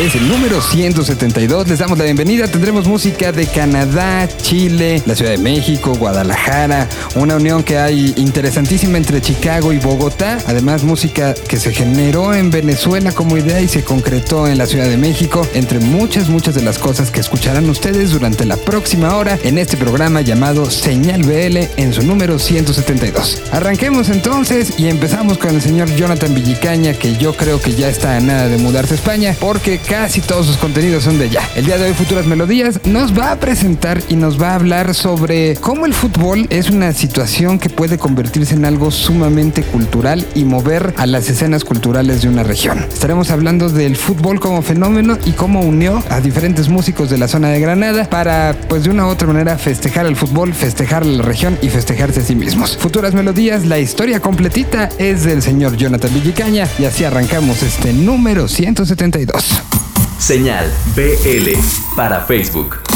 es 0.00 0.14
el 0.14 0.28
número 0.28 0.62
172. 0.62 1.68
Les 1.68 1.78
damos 1.78 1.98
la 1.98 2.04
bienvenida. 2.04 2.48
Tendremos 2.48 2.88
música 2.88 3.32
de 3.32 3.46
Canadá, 3.46 4.26
Chile, 4.38 5.02
la 5.04 5.14
Ciudad 5.14 5.32
de 5.32 5.38
México, 5.38 5.94
Guadalajara, 5.94 6.88
una 7.16 7.36
unión 7.36 7.62
que 7.62 7.76
hay 7.76 8.14
interesantísima 8.16 8.96
entre 8.96 9.20
Chicago 9.20 9.74
y 9.74 9.78
Bogotá. 9.78 10.38
Además, 10.46 10.84
música 10.84 11.34
que 11.34 11.58
se 11.58 11.72
generó 11.72 12.32
en 12.32 12.50
Venezuela 12.50 13.12
como 13.12 13.36
idea 13.36 13.60
y 13.60 13.68
se 13.68 13.84
concretó 13.84 14.48
en 14.48 14.56
la 14.56 14.66
Ciudad 14.66 14.88
de 14.88 14.96
México, 14.96 15.46
entre 15.52 15.80
muchas, 15.80 16.30
muchas 16.30 16.54
de 16.54 16.62
las 16.62 16.78
cosas 16.78 17.10
que 17.10 17.20
escucharán 17.20 17.68
ustedes 17.68 18.12
durante 18.12 18.46
la 18.46 18.56
próxima 18.56 19.14
hora 19.16 19.38
en 19.44 19.58
este 19.58 19.76
programa 19.76 20.22
llamado 20.22 20.70
Señal 20.70 21.24
BL 21.24 21.58
en 21.76 21.92
su 21.92 22.02
número 22.02 22.38
172. 22.38 23.42
Arranquemos 23.52 24.08
entonces 24.08 24.72
y 24.78 24.88
empezamos 24.88 25.36
con 25.36 25.54
el 25.54 25.60
señor 25.60 25.94
Jonathan 25.94 26.34
Villicaña, 26.34 26.94
que 26.94 27.18
yo 27.18 27.34
creo 27.36 27.60
que 27.60 27.74
ya 27.74 27.90
está 27.90 28.16
a 28.16 28.20
nada 28.20 28.48
de 28.48 28.56
mudarse 28.56 28.94
a 28.94 28.96
España, 28.96 29.36
porque 29.38 29.78
casi 29.90 30.20
todos 30.20 30.46
sus 30.46 30.56
contenidos 30.56 31.02
son 31.02 31.18
de 31.18 31.28
ya. 31.28 31.42
El 31.56 31.66
día 31.66 31.76
de 31.76 31.86
hoy, 31.86 31.94
Futuras 31.94 32.24
Melodías 32.24 32.78
nos 32.84 33.18
va 33.18 33.32
a 33.32 33.40
presentar 33.40 34.00
y 34.08 34.14
nos 34.14 34.40
va 34.40 34.52
a 34.52 34.54
hablar 34.54 34.94
sobre 34.94 35.56
cómo 35.56 35.84
el 35.84 35.94
fútbol 35.94 36.46
es 36.48 36.70
una 36.70 36.92
situación 36.92 37.58
que 37.58 37.68
puede 37.68 37.98
convertirse 37.98 38.54
en 38.54 38.64
algo 38.64 38.92
sumamente 38.92 39.64
cultural 39.64 40.24
y 40.36 40.44
mover 40.44 40.94
a 40.96 41.06
las 41.06 41.28
escenas 41.28 41.64
culturales 41.64 42.22
de 42.22 42.28
una 42.28 42.44
región. 42.44 42.86
Estaremos 42.92 43.32
hablando 43.32 43.68
del 43.68 43.96
fútbol 43.96 44.38
como 44.38 44.62
fenómeno 44.62 45.18
y 45.24 45.32
cómo 45.32 45.60
unió 45.60 46.04
a 46.08 46.20
diferentes 46.20 46.68
músicos 46.68 47.10
de 47.10 47.18
la 47.18 47.26
zona 47.26 47.48
de 47.48 47.58
Granada 47.58 48.08
para, 48.08 48.54
pues 48.68 48.84
de 48.84 48.90
una 48.90 49.06
u 49.06 49.08
otra 49.08 49.26
manera, 49.26 49.58
festejar 49.58 50.06
el 50.06 50.14
fútbol, 50.14 50.54
festejar 50.54 51.04
la 51.04 51.22
región 51.22 51.58
y 51.62 51.68
festejarse 51.68 52.20
a 52.20 52.22
sí 52.22 52.36
mismos. 52.36 52.76
Futuras 52.76 53.12
Melodías, 53.12 53.66
la 53.66 53.80
historia 53.80 54.20
completita 54.20 54.88
es 54.98 55.24
del 55.24 55.42
señor 55.42 55.76
Jonathan 55.76 56.14
Villicaña 56.14 56.68
y 56.78 56.84
así 56.84 57.02
arrancamos 57.02 57.64
este 57.64 57.92
número 57.92 58.46
172. 58.46 59.79
Señal 60.20 60.70
BL 60.94 61.56
para 61.96 62.20
Facebook. 62.20 62.89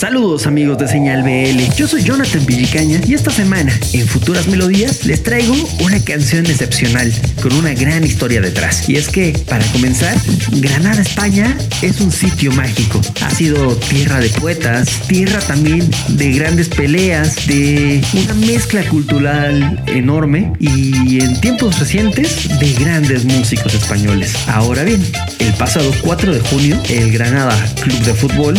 Saludos 0.00 0.46
amigos 0.46 0.78
de 0.78 0.88
Señal 0.88 1.22
BL, 1.22 1.74
yo 1.76 1.86
soy 1.86 2.02
Jonathan 2.02 2.46
Villicaña 2.46 3.02
y 3.06 3.12
esta 3.12 3.30
semana 3.30 3.78
en 3.92 4.06
Futuras 4.06 4.48
Melodías 4.48 5.04
les 5.04 5.22
traigo 5.22 5.54
una 5.78 6.02
canción 6.02 6.46
excepcional 6.46 7.12
con 7.42 7.52
una 7.52 7.74
gran 7.74 8.02
historia 8.02 8.40
detrás. 8.40 8.88
Y 8.88 8.96
es 8.96 9.10
que, 9.10 9.38
para 9.46 9.62
comenzar, 9.72 10.16
Granada, 10.52 11.02
España 11.02 11.54
es 11.82 12.00
un 12.00 12.10
sitio 12.10 12.50
mágico. 12.52 12.98
Ha 13.20 13.28
sido 13.28 13.76
tierra 13.76 14.20
de 14.20 14.30
poetas, 14.30 14.88
tierra 15.06 15.38
también 15.40 15.86
de 16.08 16.32
grandes 16.32 16.70
peleas, 16.70 17.46
de 17.46 18.02
una 18.14 18.32
mezcla 18.32 18.82
cultural 18.88 19.84
enorme 19.86 20.50
y 20.58 21.20
en 21.20 21.38
tiempos 21.42 21.78
recientes 21.78 22.48
de 22.58 22.72
grandes 22.72 23.26
músicos 23.26 23.74
españoles. 23.74 24.34
Ahora 24.46 24.82
bien, 24.82 25.04
el 25.40 25.52
pasado 25.52 25.92
4 26.00 26.32
de 26.32 26.40
junio, 26.40 26.82
el 26.88 27.12
Granada 27.12 27.54
Club 27.82 27.98
de 27.98 28.14
Fútbol 28.14 28.58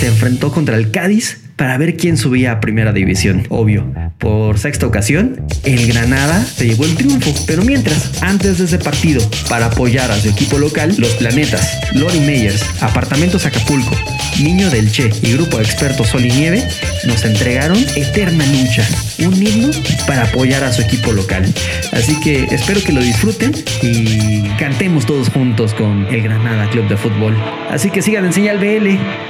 se 0.00 0.06
enfrentó 0.06 0.50
contra 0.50 0.79
el 0.80 0.90
Cádiz 0.90 1.38
para 1.56 1.76
ver 1.76 1.98
quién 1.98 2.16
subía 2.16 2.52
a 2.52 2.60
primera 2.60 2.92
división. 2.94 3.46
Obvio, 3.50 3.84
por 4.16 4.58
sexta 4.58 4.86
ocasión, 4.86 5.44
el 5.64 5.86
Granada 5.88 6.42
se 6.42 6.66
llevó 6.66 6.86
el 6.86 6.94
triunfo. 6.94 7.34
Pero 7.46 7.62
mientras, 7.62 8.22
antes 8.22 8.56
de 8.56 8.64
ese 8.64 8.78
partido, 8.78 9.22
para 9.46 9.66
apoyar 9.66 10.10
a 10.10 10.18
su 10.18 10.30
equipo 10.30 10.56
local, 10.56 10.94
los 10.96 11.10
Planetas, 11.16 11.78
Lori 11.92 12.20
Meyers, 12.20 12.64
Apartamentos 12.80 13.44
Acapulco, 13.44 13.94
Niño 14.42 14.70
del 14.70 14.90
Che 14.90 15.10
y 15.20 15.34
Grupo 15.34 15.58
de 15.58 15.64
Expertos 15.64 16.08
Sol 16.08 16.24
y 16.24 16.30
Nieve 16.30 16.66
nos 17.06 17.26
entregaron 17.26 17.76
Eterna 17.94 18.46
Lucha, 18.46 18.88
un 19.18 19.34
himno 19.34 19.70
para 20.06 20.22
apoyar 20.22 20.64
a 20.64 20.72
su 20.72 20.80
equipo 20.80 21.12
local. 21.12 21.44
Así 21.92 22.18
que 22.20 22.44
espero 22.44 22.82
que 22.82 22.92
lo 22.92 23.02
disfruten 23.02 23.52
y 23.82 24.48
cantemos 24.58 25.04
todos 25.04 25.28
juntos 25.28 25.74
con 25.74 26.06
el 26.06 26.22
Granada 26.22 26.70
Club 26.70 26.88
de 26.88 26.96
Fútbol. 26.96 27.36
Así 27.68 27.90
que 27.90 28.00
sigan 28.00 28.24
en 28.24 28.32
Señal 28.32 28.58
BL. 28.58 29.29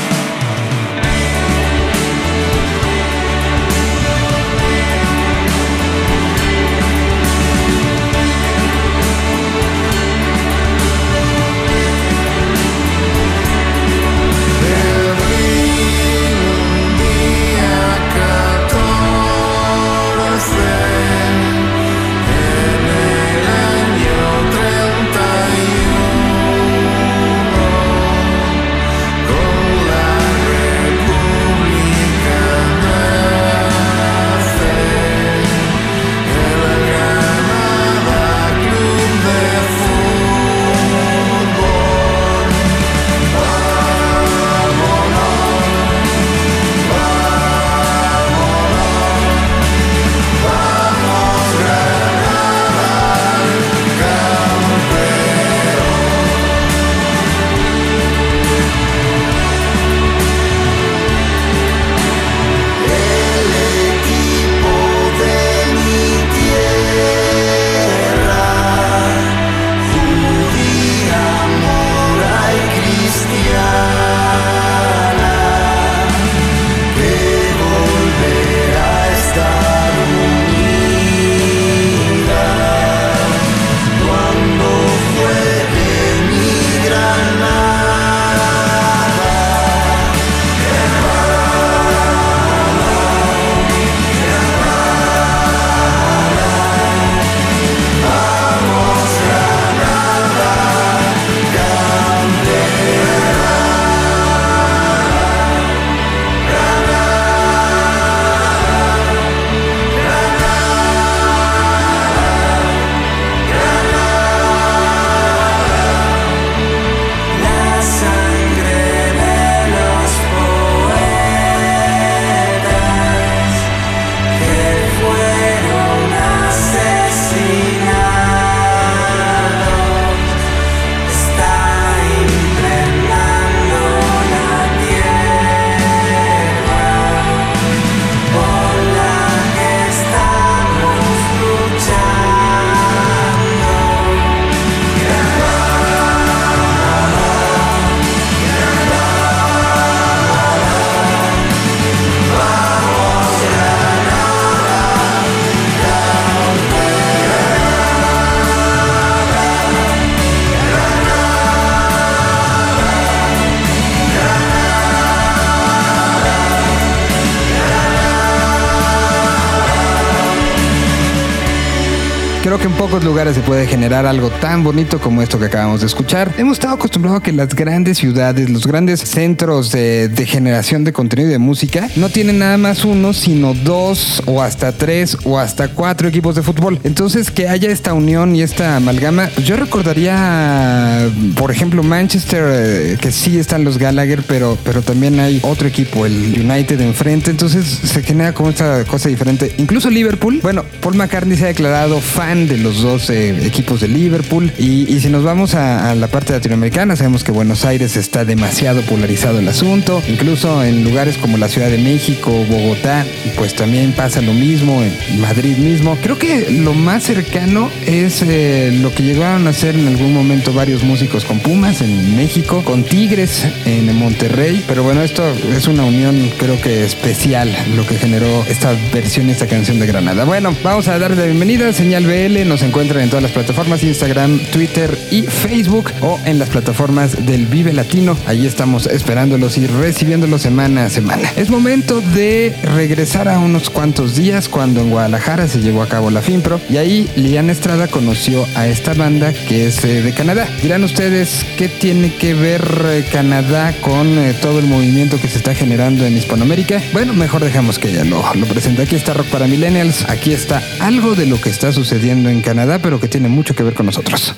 Lugares 172.99 173.35
se 173.35 173.41
puede 173.41 173.65
generar 173.67 174.05
algo 174.05 174.29
tan 174.29 174.65
bonito 174.65 174.99
como 174.99 175.21
esto 175.21 175.39
que 175.39 175.45
acabamos 175.45 175.79
de 175.79 175.87
escuchar. 175.87 176.35
Hemos 176.37 176.57
estado 176.57 176.75
acostumbrados 176.75 177.21
a 177.21 177.23
que 177.23 177.31
las 177.31 177.55
grandes 177.55 177.97
ciudades, 177.97 178.49
los 178.49 178.67
grandes 178.67 178.99
centros 178.99 179.71
de, 179.71 180.11
generación 180.27 180.83
de 180.83 180.91
contenido 180.91 181.29
y 181.29 181.31
de 181.31 181.39
música, 181.39 181.87
no 181.95 182.09
tienen 182.09 182.39
nada 182.39 182.57
más 182.57 182.83
uno, 182.83 183.13
sino 183.13 183.53
dos 183.53 184.21
o 184.25 184.41
hasta 184.41 184.73
tres 184.73 185.17
o 185.23 185.39
hasta 185.39 185.69
cuatro 185.69 186.09
equipos 186.09 186.35
de 186.35 186.41
fútbol. 186.41 186.79
Entonces, 186.83 187.31
que 187.31 187.47
haya 187.47 187.71
esta 187.71 187.93
unión 187.93 188.35
y 188.35 188.41
esta 188.41 188.75
amalgama, 188.75 189.29
yo 189.45 189.55
recordaría, 189.55 191.09
por 191.37 191.49
ejemplo, 191.49 191.83
Manchester, 191.83 192.43
eh, 192.45 192.97
que 192.99 193.11
sí 193.13 193.39
están 193.39 193.63
los 193.63 193.77
Gallagher, 193.77 194.23
pero, 194.27 194.57
pero 194.65 194.81
también 194.81 195.19
hay 195.21 195.39
otro 195.43 195.67
equipo, 195.67 196.05
el 196.05 196.35
United 196.37 196.81
enfrente. 196.81 197.31
Entonces 197.31 197.65
se 197.65 198.03
genera 198.03 198.33
como 198.33 198.49
esta 198.49 198.83
cosa 198.83 199.07
diferente. 199.07 199.55
Incluso 199.57 199.89
Liverpool, 199.89 200.39
bueno, 200.43 200.65
Paul 200.81 200.95
McCartney 200.95 201.37
se 201.37 201.45
ha 201.45 201.47
declarado 201.47 202.01
fan 202.01 202.47
de 202.47 202.57
los 202.57 202.80
dos 202.81 203.09
eh, 203.09 203.45
equipos 203.45 203.81
de 203.81 203.87
Liverpool. 203.87 204.51
Y, 204.57 204.99
si 204.99 205.09
nos 205.09 205.23
vamos 205.23 205.55
a, 205.55 205.95
la 205.95 206.07
parte 206.07 206.33
latinoamericana, 206.33 206.95
sabemos 206.95 207.23
que 207.23 207.31
Buenos 207.31 207.65
Aires 207.65 207.97
está 207.97 208.25
demasiado 208.25 208.81
polarizado 208.81 209.39
el 209.39 209.47
asunto. 209.47 210.01
Incluso 210.07 210.63
en 210.63 210.83
lugares 210.83 211.17
como 211.17 211.37
la 211.37 211.47
Ciudad 211.47 211.69
de 211.69 211.77
México, 211.77 212.31
Bogotá, 212.49 213.05
pues 213.37 213.55
también 213.55 213.93
pasa 213.93 214.21
lo 214.21 214.33
mismo, 214.33 214.81
en 214.83 215.21
Madrid 215.21 215.57
mismo. 215.57 215.97
Creo 216.01 216.17
que 216.17 216.51
lo 216.51 216.73
más 216.73 217.03
cercano 217.03 217.69
es 217.85 218.21
eh, 218.21 218.77
lo 218.81 218.93
que 218.93 219.03
llegaron 219.03 219.47
a 219.47 219.51
hacer 219.51 219.75
en 219.75 219.87
algún 219.87 220.13
momento 220.13 220.53
varios 220.53 220.83
músicos 220.83 221.25
con 221.25 221.39
Pumas 221.39 221.81
en 221.81 222.15
México, 222.15 222.63
con 222.63 222.83
Tigres 222.83 223.45
en 223.65 223.95
Monterrey. 223.95 224.63
Pero 224.67 224.83
bueno, 224.83 225.01
esto 225.01 225.23
es 225.55 225.67
una 225.67 225.83
unión 225.83 226.31
creo 226.37 226.59
que 226.61 226.85
especial 226.85 227.49
lo 227.75 227.85
que 227.85 227.95
generó 227.95 228.43
esta 228.47 228.73
versión, 228.93 229.29
esta 229.29 229.47
canción 229.47 229.79
de 229.79 229.87
Granada. 229.87 230.25
Bueno, 230.25 230.55
vamos 230.63 230.87
a 230.87 230.97
darle 230.99 231.17
la 231.17 231.25
bienvenida. 231.25 231.73
Señal 231.73 232.05
BL 232.05 232.47
nos 232.47 232.61
encuentran 232.71 233.03
en 233.03 233.09
todas 233.09 233.23
las 233.23 233.33
plataformas, 233.33 233.83
Instagram, 233.83 234.39
Twitter 234.53 234.97
y 235.11 235.23
Facebook 235.23 235.91
o 235.99 236.17
en 236.23 236.39
las 236.39 236.47
plataformas 236.47 237.25
del 237.25 237.45
Vive 237.45 237.73
Latino. 237.73 238.15
Ahí 238.27 238.45
estamos 238.45 238.85
esperándolos 238.87 239.57
y 239.57 239.67
recibiéndolos 239.67 240.41
semana 240.43 240.85
a 240.85 240.89
semana. 240.89 241.29
Es 241.35 241.49
momento 241.49 241.99
de 241.99 242.55
regresar 242.63 243.27
a 243.27 243.39
unos 243.39 243.69
cuantos 243.69 244.15
días 244.15 244.47
cuando 244.47 244.79
en 244.79 244.89
Guadalajara 244.89 245.49
se 245.49 245.59
llevó 245.59 245.83
a 245.83 245.89
cabo 245.89 246.11
la 246.11 246.21
FIMPRO 246.21 246.61
y 246.69 246.77
ahí 246.77 247.09
Liliana 247.17 247.51
Estrada 247.51 247.89
conoció 247.89 248.47
a 248.55 248.67
esta 248.67 248.93
banda 248.93 249.33
que 249.33 249.67
es 249.67 249.83
eh, 249.83 250.01
de 250.01 250.13
Canadá. 250.13 250.47
Dirán 250.61 250.85
ustedes 250.85 251.45
qué 251.57 251.67
tiene 251.67 252.15
que 252.15 252.33
ver 252.33 252.63
eh, 252.85 253.05
Canadá 253.11 253.73
con 253.81 254.17
eh, 254.17 254.33
todo 254.41 254.59
el 254.59 254.67
movimiento 254.67 255.19
que 255.19 255.27
se 255.27 255.39
está 255.39 255.53
generando 255.53 256.05
en 256.05 256.15
Hispanoamérica. 256.15 256.81
Bueno, 256.93 257.11
mejor 257.11 257.43
dejamos 257.43 257.79
que 257.79 257.89
ella 257.89 258.05
lo, 258.05 258.23
lo 258.33 258.45
presente. 258.45 258.83
Aquí 258.83 258.95
está 258.95 259.13
Rock 259.13 259.27
para 259.27 259.47
Millennials. 259.47 260.05
Aquí 260.07 260.31
está 260.31 260.63
algo 260.79 261.15
de 261.15 261.25
lo 261.25 261.41
que 261.41 261.49
está 261.49 261.73
sucediendo 261.73 262.29
en 262.29 262.39
Canadá, 262.39 262.60
pero 262.81 262.99
que 262.99 263.07
tiene 263.07 263.27
mucho 263.27 263.55
que 263.55 263.63
ver 263.63 263.73
con 263.73 263.85
nosotros. 263.87 264.35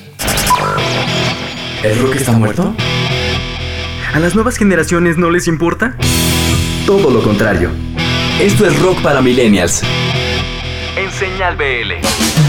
¿El 1.83 1.99
rock 1.99 2.15
está 2.15 2.31
muerto? 2.31 2.75
¿A 4.13 4.19
las 4.19 4.35
nuevas 4.35 4.57
generaciones 4.57 5.17
no 5.17 5.29
les 5.29 5.47
importa? 5.47 5.97
Todo 6.85 7.11
lo 7.11 7.21
contrario. 7.21 7.71
Esto 8.39 8.65
es 8.65 8.79
Rock 8.79 9.01
para 9.01 9.21
Millennials. 9.21 9.81
En 10.95 11.11
Señal 11.11 11.57
BL. 11.57 12.42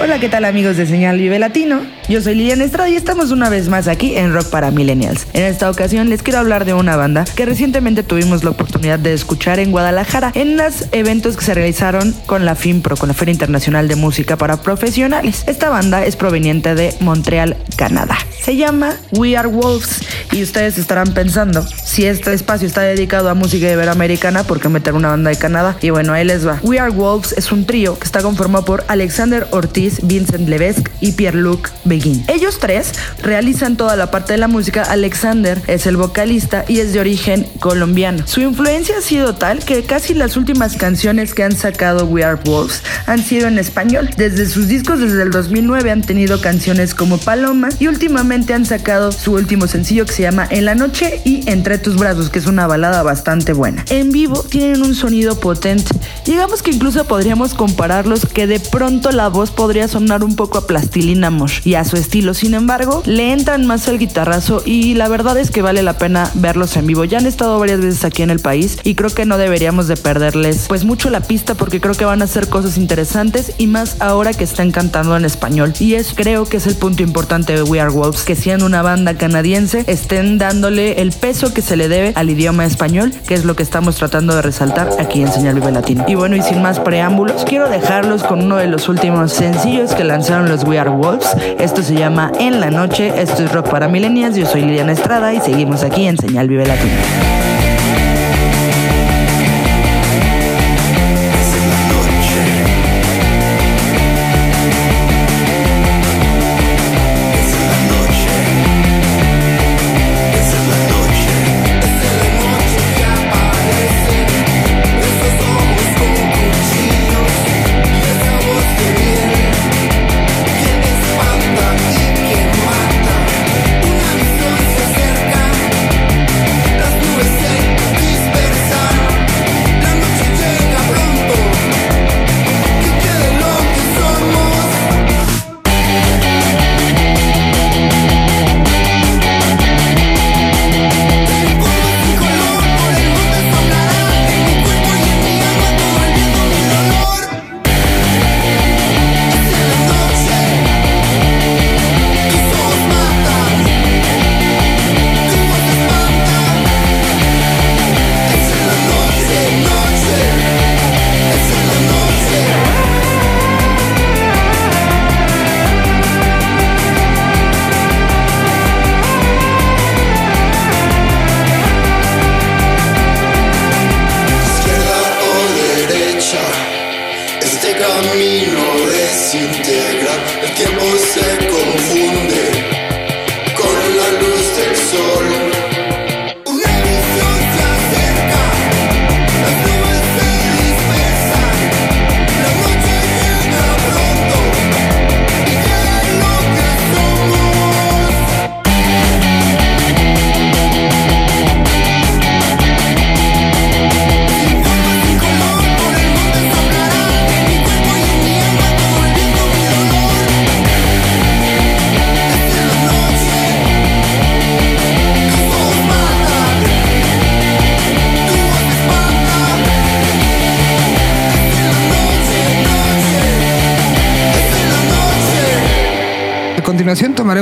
Hola, 0.00 0.20
¿qué 0.20 0.28
tal 0.28 0.44
amigos 0.44 0.76
de 0.76 0.86
Señal 0.86 1.18
Vive 1.18 1.38
Latino? 1.38 1.80
Yo 2.08 2.22
soy 2.22 2.36
Liliana 2.36 2.64
Estrada 2.64 2.88
y 2.88 2.94
estamos 2.94 3.32
una 3.32 3.50
vez 3.50 3.68
más 3.68 3.88
aquí 3.88 4.16
en 4.16 4.32
Rock 4.32 4.48
para 4.48 4.70
Millennials. 4.70 5.26
En 5.32 5.42
esta 5.42 5.68
ocasión 5.68 6.08
les 6.08 6.22
quiero 6.22 6.38
hablar 6.38 6.64
de 6.64 6.72
una 6.72 6.96
banda 6.96 7.24
que 7.36 7.44
recientemente 7.44 8.02
tuvimos 8.02 8.44
la 8.44 8.50
oportunidad 8.50 8.98
de 8.98 9.12
escuchar 9.12 9.58
en 9.58 9.72
Guadalajara 9.72 10.30
en 10.34 10.56
los 10.56 10.86
eventos 10.92 11.36
que 11.36 11.44
se 11.44 11.52
realizaron 11.52 12.14
con 12.26 12.44
la 12.44 12.54
FIMPRO, 12.54 12.96
con 12.96 13.08
la 13.08 13.14
Feria 13.14 13.32
Internacional 13.32 13.88
de 13.88 13.96
Música 13.96 14.36
para 14.36 14.62
Profesionales. 14.62 15.42
Esta 15.46 15.68
banda 15.68 16.04
es 16.04 16.16
proveniente 16.16 16.74
de 16.74 16.94
Montreal, 17.00 17.56
Canadá. 17.76 18.16
Se 18.40 18.56
llama 18.56 18.96
We 19.12 19.36
Are 19.36 19.48
Wolves 19.48 20.00
y 20.32 20.42
ustedes 20.42 20.78
estarán 20.78 21.12
pensando, 21.12 21.62
si 21.62 22.06
este 22.06 22.32
espacio 22.32 22.66
está 22.66 22.82
dedicado 22.82 23.28
a 23.28 23.34
música 23.34 23.70
iberoamericana, 23.70 24.44
¿por 24.44 24.60
qué 24.60 24.68
meter 24.68 24.94
una 24.94 25.08
banda 25.08 25.28
de 25.28 25.36
Canadá? 25.36 25.76
Y 25.82 25.90
bueno, 25.90 26.12
ahí 26.12 26.24
les 26.24 26.46
va. 26.46 26.60
We 26.62 26.78
Are 26.78 26.90
Wolves 26.92 27.34
es 27.36 27.52
un 27.52 27.66
trío 27.66 27.98
que 27.98 28.04
está 28.04 28.22
conformado 28.22 28.64
por 28.64 28.84
Alexander 28.88 29.46
Ortiz, 29.58 30.00
Vincent 30.02 30.48
Levesque 30.48 30.90
y 31.00 31.12
Pierre-Luc 31.12 31.70
Beguin. 31.84 32.24
Ellos 32.28 32.58
tres 32.58 32.92
realizan 33.22 33.76
toda 33.76 33.96
la 33.96 34.10
parte 34.10 34.32
de 34.32 34.38
la 34.38 34.48
música. 34.48 34.82
Alexander 34.82 35.60
es 35.66 35.86
el 35.86 35.96
vocalista 35.96 36.64
y 36.68 36.80
es 36.80 36.92
de 36.92 37.00
origen 37.00 37.46
colombiano. 37.60 38.26
Su 38.26 38.40
influencia 38.40 38.98
ha 38.98 39.02
sido 39.02 39.34
tal 39.34 39.64
que 39.64 39.84
casi 39.84 40.14
las 40.14 40.36
últimas 40.36 40.76
canciones 40.76 41.34
que 41.34 41.42
han 41.42 41.56
sacado 41.56 42.06
We 42.06 42.24
Are 42.24 42.40
Wolves 42.44 42.82
han 43.06 43.22
sido 43.22 43.48
en 43.48 43.58
español. 43.58 44.10
Desde 44.16 44.46
sus 44.46 44.68
discos 44.68 45.00
desde 45.00 45.22
el 45.22 45.30
2009 45.30 45.90
han 45.90 46.02
tenido 46.02 46.40
canciones 46.40 46.94
como 46.94 47.18
Paloma 47.18 47.68
y 47.78 47.88
últimamente 47.88 48.54
han 48.54 48.66
sacado 48.66 49.12
su 49.12 49.32
último 49.32 49.66
sencillo 49.66 50.06
que 50.06 50.12
se 50.12 50.22
llama 50.22 50.46
En 50.50 50.64
la 50.64 50.74
noche 50.74 51.20
y 51.24 51.48
Entre 51.48 51.78
tus 51.78 51.96
brazos, 51.96 52.30
que 52.30 52.38
es 52.38 52.46
una 52.46 52.66
balada 52.66 53.02
bastante 53.02 53.52
buena. 53.52 53.84
En 53.90 54.10
vivo 54.10 54.42
tienen 54.42 54.82
un 54.82 54.94
sonido 54.94 55.40
potente. 55.40 55.94
Digamos 56.24 56.62
que 56.62 56.70
incluso 56.70 57.04
podríamos 57.04 57.54
compararlos 57.54 58.26
que 58.26 58.46
de 58.46 58.60
pronto 58.60 59.10
la 59.12 59.28
voz 59.28 59.47
podría 59.50 59.88
sonar 59.88 60.24
un 60.24 60.36
poco 60.36 60.58
a 60.58 60.66
plastilina 60.66 61.30
mosh 61.30 61.60
y 61.64 61.74
a 61.74 61.84
su 61.84 61.96
estilo. 61.96 62.34
Sin 62.34 62.54
embargo, 62.54 63.02
le 63.06 63.32
entran 63.32 63.66
más 63.66 63.88
al 63.88 63.98
guitarrazo 63.98 64.62
y 64.64 64.94
la 64.94 65.08
verdad 65.08 65.38
es 65.38 65.50
que 65.50 65.62
vale 65.62 65.82
la 65.82 65.98
pena 65.98 66.30
verlos 66.34 66.76
en 66.76 66.86
vivo. 66.86 67.04
Ya 67.04 67.18
han 67.18 67.26
estado 67.26 67.58
varias 67.58 67.80
veces 67.80 68.04
aquí 68.04 68.22
en 68.22 68.30
el 68.30 68.40
país 68.40 68.78
y 68.84 68.94
creo 68.94 69.10
que 69.10 69.26
no 69.26 69.38
deberíamos 69.38 69.88
de 69.88 69.96
perderles 69.96 70.66
pues 70.68 70.84
mucho 70.84 71.10
la 71.10 71.20
pista 71.20 71.54
porque 71.54 71.80
creo 71.80 71.94
que 71.94 72.04
van 72.04 72.22
a 72.22 72.24
hacer 72.24 72.48
cosas 72.48 72.76
interesantes 72.76 73.52
y 73.58 73.66
más 73.66 73.96
ahora 74.00 74.32
que 74.32 74.44
están 74.44 74.70
cantando 74.70 75.16
en 75.16 75.24
español. 75.24 75.72
Y 75.78 75.94
es 75.94 76.14
creo 76.14 76.44
que 76.46 76.58
es 76.58 76.66
el 76.66 76.76
punto 76.76 77.02
importante 77.02 77.54
de 77.54 77.62
We 77.62 77.80
Are 77.80 77.90
Wolves, 77.90 78.22
que 78.22 78.34
siendo 78.34 78.66
una 78.66 78.82
banda 78.82 79.14
canadiense 79.14 79.84
estén 79.86 80.38
dándole 80.38 81.00
el 81.00 81.12
peso 81.12 81.52
que 81.52 81.62
se 81.62 81.76
le 81.76 81.88
debe 81.88 82.12
al 82.14 82.30
idioma 82.30 82.64
español, 82.64 83.12
que 83.26 83.34
es 83.34 83.44
lo 83.44 83.56
que 83.56 83.62
estamos 83.62 83.96
tratando 83.96 84.34
de 84.34 84.42
resaltar 84.42 84.90
aquí 84.98 85.22
en 85.22 85.32
Señal 85.32 85.54
Vive 85.54 85.72
Latino. 85.72 86.04
Y 86.08 86.14
bueno, 86.14 86.36
y 86.36 86.42
sin 86.42 86.62
más 86.62 86.80
preámbulos, 86.80 87.44
quiero 87.44 87.68
dejarlos 87.68 88.22
con 88.22 88.42
uno 88.42 88.56
de 88.56 88.66
los 88.66 88.88
últimos 88.88 89.37
sencillos 89.38 89.94
que 89.94 90.02
lanzaron 90.02 90.48
los 90.48 90.64
We 90.64 90.78
Are 90.78 90.90
Wolves. 90.90 91.36
Esto 91.58 91.82
se 91.82 91.94
llama 91.94 92.32
En 92.40 92.60
la 92.60 92.70
Noche. 92.70 93.12
Esto 93.16 93.44
es 93.44 93.52
Rock 93.52 93.70
para 93.70 93.88
Millennials. 93.88 94.36
Yo 94.36 94.46
soy 94.46 94.62
Liliana 94.62 94.92
Estrada 94.92 95.32
y 95.32 95.40
seguimos 95.40 95.84
aquí 95.84 96.06
en 96.06 96.18
Señal 96.18 96.48
Vive 96.48 96.66
Latino. 96.66 97.47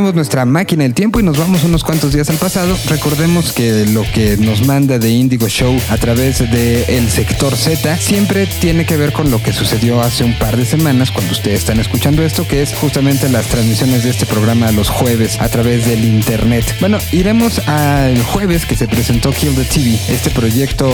Tomaremos 0.06 0.14
nuestra 0.14 0.44
máquina 0.44 0.84
del 0.84 0.94
tiempo 0.94 1.20
y 1.20 1.22
nos 1.22 1.38
vamos 1.38 1.64
unos 1.64 1.82
cuantos 1.82 2.12
días 2.12 2.28
al 2.30 2.36
pasado. 2.36 2.76
Recordemos 2.88 3.52
que 3.52 3.86
lo 3.86 4.02
que 4.12 4.36
nos 4.36 4.64
manda 4.64 4.98
de 4.98 5.10
Indigo 5.10 5.48
Show 5.48 5.76
a 5.90 5.96
través 5.96 6.38
de 6.38 6.84
el 6.96 7.08
sector 7.10 7.56
Z 7.56 7.96
siempre 7.96 8.46
tiene 8.60 8.84
que 8.84 8.96
ver 8.96 9.12
con 9.12 9.30
lo 9.30 9.42
que 9.42 9.52
sucedió 9.52 10.00
hace 10.00 10.22
un 10.22 10.38
par 10.38 10.56
de 10.56 10.64
semanas 10.64 11.10
cuando 11.10 11.32
ustedes 11.32 11.60
están 11.60 11.80
escuchando 11.80 12.22
esto, 12.22 12.46
que 12.46 12.62
es 12.62 12.74
justamente 12.74 13.28
las 13.28 13.46
transmisiones 13.46 14.04
de 14.04 14.10
este 14.10 14.26
programa 14.26 14.70
los 14.72 14.88
jueves 14.88 15.40
a 15.40 15.48
través 15.48 15.86
del 15.86 16.04
internet. 16.04 16.64
Bueno, 16.80 16.98
iremos 17.10 17.58
al 17.66 18.22
jueves 18.22 18.66
que 18.66 18.76
se 18.76 18.86
presentó 18.86 19.32
Kill 19.32 19.54
the 19.54 19.64
TV, 19.64 19.98
este 20.08 20.30
proyecto, 20.30 20.90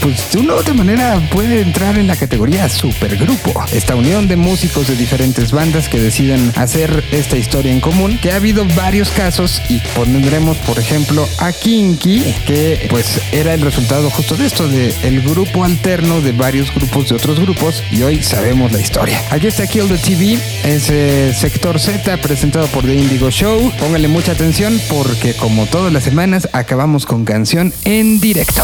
pues 0.00 0.32
de 0.32 0.40
una 0.40 0.54
u 0.54 0.56
otra 0.56 0.74
manera 0.74 1.20
puede 1.30 1.60
entrar 1.60 1.98
en 1.98 2.06
la 2.06 2.16
categoría 2.16 2.68
supergrupo. 2.68 3.52
Esta 3.72 3.94
unión 3.94 4.26
de 4.26 4.36
músicos 4.36 4.88
de 4.88 4.96
diferentes 4.96 5.52
bandas 5.52 5.88
que 5.88 6.00
deciden 6.00 6.52
hacer 6.56 7.04
esta 7.12 7.36
historia 7.36 7.72
en 7.72 7.80
común, 7.80 8.18
que 8.20 8.32
ha 8.32 8.38
habido 8.48 8.64
varios 8.76 9.10
casos 9.10 9.60
y 9.68 9.78
pondremos 9.94 10.56
por 10.58 10.78
ejemplo 10.78 11.28
a 11.38 11.52
Kinky, 11.52 12.34
que 12.46 12.86
pues 12.88 13.20
era 13.30 13.52
el 13.52 13.60
resultado 13.60 14.08
justo 14.08 14.36
de 14.36 14.46
esto, 14.46 14.66
de 14.66 14.94
el 15.02 15.20
grupo 15.20 15.64
alterno 15.64 16.22
de 16.22 16.32
varios 16.32 16.74
grupos 16.74 17.10
de 17.10 17.16
otros 17.16 17.38
grupos 17.40 17.82
y 17.90 18.00
hoy 18.04 18.22
sabemos 18.22 18.72
la 18.72 18.80
historia. 18.80 19.22
Aquí 19.30 19.48
está 19.48 19.66
Kill 19.66 19.88
the 19.88 19.98
TV, 19.98 20.38
ese 20.64 21.34
sector 21.34 21.78
Z 21.78 22.16
presentado 22.22 22.66
por 22.68 22.84
The 22.84 22.94
Indigo 22.94 23.30
Show. 23.30 23.70
Póngale 23.78 24.08
mucha 24.08 24.32
atención 24.32 24.80
porque 24.88 25.34
como 25.34 25.66
todas 25.66 25.92
las 25.92 26.04
semanas 26.04 26.48
acabamos 26.54 27.04
con 27.04 27.26
canción 27.26 27.74
en 27.84 28.18
directo. 28.18 28.62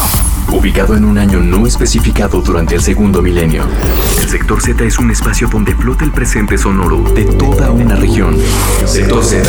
Ubicado 0.51 0.95
en 0.95 1.05
un 1.05 1.17
año 1.17 1.39
no 1.39 1.67
especificado 1.67 2.41
durante 2.41 2.75
el 2.75 2.81
segundo 2.81 3.21
milenio, 3.21 3.65
el 4.21 4.29
sector 4.29 4.61
Z 4.61 4.83
es 4.85 4.99
un 4.99 5.11
espacio 5.11 5.47
donde 5.47 5.75
flota 5.75 6.05
el 6.05 6.11
presente 6.11 6.57
sonoro 6.57 7.01
de 7.13 7.25
toda 7.25 7.71
una 7.71 7.95
región. 7.95 8.37
Sector 8.85 9.23
Z, 9.23 9.43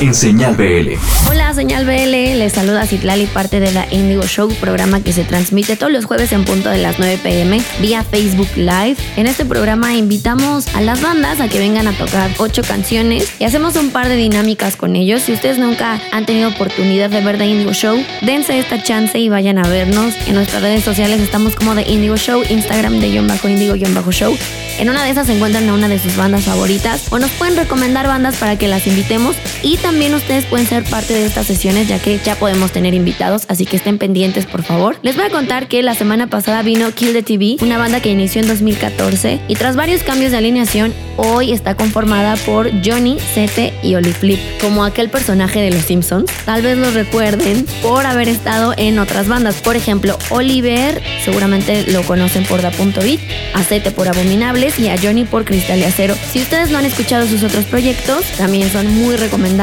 en 0.00 0.14
Señal 0.14 0.56
BL. 0.56 0.94
Hola, 1.28 1.52
Señal 1.54 1.84
BL, 1.84 2.38
les 2.38 2.52
saluda 2.52 2.86
Citlali, 2.86 3.26
parte 3.26 3.60
de 3.60 3.70
la 3.72 3.86
Indigo 3.92 4.22
Show, 4.22 4.48
programa 4.60 5.02
que 5.02 5.12
se 5.12 5.24
transmite 5.24 5.76
todos 5.76 5.92
los 5.92 6.04
jueves 6.04 6.32
en 6.32 6.44
punto 6.44 6.70
de 6.70 6.78
las 6.78 6.98
9 6.98 7.18
pm 7.22 7.60
vía 7.80 8.02
Facebook 8.02 8.48
Live. 8.56 8.96
En 9.16 9.26
este 9.26 9.44
programa 9.44 9.94
invitamos 9.94 10.66
a 10.74 10.80
las 10.80 11.02
bandas 11.02 11.40
a 11.40 11.48
que 11.48 11.58
vengan 11.58 11.86
a 11.86 11.92
tocar 11.92 12.30
ocho 12.38 12.62
canciones 12.62 13.30
y 13.38 13.44
hacemos 13.44 13.76
un 13.76 13.90
par 13.90 14.08
de 14.08 14.16
dinámicas 14.16 14.76
con 14.76 14.96
ellos. 14.96 15.22
Si 15.22 15.32
ustedes 15.32 15.58
nunca 15.58 16.00
han 16.12 16.26
tenido 16.26 16.48
oportunidad 16.48 17.10
de 17.10 17.20
ver 17.20 17.38
The 17.38 17.46
Indigo 17.46 17.72
Show, 17.72 18.02
dense 18.22 18.58
esta 18.58 18.82
chance 18.82 19.18
y 19.18 19.28
vayan 19.28 19.58
a 19.58 19.68
vernos 19.68 20.14
en 20.26 20.34
nuestras 20.34 20.62
redes 20.62 20.82
sociales 20.82 21.20
estamos 21.20 21.54
como 21.56 21.74
de 21.74 21.82
Indigo 21.82 22.16
Show, 22.16 22.42
Instagram 22.48 23.00
de 23.00 23.10
guion 23.10 23.26
bajo 23.26 23.48
Indigo 23.48 23.74
guion 23.74 23.94
bajo 23.94 24.12
Show. 24.12 24.36
En 24.78 24.88
una 24.88 25.04
de 25.04 25.10
esas 25.10 25.26
se 25.26 25.34
encuentran 25.34 25.68
a 25.68 25.74
una 25.74 25.88
de 25.88 25.98
sus 25.98 26.16
bandas 26.16 26.44
favoritas 26.44 27.08
o 27.10 27.18
nos 27.18 27.30
pueden 27.32 27.56
recomendar 27.56 28.06
bandas 28.06 28.36
para 28.36 28.56
que 28.56 28.66
las 28.66 28.86
invitemos 28.86 29.36
también 29.76 30.14
ustedes 30.14 30.44
pueden 30.46 30.66
ser 30.66 30.84
parte 30.84 31.14
de 31.14 31.26
estas 31.26 31.46
sesiones 31.46 31.88
ya 31.88 31.98
que 31.98 32.18
ya 32.18 32.34
podemos 32.34 32.72
tener 32.72 32.94
invitados, 32.94 33.44
así 33.48 33.66
que 33.66 33.76
estén 33.76 33.98
pendientes 33.98 34.46
por 34.46 34.62
favor. 34.62 34.96
Les 35.02 35.16
voy 35.16 35.26
a 35.26 35.30
contar 35.30 35.68
que 35.68 35.82
la 35.82 35.94
semana 35.94 36.28
pasada 36.28 36.62
vino 36.62 36.90
Kill 36.92 37.12
the 37.12 37.22
TV, 37.22 37.56
una 37.60 37.78
banda 37.78 38.00
que 38.00 38.10
inició 38.10 38.40
en 38.40 38.48
2014 38.48 39.40
y 39.48 39.54
tras 39.54 39.76
varios 39.76 40.02
cambios 40.02 40.32
de 40.32 40.38
alineación 40.38 40.92
hoy 41.16 41.52
está 41.52 41.76
conformada 41.76 42.36
por 42.46 42.70
Johnny, 42.84 43.18
Sete 43.34 43.74
y 43.82 43.94
Oliflip, 43.94 44.38
como 44.60 44.84
aquel 44.84 45.10
personaje 45.10 45.60
de 45.60 45.70
los 45.70 45.82
Simpsons. 45.82 46.30
Tal 46.44 46.62
vez 46.62 46.78
los 46.78 46.94
recuerden 46.94 47.66
por 47.82 48.06
haber 48.06 48.28
estado 48.28 48.74
en 48.76 48.98
otras 48.98 49.28
bandas, 49.28 49.56
por 49.56 49.76
ejemplo, 49.76 50.18
Oliver, 50.30 51.02
seguramente 51.24 51.84
lo 51.92 52.02
conocen 52.02 52.44
por 52.44 52.62
Da.bit, 52.62 53.20
a 53.54 53.62
Sete 53.62 53.90
por 53.90 54.08
Abominables 54.08 54.78
y 54.78 54.88
a 54.88 54.96
Johnny 54.96 55.24
por 55.24 55.44
Cristal 55.44 55.80
y 55.80 55.84
Acero. 55.84 56.14
Si 56.32 56.40
ustedes 56.40 56.70
no 56.70 56.78
han 56.78 56.86
escuchado 56.86 57.26
sus 57.26 57.42
otros 57.42 57.66
proyectos, 57.66 58.24
también 58.38 58.70
son 58.70 58.86
muy 58.94 59.16
recomendables. 59.16 59.59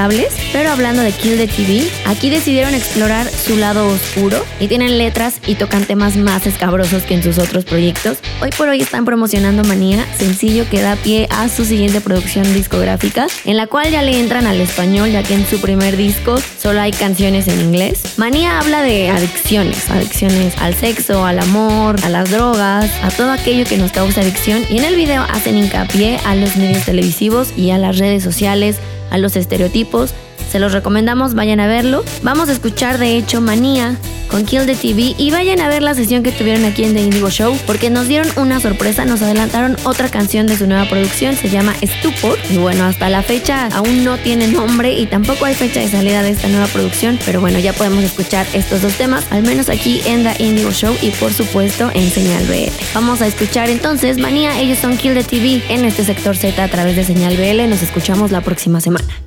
Pero 0.54 0.70
hablando 0.70 1.01
de 1.01 1.12
Kill 1.12 1.38
the 1.38 1.48
TV, 1.48 1.89
aquí 2.06 2.30
decidieron 2.30 2.75
explorar 2.75 3.27
su 3.27 3.58
lado 3.58 3.88
oscuro 3.88 4.46
y 4.60 4.68
tienen 4.68 5.00
letras 5.00 5.42
y 5.48 5.56
tocan 5.56 5.86
temas 5.86 6.16
más 6.16 6.46
escabrosos 6.46 7.01
que 7.01 7.16
en 7.16 7.24
sus 7.24 7.39
otros 7.39 7.66
proyectos. 7.66 8.20
Hoy 8.39 8.51
por 8.56 8.70
hoy 8.70 8.80
están 8.80 9.06
promocionando 9.06 9.63
Manía, 9.63 10.06
sencillo 10.16 10.70
que 10.70 10.82
da 10.82 10.98
pie 10.98 11.27
a 11.32 11.50
su 11.50 11.66
siguiente 11.66 12.00
producción 12.00 12.44
discográfica, 12.54 13.25
en 13.44 13.58
la 13.58 13.66
cual 13.66 13.89
ya 13.89 14.04
le 14.04 14.20
entran 14.20 14.46
al 14.46 14.62
español, 14.62 15.10
ya 15.10 15.24
que 15.24 15.34
en 15.34 15.48
su 15.48 15.60
primer 15.60 15.98
disco 15.98 16.36
solo 16.62 16.80
hay 16.80 16.92
canciones 16.92 17.48
en 17.48 17.60
inglés. 17.60 18.04
Manía 18.18 18.60
habla 18.60 18.84
de 18.84 19.10
adicciones, 19.10 19.89
adicciones 19.89 20.56
al 20.60 20.75
sexo, 20.75 21.25
al 21.25 21.39
amor, 21.39 21.96
a 22.04 22.10
las 22.10 22.30
drogas, 22.30 22.92
a 23.01 23.10
todo 23.10 23.32
aquello 23.32 23.66
que 23.66 23.77
nos 23.77 23.92
causa 23.94 24.22
adicción 24.22 24.63
y 24.70 24.77
en 24.77 24.84
el 24.84 24.96
video 24.96 25.24
hacen 25.24 25.58
hincapié 25.58 26.20
a 26.24 26.36
los 26.36 26.56
medios 26.56 26.86
televisivos 26.86 27.51
y 27.58 27.72
a 27.72 27.80
las 27.80 27.98
redes 27.98 28.22
sociales, 28.22 28.77
a 29.09 29.17
los 29.17 29.35
estereotipos. 29.35 30.13
Se 30.50 30.60
los 30.60 30.72
recomendamos, 30.72 31.34
vayan 31.34 31.60
a 31.60 31.68
verlo. 31.68 32.04
Vamos 32.24 32.50
a 32.50 32.54
escuchar 32.54 32.98
de 32.98 33.18
hecho 33.18 33.42
Manía 33.42 33.98
con 34.30 34.46
Kill 34.46 34.66
the 34.66 34.75
TV 34.75 35.16
y 35.18 35.32
vayan 35.32 35.62
a 35.62 35.68
ver 35.68 35.82
la 35.82 35.94
sesión 35.94 36.24
que 36.24 36.32
tuvieron 36.32 36.66
aquí 36.66 36.84
en 36.84 36.94
The 36.94 37.01
Indigo 37.01 37.30
Show 37.30 37.58
porque 37.66 37.89
nos 37.89 38.08
dieron 38.08 38.27
una 38.38 38.60
sorpresa, 38.60 39.06
nos 39.06 39.22
adelantaron 39.22 39.77
otra 39.84 40.10
canción 40.10 40.48
de 40.48 40.58
su 40.58 40.68
nueva 40.68 40.86
producción, 40.89 41.36
se 41.36 41.50
llama 41.50 41.74
Stupor 41.82 42.38
y 42.50 42.58
bueno, 42.58 42.86
hasta 42.86 43.10
la 43.10 43.24
fecha 43.24 43.68
aún 43.68 44.04
no 44.04 44.18
tiene 44.18 44.48
nombre 44.48 44.94
y 44.94 45.06
tampoco 45.06 45.46
hay 45.46 45.56
fecha 45.56 45.80
de 45.80 45.88
salida 45.88 46.24
de 46.24 46.32
esta 46.32 46.48
nueva 46.50 46.68
producción, 46.68 47.18
pero 47.25 47.42
bueno, 47.42 47.60
ya 47.60 47.74
podemos 47.74 48.04
escuchar 48.04 48.46
estos 48.54 48.82
dos 48.82 48.94
temas, 48.94 49.25
al 49.32 49.44
menos 49.44 49.70
aquí 49.70 50.01
en 50.06 50.24
The 50.24 50.44
Indigo 50.44 50.72
Show 50.72 50.96
y 51.01 51.12
por 51.12 51.34
supuesto 51.34 51.89
en 51.94 52.10
Señal 52.10 52.46
BL. 52.46 52.72
Vamos 52.94 53.22
a 53.22 53.27
escuchar 53.27 53.70
entonces 53.70 54.18
Manía, 54.18 54.60
ellos 54.60 54.80
son 54.80 54.98
Kill 54.98 55.13
the 55.13 55.24
TV 55.24 55.63
en 55.70 55.86
este 55.86 56.04
sector 56.04 56.36
Z 56.36 56.62
a 56.62 56.68
través 56.68 56.96
de 56.96 57.04
Señal 57.04 57.38
BL, 57.38 57.70
nos 57.70 57.82
escuchamos 57.82 58.32
la 58.32 58.42
próxima 58.42 58.82
semana. 58.82 59.26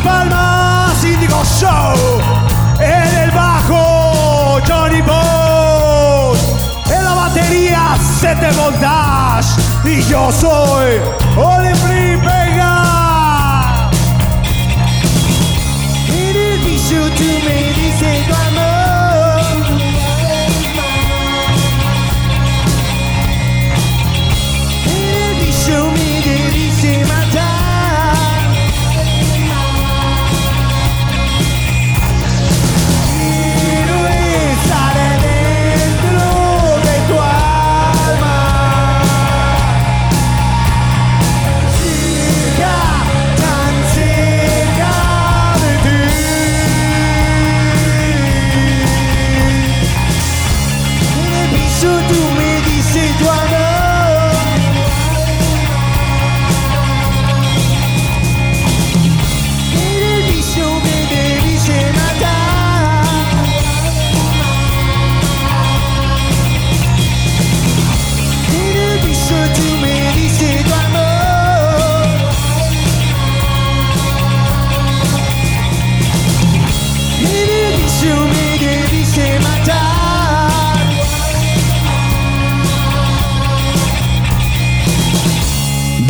palmas, 0.00 1.04
Indigo 1.04 1.42
Show. 1.44 1.94
En 2.78 3.16
el 3.22 3.30
bajo, 3.30 4.60
Johnny 4.66 5.00
Bones. 5.02 6.40
En 6.90 7.04
la 7.04 7.14
batería, 7.14 7.96
Sete 8.20 8.50
Montage. 8.52 9.60
Y 9.84 10.02
yo 10.02 10.30
soy 10.32 11.00
Ole 11.36 11.72
Vega. 12.22 13.90
It 16.08 16.36
is 16.36 16.92
me, 16.92 17.72
dice 17.74 18.49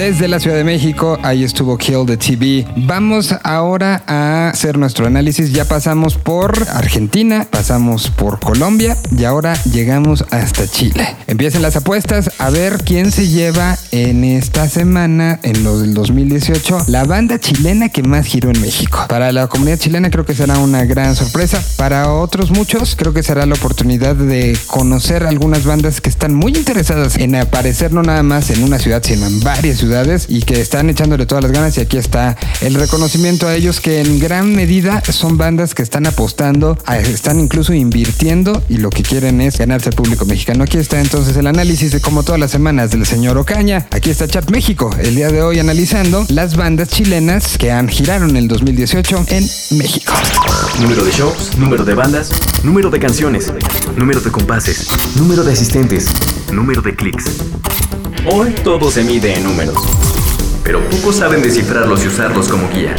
Desde 0.01 0.29
la 0.29 0.41
Ciudad 0.41 0.57
de 0.57 0.65
México, 0.65 1.19
ahí 1.23 1.45
estuvo 1.45 1.77
Kill 1.77 2.07
the 2.07 2.17
TV. 2.17 2.67
Vamos 2.75 3.35
ahora 3.43 4.03
a 4.07 4.49
hacer 4.49 4.79
nuestro 4.79 5.07
análisis. 5.07 5.53
Ya 5.53 5.67
pasamos 5.67 6.15
por 6.17 6.55
Argentina, 6.71 7.47
pasamos 7.51 8.09
por 8.09 8.41
Colombia 8.41 8.97
y 9.15 9.25
ahora 9.25 9.63
llegamos 9.65 10.25
hasta 10.31 10.67
Chile. 10.67 11.07
Empiecen 11.27 11.61
las 11.61 11.77
apuestas 11.77 12.31
a 12.39 12.49
ver 12.49 12.79
quién 12.83 13.13
se 13.13 13.29
lleva 13.29 13.77
en 13.93 14.25
esta 14.25 14.71
semana, 14.71 15.39
en 15.43 15.65
lo 15.65 15.79
del 15.79 15.93
2018, 15.93 16.85
la 16.87 17.05
banda 17.05 17.39
chilena 17.39 17.91
que 17.91 18.03
más 18.03 18.25
giró 18.25 18.49
en 18.49 18.59
México. 18.63 19.05
Para 19.07 19.33
la 19.33 19.49
comunidad 19.49 19.77
chilena 19.77 20.09
creo 20.09 20.25
que 20.25 20.33
será 20.33 20.59
una 20.61 20.87
gran 20.87 21.15
sorpresa. 21.15 21.63
Para 21.77 22.11
otros 22.11 22.51
muchos 22.51 22.97
creo 22.97 23.13
que 23.13 23.23
será 23.23 23.45
la 23.45 23.55
oportunidad 23.55 24.17
de 24.17 24.57
conocer 24.67 25.25
algunas 25.25 25.67
bandas 25.67 26.01
que 26.01 26.09
están 26.09 26.35
muy 26.35 26.53
interesadas 26.53 27.19
en 27.19 27.35
aparecer 27.35 27.93
no 27.93 28.03
nada 28.03 28.23
más 28.23 28.49
en 28.49 28.65
una 28.65 28.79
ciudad, 28.79 29.03
sino 29.05 29.27
en 29.27 29.41
varias 29.41 29.77
ciudades 29.77 29.90
y 30.29 30.43
que 30.43 30.61
están 30.61 30.89
echándole 30.89 31.27
todas 31.27 31.43
las 31.43 31.51
ganas 31.51 31.77
y 31.77 31.81
aquí 31.81 31.97
está 31.97 32.37
el 32.61 32.75
reconocimiento 32.75 33.49
a 33.49 33.57
ellos 33.57 33.81
que 33.81 34.01
en 34.01 34.21
gran 34.21 34.55
medida 34.55 35.03
son 35.11 35.37
bandas 35.37 35.75
que 35.75 35.83
están 35.83 36.07
apostando, 36.07 36.79
están 36.89 37.41
incluso 37.41 37.75
invirtiendo 37.75 38.63
y 38.69 38.77
lo 38.77 38.91
que 38.91 39.03
quieren 39.03 39.41
es 39.41 39.59
ganarse 39.59 39.89
al 39.89 39.97
público 39.97 40.27
mexicano. 40.27 40.63
Aquí 40.63 40.79
está 40.79 41.01
entonces 41.01 41.37
el 41.37 41.49
análisis 41.49 41.91
de 41.91 42.01
como 42.01 42.23
todas 42.23 42.41
las 42.41 42.53
semanas 42.53 42.93
del 42.93 43.05
señor 43.05 43.37
Ocaña. 43.37 43.89
Aquí 43.91 44.11
está 44.11 44.29
Chat 44.29 44.49
México, 44.51 44.95
el 44.97 45.17
día 45.17 45.29
de 45.29 45.43
hoy 45.43 45.59
analizando 45.59 46.25
las 46.29 46.55
bandas 46.55 46.89
chilenas 46.89 47.59
que 47.59 47.73
han 47.73 47.89
girado 47.89 48.27
en 48.27 48.37
el 48.37 48.47
2018 48.47 49.25
en 49.31 49.51
México. 49.77 50.13
Número 50.81 51.05
de 51.05 51.11
shows, 51.11 51.57
número 51.59 51.85
de 51.85 51.95
bandas, 51.95 52.31
número 52.63 52.91
de 52.91 53.01
canciones, 53.01 53.53
número 53.97 54.21
de 54.21 54.31
compases, 54.31 54.87
número 55.17 55.43
de 55.43 55.53
asistentes, 55.53 56.13
número 56.53 56.81
de 56.81 56.95
clics. 56.95 57.25
Hoy 58.27 58.51
todo 58.63 58.91
se 58.91 59.03
mide 59.03 59.35
en 59.35 59.45
números, 59.45 59.77
pero 60.63 60.81
pocos 60.91 61.17
saben 61.17 61.43
descifrarlos 61.43 62.05
y 62.05 62.09
usarlos 62.09 62.49
como 62.49 62.69
guía. 62.69 62.95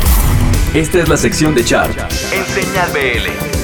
Esta 0.74 1.00
es 1.00 1.10
la 1.10 1.18
sección 1.18 1.54
de 1.54 1.64
Chart 1.64 1.96
en 2.32 2.46
Señal 2.46 2.92
BL. 2.92 3.61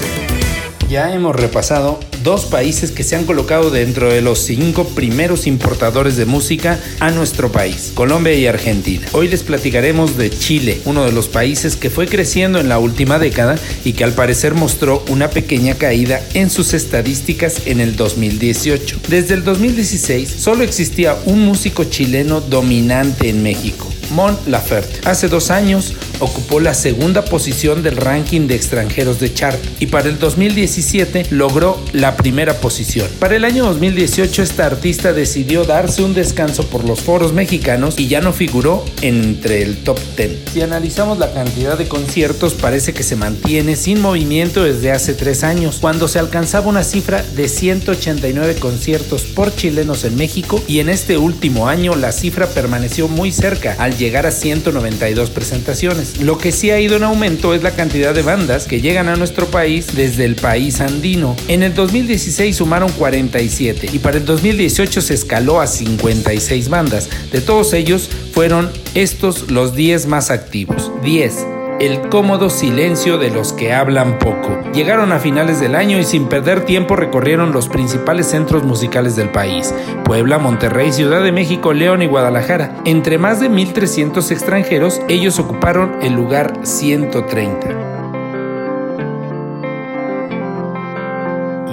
Ya 0.90 1.14
hemos 1.14 1.36
repasado 1.36 2.00
dos 2.24 2.46
países 2.46 2.92
que 2.92 3.04
se 3.04 3.18
han 3.18 3.26
colocado 3.26 3.70
dentro 3.72 4.10
de 4.10 4.22
los 4.22 4.40
cinco 4.40 4.86
primeros 4.86 5.46
importadores 5.46 6.16
de 6.16 6.26
música 6.26 6.80
a 7.02 7.12
nuestro 7.12 7.52
país, 7.52 7.92
Colombia 7.94 8.34
y 8.34 8.48
Argentina. 8.48 9.06
Hoy 9.12 9.28
les 9.28 9.44
platicaremos 9.44 10.18
de 10.18 10.30
Chile, 10.30 10.80
uno 10.86 11.04
de 11.04 11.12
los 11.12 11.28
países 11.28 11.76
que 11.76 11.90
fue 11.90 12.08
creciendo 12.08 12.60
en 12.60 12.70
la 12.70 12.80
última 12.80 13.20
década 13.20 13.58
y 13.84 13.94
que 13.94 14.06
al 14.06 14.14
parecer 14.14 14.54
mostró 14.54 15.04
una 15.10 15.30
pequeña 15.30 15.76
caída 15.76 16.22
en 16.34 16.50
sus 16.50 16.74
estadísticas 16.74 17.68
en 17.68 17.82
el 17.82 17.98
2018. 17.98 19.02
Desde 19.10 19.34
el 19.34 19.44
2016 19.44 20.30
solo 20.38 20.64
existía 20.64 21.18
un 21.26 21.44
músico 21.46 21.84
chileno 21.84 22.40
dominante 22.40 23.28
en 23.28 23.44
México. 23.44 23.92
Mon 24.12 24.38
Laferte. 24.48 25.08
Hace 25.08 25.28
dos 25.28 25.52
años 25.52 25.94
ocupó 26.20 26.60
la 26.60 26.74
segunda 26.74 27.26
posición 27.26 27.84
del 27.84 27.98
ranking 27.98 28.48
de 28.48 28.56
extranjeros 28.56 29.20
de 29.20 29.34
chart 29.34 29.60
y 29.80 29.88
para 29.88 30.10
el 30.10 30.20
2017 30.20 31.28
logró 31.32 31.80
la 31.94 32.16
primera 32.16 32.60
posición. 32.60 33.08
Para 33.20 33.36
el 33.36 33.46
año 33.46 33.66
2018 33.66 34.44
esta 34.44 34.66
artista 34.66 35.14
decidió 35.14 35.64
darse 35.64 36.04
un 36.04 36.14
descanso 36.14 36.68
por 36.68 36.84
los 36.84 37.02
foros 37.02 37.34
mexicanos 37.34 38.00
y 38.00 38.08
ya 38.08 38.22
no 38.22 38.34
figuró 38.34 38.84
entre 39.02 39.64
el 39.64 39.78
top 39.84 40.00
10. 40.16 40.32
Si 40.54 40.62
analizamos 40.62 41.18
la 41.18 41.34
cantidad 41.34 41.78
de 41.78 41.88
conciertos 41.88 42.54
parece 42.54 42.94
que 42.94 43.04
se 43.04 43.16
mantiene 43.16 43.76
sin 43.76 44.02
movimiento 44.02 44.64
desde 44.64 44.92
hace 44.92 45.14
tres 45.14 45.44
años, 45.44 45.78
cuando 45.80 46.08
se 46.08 46.20
alcanzaba 46.20 46.68
una 46.68 46.84
cifra 46.84 47.24
de 47.36 47.48
189 47.50 48.56
conciertos 48.56 49.24
por 49.24 49.56
chilenos 49.56 50.04
en 50.04 50.16
México 50.16 50.62
y 50.68 50.80
en 50.80 50.90
este 50.90 51.18
último 51.18 51.68
año 51.68 51.96
la 51.96 52.12
cifra 52.12 52.48
permaneció 52.48 53.08
muy 53.08 53.32
cerca 53.32 53.76
al 53.80 53.98
llegar 53.98 54.26
a 54.26 54.32
192 54.32 55.30
presentaciones. 55.30 56.07
Lo 56.20 56.38
que 56.38 56.52
sí 56.52 56.72
ha 56.72 56.80
ido 56.80 56.96
en 56.96 57.04
aumento 57.04 57.54
es 57.54 57.64
la 57.64 57.72
cantidad 57.72 58.14
de 58.14 58.22
bandas 58.22 58.66
que 58.66 58.82
llegan 58.82 59.10
a 59.10 59.16
nuestro 59.16 59.48
país 59.48 59.96
desde 59.96 60.26
el 60.26 60.36
país 60.36 60.82
andino. 60.82 61.36
En 61.48 61.64
el 61.64 61.74
2016 61.74 62.56
sumaron 62.56 62.92
47 62.92 63.90
y 63.94 64.00
para 64.00 64.18
el 64.18 64.26
2018 64.26 65.02
se 65.02 65.14
escaló 65.14 65.62
a 65.62 65.68
56 65.68 66.70
bandas. 66.70 67.10
De 67.32 67.42
todos 67.42 67.74
ellos 67.74 68.10
fueron 68.34 68.70
estos 68.94 69.52
los 69.52 69.76
10 69.76 70.08
más 70.08 70.32
activos. 70.32 70.92
10 71.04 71.57
el 71.80 72.10
cómodo 72.10 72.50
silencio 72.50 73.18
de 73.18 73.30
los 73.30 73.54
que 73.54 73.74
hablan 73.74 74.18
poco. 74.20 74.60
Llegaron 74.74 75.12
a 75.12 75.20
finales 75.20 75.60
del 75.60 75.76
año 75.76 76.00
y 76.00 76.04
sin 76.04 76.28
perder 76.28 76.66
tiempo 76.66 76.96
recorrieron 76.96 77.52
los 77.52 77.68
principales 77.68 78.28
centros 78.28 78.64
musicales 78.64 79.16
del 79.16 79.32
país, 79.32 79.74
Puebla, 80.04 80.38
Monterrey, 80.38 80.92
Ciudad 80.92 81.24
de 81.24 81.32
México, 81.32 81.74
León 81.74 82.02
y 82.02 82.08
Guadalajara. 82.08 82.76
Entre 82.86 83.18
más 83.18 83.40
de 83.40 83.50
1.300 83.50 84.32
extranjeros, 84.32 85.02
ellos 85.08 85.40
ocuparon 85.40 85.98
el 86.02 86.14
lugar 86.14 86.60
130. 86.64 87.97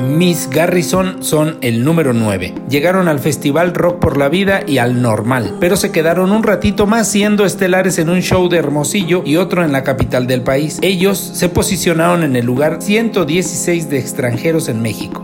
Miss 0.03 0.49
Garrison 0.51 1.23
son 1.23 1.59
el 1.61 1.85
número 1.85 2.13
9. 2.13 2.55
Llegaron 2.69 3.09
al 3.09 3.21
Festival 3.21 3.75
Rock 3.75 3.99
por 4.01 4.17
la 4.17 4.29
Vida 4.29 4.63
y 4.67 4.79
al 4.79 5.01
Normal, 5.01 5.57
pero 5.61 5.77
se 5.77 5.93
quedaron 5.93 6.33
un 6.33 6.43
ratito 6.43 6.87
más 6.87 7.09
siendo 7.09 7.45
estelares 7.45 7.99
en 7.99 8.09
un 8.09 8.21
show 8.21 8.49
de 8.49 8.59
Hermosillo 8.59 9.23
y 9.25 9.37
otro 9.37 9.65
en 9.65 9.73
la 9.73 9.85
capital 9.85 10.27
del 10.27 10.43
país. 10.43 10.79
Ellos 10.83 11.19
se 11.19 11.49
posicionaron 11.49 12.23
en 12.25 12.37
el 12.37 12.45
lugar 12.45 12.79
116 12.81 13.89
de 13.89 13.99
extranjeros 13.99 14.69
en 14.69 14.83
México. 14.83 15.23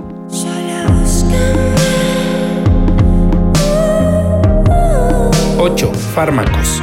8. 5.58 5.92
Fármacos. 6.14 6.80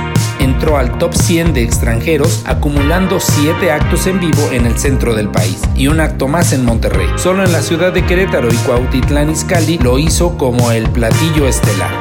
Entró 0.48 0.78
al 0.78 0.98
top 0.98 1.14
100 1.14 1.54
de 1.54 1.62
extranjeros, 1.62 2.42
acumulando 2.46 3.20
7 3.20 3.70
actos 3.70 4.08
en 4.08 4.22
vivo 4.22 4.50
en 4.54 4.66
el 4.66 4.80
centro 4.80 5.14
del 5.14 5.28
país 5.28 5.60
y 5.76 5.88
un 5.88 6.00
acto 6.00 6.30
más 6.30 6.54
en 6.54 6.64
Monterrey. 6.64 7.08
Solo 7.18 7.44
en 7.44 7.52
la 7.52 7.62
ciudad 7.62 7.92
de 7.92 8.06
Querétaro 8.06 8.48
y 8.48 8.56
Cuautitlán 8.66 9.30
Izcalli 9.30 9.78
lo 9.78 10.00
hizo 10.00 10.38
como 10.38 10.72
el 10.72 10.90
platillo 10.90 11.50
estelar. 11.50 11.92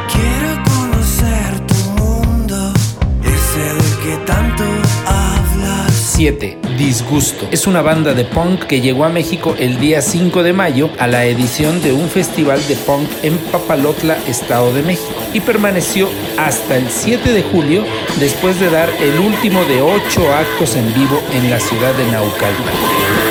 7. 6.17 6.57
Disgusto. 6.79 7.47
Es 7.51 7.67
una 7.67 7.83
banda 7.83 8.15
de 8.15 8.25
punk 8.25 8.65
que 8.65 8.81
llegó 8.81 9.05
a 9.05 9.11
México 9.11 9.55
el 9.59 9.79
día 9.79 10.01
5 10.01 10.43
de 10.43 10.55
mayo 10.55 10.89
a 10.99 11.07
la 11.07 11.27
edición 11.27 11.83
de 11.83 11.93
un 11.93 12.09
festival 12.09 12.59
de 12.69 12.75
punk 12.75 13.07
en 13.23 13.37
Papalotla, 13.37 14.17
Estado 14.27 14.73
de 14.73 14.83
México, 14.83 15.13
y 15.35 15.41
permaneció 15.41 16.09
hasta 16.39 16.79
el 16.79 16.89
7 16.89 17.35
de 17.35 17.43
julio 17.43 17.85
después 18.19 18.59
de 18.59 18.71
dar 18.71 18.89
el 18.99 19.19
último 19.19 19.63
de 19.67 19.83
8 19.83 20.33
actos 20.33 20.75
en 20.77 20.87
vivo 20.95 21.21
en 21.35 21.51
la 21.51 21.61
ciudad 21.61 21.93
de 21.93 22.11
Naucalpan. 22.11 23.26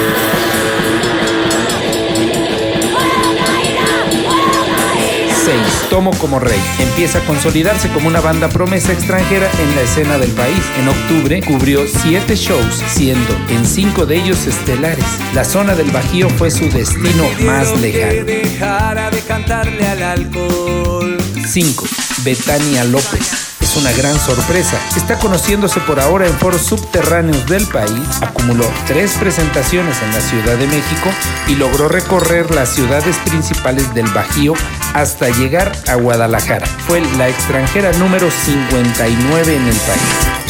Tomo 5.96 6.12
como 6.20 6.40
Rey. 6.40 6.60
Empieza 6.78 7.20
a 7.20 7.22
consolidarse 7.22 7.88
como 7.88 8.10
una 8.10 8.20
banda 8.20 8.50
promesa 8.50 8.92
extranjera 8.92 9.50
en 9.62 9.76
la 9.78 9.82
escena 9.84 10.18
del 10.18 10.30
país. 10.32 10.60
En 10.78 10.90
octubre 10.90 11.42
cubrió 11.42 11.88
siete 11.88 12.36
shows, 12.36 12.84
siendo 12.90 13.34
en 13.48 13.66
cinco 13.66 14.06
de 14.06 14.18
ellos 14.18 14.46
estelares. 14.46 15.06
La 15.34 15.46
zona 15.46 15.74
del 15.74 15.92
Bajío 15.92 16.30
fue 16.32 16.52
su 16.52 16.68
destino 16.68 17.24
más 17.46 17.80
lejano. 17.80 18.26
dejara 18.26 19.10
de 19.10 19.22
cantarle 19.22 19.88
al 19.88 20.04
alcohol. 20.04 21.18
5. 21.48 21.88
Betania 22.26 22.84
López. 22.84 23.45
Una 23.78 23.92
gran 23.92 24.18
sorpresa. 24.18 24.80
Está 24.96 25.20
conociéndose 25.20 25.82
por 25.82 26.00
ahora 26.00 26.26
en 26.26 26.34
foros 26.34 26.62
subterráneos 26.62 27.46
del 27.46 27.68
país. 27.68 28.08
Acumuló 28.22 28.66
tres 28.88 29.16
presentaciones 29.20 30.02
en 30.02 30.14
la 30.14 30.22
Ciudad 30.22 30.56
de 30.56 30.68
México 30.68 31.10
y 31.48 31.56
logró 31.56 31.90
recorrer 31.90 32.56
las 32.56 32.70
ciudades 32.70 33.18
principales 33.26 33.94
del 33.94 34.08
Bajío 34.08 34.54
hasta 34.94 35.30
llegar 35.30 35.74
a 35.88 35.96
Guadalajara. 35.96 36.66
Fue 36.88 37.02
la 37.18 37.28
extranjera 37.28 37.92
número 37.94 38.30
59 38.32 39.56
en 39.56 39.68
el 39.68 39.76
país. 39.76 40.45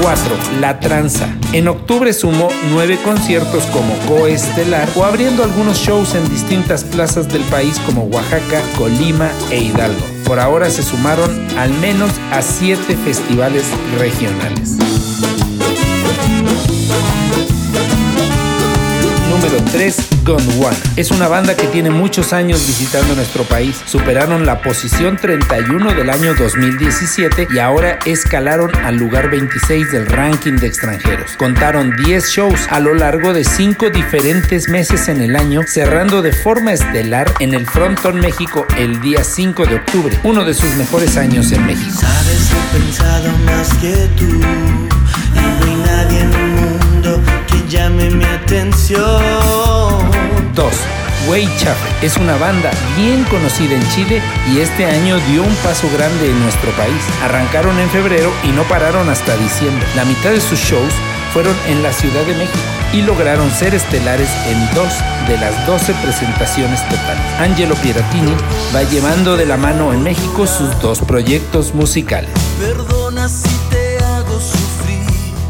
4. 0.00 0.36
La 0.60 0.80
Tranza. 0.80 1.28
En 1.52 1.68
octubre 1.68 2.12
sumó 2.12 2.48
nueve 2.70 2.98
conciertos 3.04 3.64
como 3.66 3.94
coestelar 4.08 4.88
o 4.96 5.04
abriendo 5.04 5.44
algunos 5.44 5.78
shows 5.78 6.14
en 6.14 6.28
distintas 6.28 6.84
plazas 6.84 7.28
del 7.28 7.42
país 7.44 7.78
como 7.86 8.04
Oaxaca, 8.04 8.60
Colima 8.76 9.30
e 9.50 9.62
Hidalgo. 9.62 10.04
Por 10.24 10.40
ahora 10.40 10.70
se 10.70 10.82
sumaron 10.82 11.46
al 11.56 11.72
menos 11.74 12.10
a 12.32 12.42
siete 12.42 12.96
festivales 12.96 13.64
regionales. 13.98 14.78
Número 19.54 19.70
3, 19.70 20.08
Gondwana. 20.24 20.76
Es 20.96 21.12
una 21.12 21.28
banda 21.28 21.54
que 21.54 21.68
tiene 21.68 21.88
muchos 21.90 22.32
años 22.32 22.66
visitando 22.66 23.14
nuestro 23.14 23.44
país. 23.44 23.80
Superaron 23.86 24.46
la 24.46 24.60
posición 24.60 25.16
31 25.16 25.94
del 25.94 26.10
año 26.10 26.34
2017 26.34 27.46
y 27.54 27.58
ahora 27.60 28.00
escalaron 28.04 28.74
al 28.74 28.96
lugar 28.96 29.30
26 29.30 29.92
del 29.92 30.06
ranking 30.06 30.54
de 30.54 30.66
extranjeros. 30.66 31.36
Contaron 31.36 31.94
10 32.04 32.30
shows 32.30 32.66
a 32.68 32.80
lo 32.80 32.94
largo 32.94 33.32
de 33.32 33.44
5 33.44 33.90
diferentes 33.90 34.68
meses 34.68 35.06
en 35.06 35.22
el 35.22 35.36
año, 35.36 35.60
cerrando 35.68 36.20
de 36.20 36.32
forma 36.32 36.72
estelar 36.72 37.32
en 37.38 37.54
el 37.54 37.64
Fronton 37.64 38.18
México 38.18 38.66
el 38.76 39.00
día 39.02 39.22
5 39.22 39.66
de 39.66 39.76
octubre, 39.76 40.18
uno 40.24 40.44
de 40.44 40.54
sus 40.54 40.74
mejores 40.74 41.16
años 41.16 41.52
en 41.52 41.64
México. 41.64 42.00
Llame 47.68 48.10
mi 48.10 48.24
atención. 48.24 49.00
2. 50.54 50.72
Way 51.28 51.48
Chaffe 51.58 52.06
es 52.06 52.16
una 52.16 52.36
banda 52.36 52.70
bien 52.96 53.24
conocida 53.24 53.74
en 53.74 53.88
Chile 53.90 54.20
y 54.52 54.60
este 54.60 54.84
año 54.84 55.18
dio 55.30 55.42
un 55.42 55.54
paso 55.56 55.88
grande 55.94 56.30
en 56.30 56.40
nuestro 56.42 56.70
país. 56.72 57.02
Arrancaron 57.22 57.78
en 57.78 57.88
febrero 57.90 58.30
y 58.44 58.48
no 58.48 58.62
pararon 58.64 59.08
hasta 59.08 59.36
diciembre. 59.36 59.86
La 59.96 60.04
mitad 60.04 60.30
de 60.30 60.40
sus 60.40 60.58
shows 60.58 60.92
fueron 61.32 61.54
en 61.66 61.82
la 61.82 61.92
Ciudad 61.92 62.22
de 62.24 62.34
México 62.34 62.58
y 62.92 63.02
lograron 63.02 63.50
ser 63.50 63.74
estelares 63.74 64.28
en 64.46 64.74
dos 64.74 64.92
de 65.26 65.38
las 65.38 65.66
12 65.66 65.94
presentaciones 65.94 66.80
totales. 66.88 67.22
Angelo 67.40 67.74
Pieratini 67.76 68.34
va 68.74 68.82
llevando 68.82 69.36
de 69.36 69.46
la 69.46 69.56
mano 69.56 69.92
en 69.92 70.02
México 70.02 70.46
sus 70.46 70.78
dos 70.80 71.00
proyectos 71.00 71.74
musicales. 71.74 72.30
Perdona 72.60 73.28
si 73.28 73.48
te 73.70 73.98
hago 74.04 74.38
sufrir. 74.38 75.04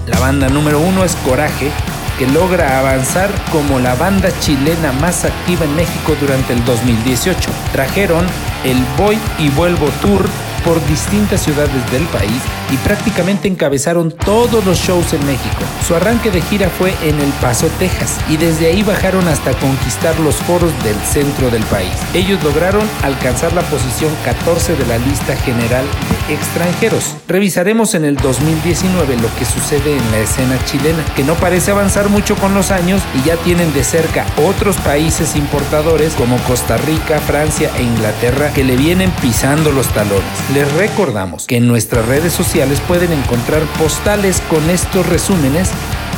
La 0.06 0.18
banda 0.20 0.48
número 0.48 0.80
uno 0.80 1.04
es 1.04 1.16
Coraje, 1.16 1.70
que 2.18 2.26
logra 2.26 2.78
avanzar 2.78 3.30
como 3.50 3.78
la 3.78 3.94
banda 3.94 4.28
chilena 4.40 4.92
más 4.92 5.24
activa 5.24 5.64
en 5.64 5.74
México 5.76 6.16
durante 6.20 6.52
el 6.52 6.64
2018. 6.64 7.50
Trajeron 7.72 8.26
el 8.64 8.84
Voy 8.96 9.18
y 9.38 9.48
Vuelvo 9.50 9.88
Tour 10.00 10.28
por 10.64 10.84
distintas 10.86 11.42
ciudades 11.42 11.90
del 11.90 12.04
país 12.06 12.40
y 12.72 12.76
prácticamente 12.78 13.48
encabezaron 13.48 14.10
todos 14.10 14.64
los 14.64 14.78
shows 14.78 15.12
en 15.12 15.24
México. 15.26 15.62
Su 15.86 15.94
arranque 15.94 16.30
de 16.30 16.40
gira 16.42 16.68
fue 16.70 16.94
en 17.02 17.20
El 17.20 17.30
Paso, 17.40 17.68
Texas, 17.78 18.18
y 18.28 18.36
desde 18.36 18.66
ahí 18.66 18.82
bajaron 18.82 19.28
hasta 19.28 19.52
conquistar 19.58 20.18
los 20.20 20.36
foros 20.36 20.72
del 20.82 20.96
centro 21.00 21.50
del 21.50 21.62
país. 21.64 21.92
Ellos 22.14 22.42
lograron 22.42 22.82
alcanzar 23.02 23.52
la 23.52 23.62
posición 23.62 24.10
14 24.24 24.76
de 24.76 24.86
la 24.86 24.98
lista 24.98 25.36
general 25.36 25.84
de 26.28 26.34
extranjeros. 26.34 27.14
Revisaremos 27.28 27.94
en 27.94 28.04
el 28.04 28.16
2019 28.16 29.16
lo 29.16 29.34
que 29.36 29.44
sucede 29.44 29.96
en 29.96 30.10
la 30.10 30.18
escena 30.18 30.58
chilena, 30.64 31.04
que 31.14 31.24
no 31.24 31.34
parece 31.34 31.70
avanzar 31.70 32.08
mucho 32.08 32.36
con 32.36 32.54
los 32.54 32.70
años 32.70 33.02
y 33.14 33.26
ya 33.26 33.36
tienen 33.36 33.72
de 33.74 33.84
cerca 33.84 34.26
otros 34.36 34.76
países 34.78 35.36
importadores 35.36 36.14
como 36.14 36.36
Costa 36.38 36.76
Rica, 36.78 37.18
Francia 37.20 37.70
e 37.76 37.82
Inglaterra 37.82 38.52
que 38.52 38.64
le 38.64 38.76
vienen 38.76 39.10
pisando 39.20 39.70
los 39.70 39.88
talones. 39.88 40.24
Les 40.54 40.72
recordamos 40.74 41.46
que 41.48 41.56
en 41.56 41.66
nuestras 41.66 42.06
redes 42.06 42.32
sociales 42.32 42.80
pueden 42.86 43.10
encontrar 43.10 43.60
postales 43.76 44.40
con 44.48 44.70
estos 44.70 45.04
resúmenes. 45.08 45.68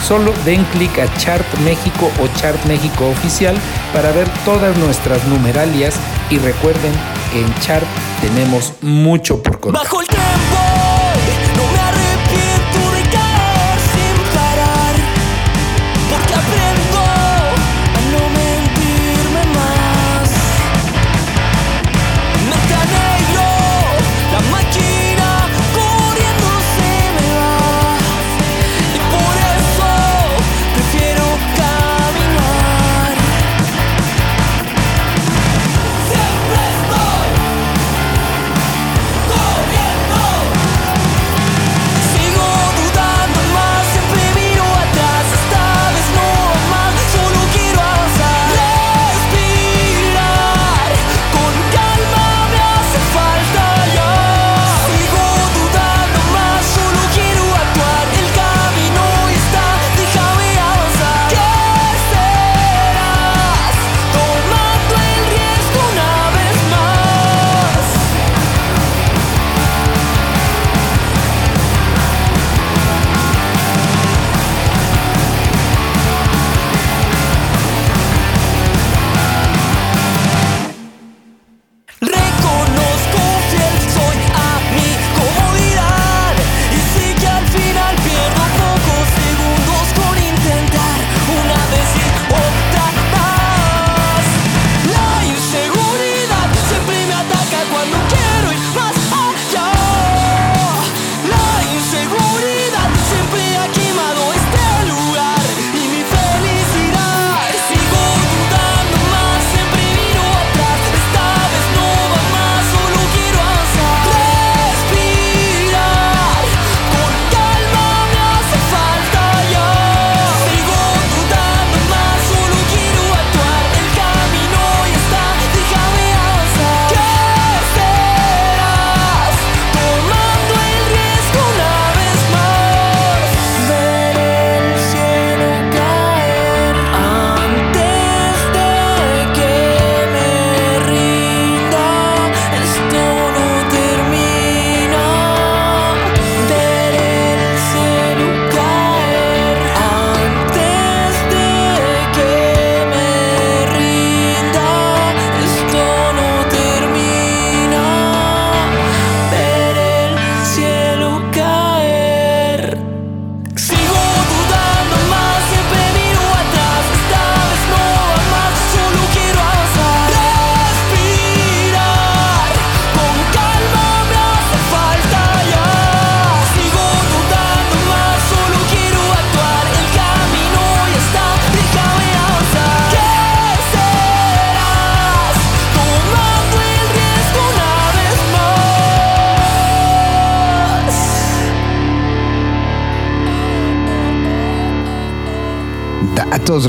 Solo 0.06 0.34
den 0.44 0.62
clic 0.72 0.98
a 0.98 1.10
Chart 1.16 1.46
México 1.64 2.10
o 2.20 2.28
Chart 2.38 2.62
México 2.66 3.08
Oficial 3.08 3.56
para 3.94 4.12
ver 4.12 4.28
todas 4.44 4.76
nuestras 4.76 5.26
numeralias 5.28 5.94
y 6.28 6.36
recuerden 6.36 6.92
que 7.32 7.40
en 7.40 7.54
Chart 7.60 7.86
tenemos 8.20 8.74
mucho 8.82 9.42
por 9.42 9.58
contar. 9.58 9.84
Bajo 9.84 10.02
el 10.02 10.06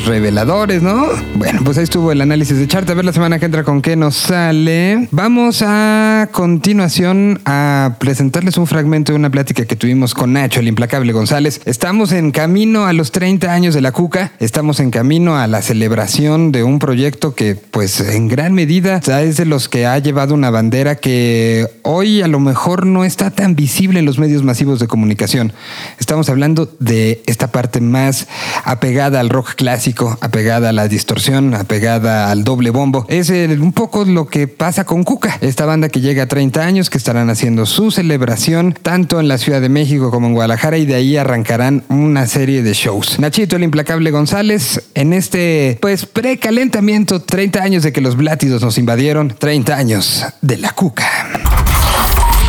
reveladores, 0.05 0.81
¿no? 0.81 1.07
Bueno, 1.35 1.61
pues 1.63 1.77
ahí 1.77 1.83
estuvo 1.83 2.11
el 2.11 2.21
análisis 2.21 2.57
de 2.57 2.67
chart. 2.67 2.89
A 2.89 2.93
ver 2.93 3.05
la 3.05 3.13
semana 3.13 3.39
que 3.39 3.45
entra 3.45 3.63
con 3.63 3.81
qué 3.81 3.95
nos 3.95 4.15
sale. 4.15 5.07
Vamos 5.11 5.63
a 5.65 6.29
continuación 6.31 7.39
a 7.45 7.95
presentarles 7.99 8.57
un 8.57 8.67
fragmento 8.67 9.11
de 9.11 9.17
una 9.17 9.29
plática 9.29 9.65
que 9.65 9.75
tuvimos 9.75 10.13
con 10.13 10.33
Nacho, 10.33 10.59
el 10.59 10.67
implacable 10.67 11.13
González. 11.13 11.61
Estamos 11.65 12.11
en 12.11 12.31
camino 12.31 12.85
a 12.85 12.93
los 12.93 13.11
30 13.11 13.51
años 13.51 13.73
de 13.73 13.81
la 13.81 13.91
Cuca. 13.91 14.31
Estamos 14.39 14.79
en 14.79 14.91
camino 14.91 15.37
a 15.37 15.47
la 15.47 15.61
celebración 15.61 16.51
de 16.51 16.63
un 16.63 16.79
proyecto 16.79 17.35
que, 17.35 17.55
pues, 17.55 17.99
en 18.01 18.27
gran 18.27 18.53
medida 18.53 19.01
es 19.21 19.37
de 19.37 19.45
los 19.45 19.69
que 19.69 19.85
ha 19.85 19.97
llevado 19.99 20.33
una 20.33 20.49
bandera 20.49 20.95
que 20.95 21.67
hoy 21.83 22.21
a 22.21 22.27
lo 22.27 22.39
mejor 22.39 22.85
no 22.85 23.03
está 23.03 23.31
tan 23.31 23.55
visible 23.55 23.99
en 23.99 24.05
los 24.05 24.19
medios 24.19 24.43
masivos 24.43 24.79
de 24.79 24.87
comunicación. 24.87 25.53
Estamos 25.99 26.29
hablando 26.29 26.69
de 26.79 27.21
esta 27.25 27.51
parte 27.51 27.81
más 27.81 28.27
apegada 28.63 29.19
al 29.19 29.29
rock 29.29 29.55
clásico, 29.55 29.76
apegada 30.21 30.69
a 30.69 30.73
la 30.73 30.87
distorsión, 30.87 31.53
apegada 31.53 32.31
al 32.31 32.43
doble 32.43 32.69
bombo. 32.69 33.05
Es 33.09 33.29
un 33.29 33.73
poco 33.73 34.05
lo 34.05 34.27
que 34.27 34.47
pasa 34.47 34.85
con 34.85 35.03
Cuca, 35.03 35.37
esta 35.41 35.65
banda 35.65 35.89
que 35.89 36.01
llega 36.01 36.23
a 36.23 36.27
30 36.27 36.63
años, 36.63 36.89
que 36.89 36.97
estarán 36.97 37.29
haciendo 37.29 37.65
su 37.65 37.91
celebración 37.91 38.73
tanto 38.81 39.19
en 39.19 39.27
la 39.27 39.37
Ciudad 39.37 39.61
de 39.61 39.69
México 39.69 40.11
como 40.11 40.27
en 40.27 40.33
Guadalajara 40.33 40.77
y 40.77 40.85
de 40.85 40.95
ahí 40.95 41.17
arrancarán 41.17 41.83
una 41.89 42.27
serie 42.27 42.63
de 42.63 42.73
shows. 42.73 43.19
Nachito, 43.19 43.55
el 43.55 43.63
implacable 43.63 44.11
González, 44.11 44.89
en 44.95 45.13
este 45.13 45.77
pues 45.81 46.05
precalentamiento, 46.05 47.21
30 47.21 47.61
años 47.61 47.83
de 47.83 47.93
que 47.93 48.01
los 48.01 48.15
blátidos 48.15 48.61
nos 48.61 48.77
invadieron, 48.77 49.33
30 49.37 49.75
años 49.75 50.25
de 50.41 50.57
la 50.57 50.71
Cuca. 50.71 51.07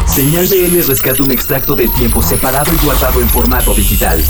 Señal 0.06 0.46
BL 0.46 0.86
rescata 0.86 1.22
un 1.22 1.30
extracto 1.30 1.76
de 1.76 1.86
tiempo 1.88 2.22
separado 2.22 2.72
y 2.72 2.84
guardado 2.84 3.20
en 3.20 3.28
formato 3.28 3.74
digital. 3.74 4.24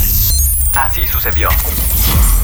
Así 0.74 1.06
sucedió. 1.06 1.48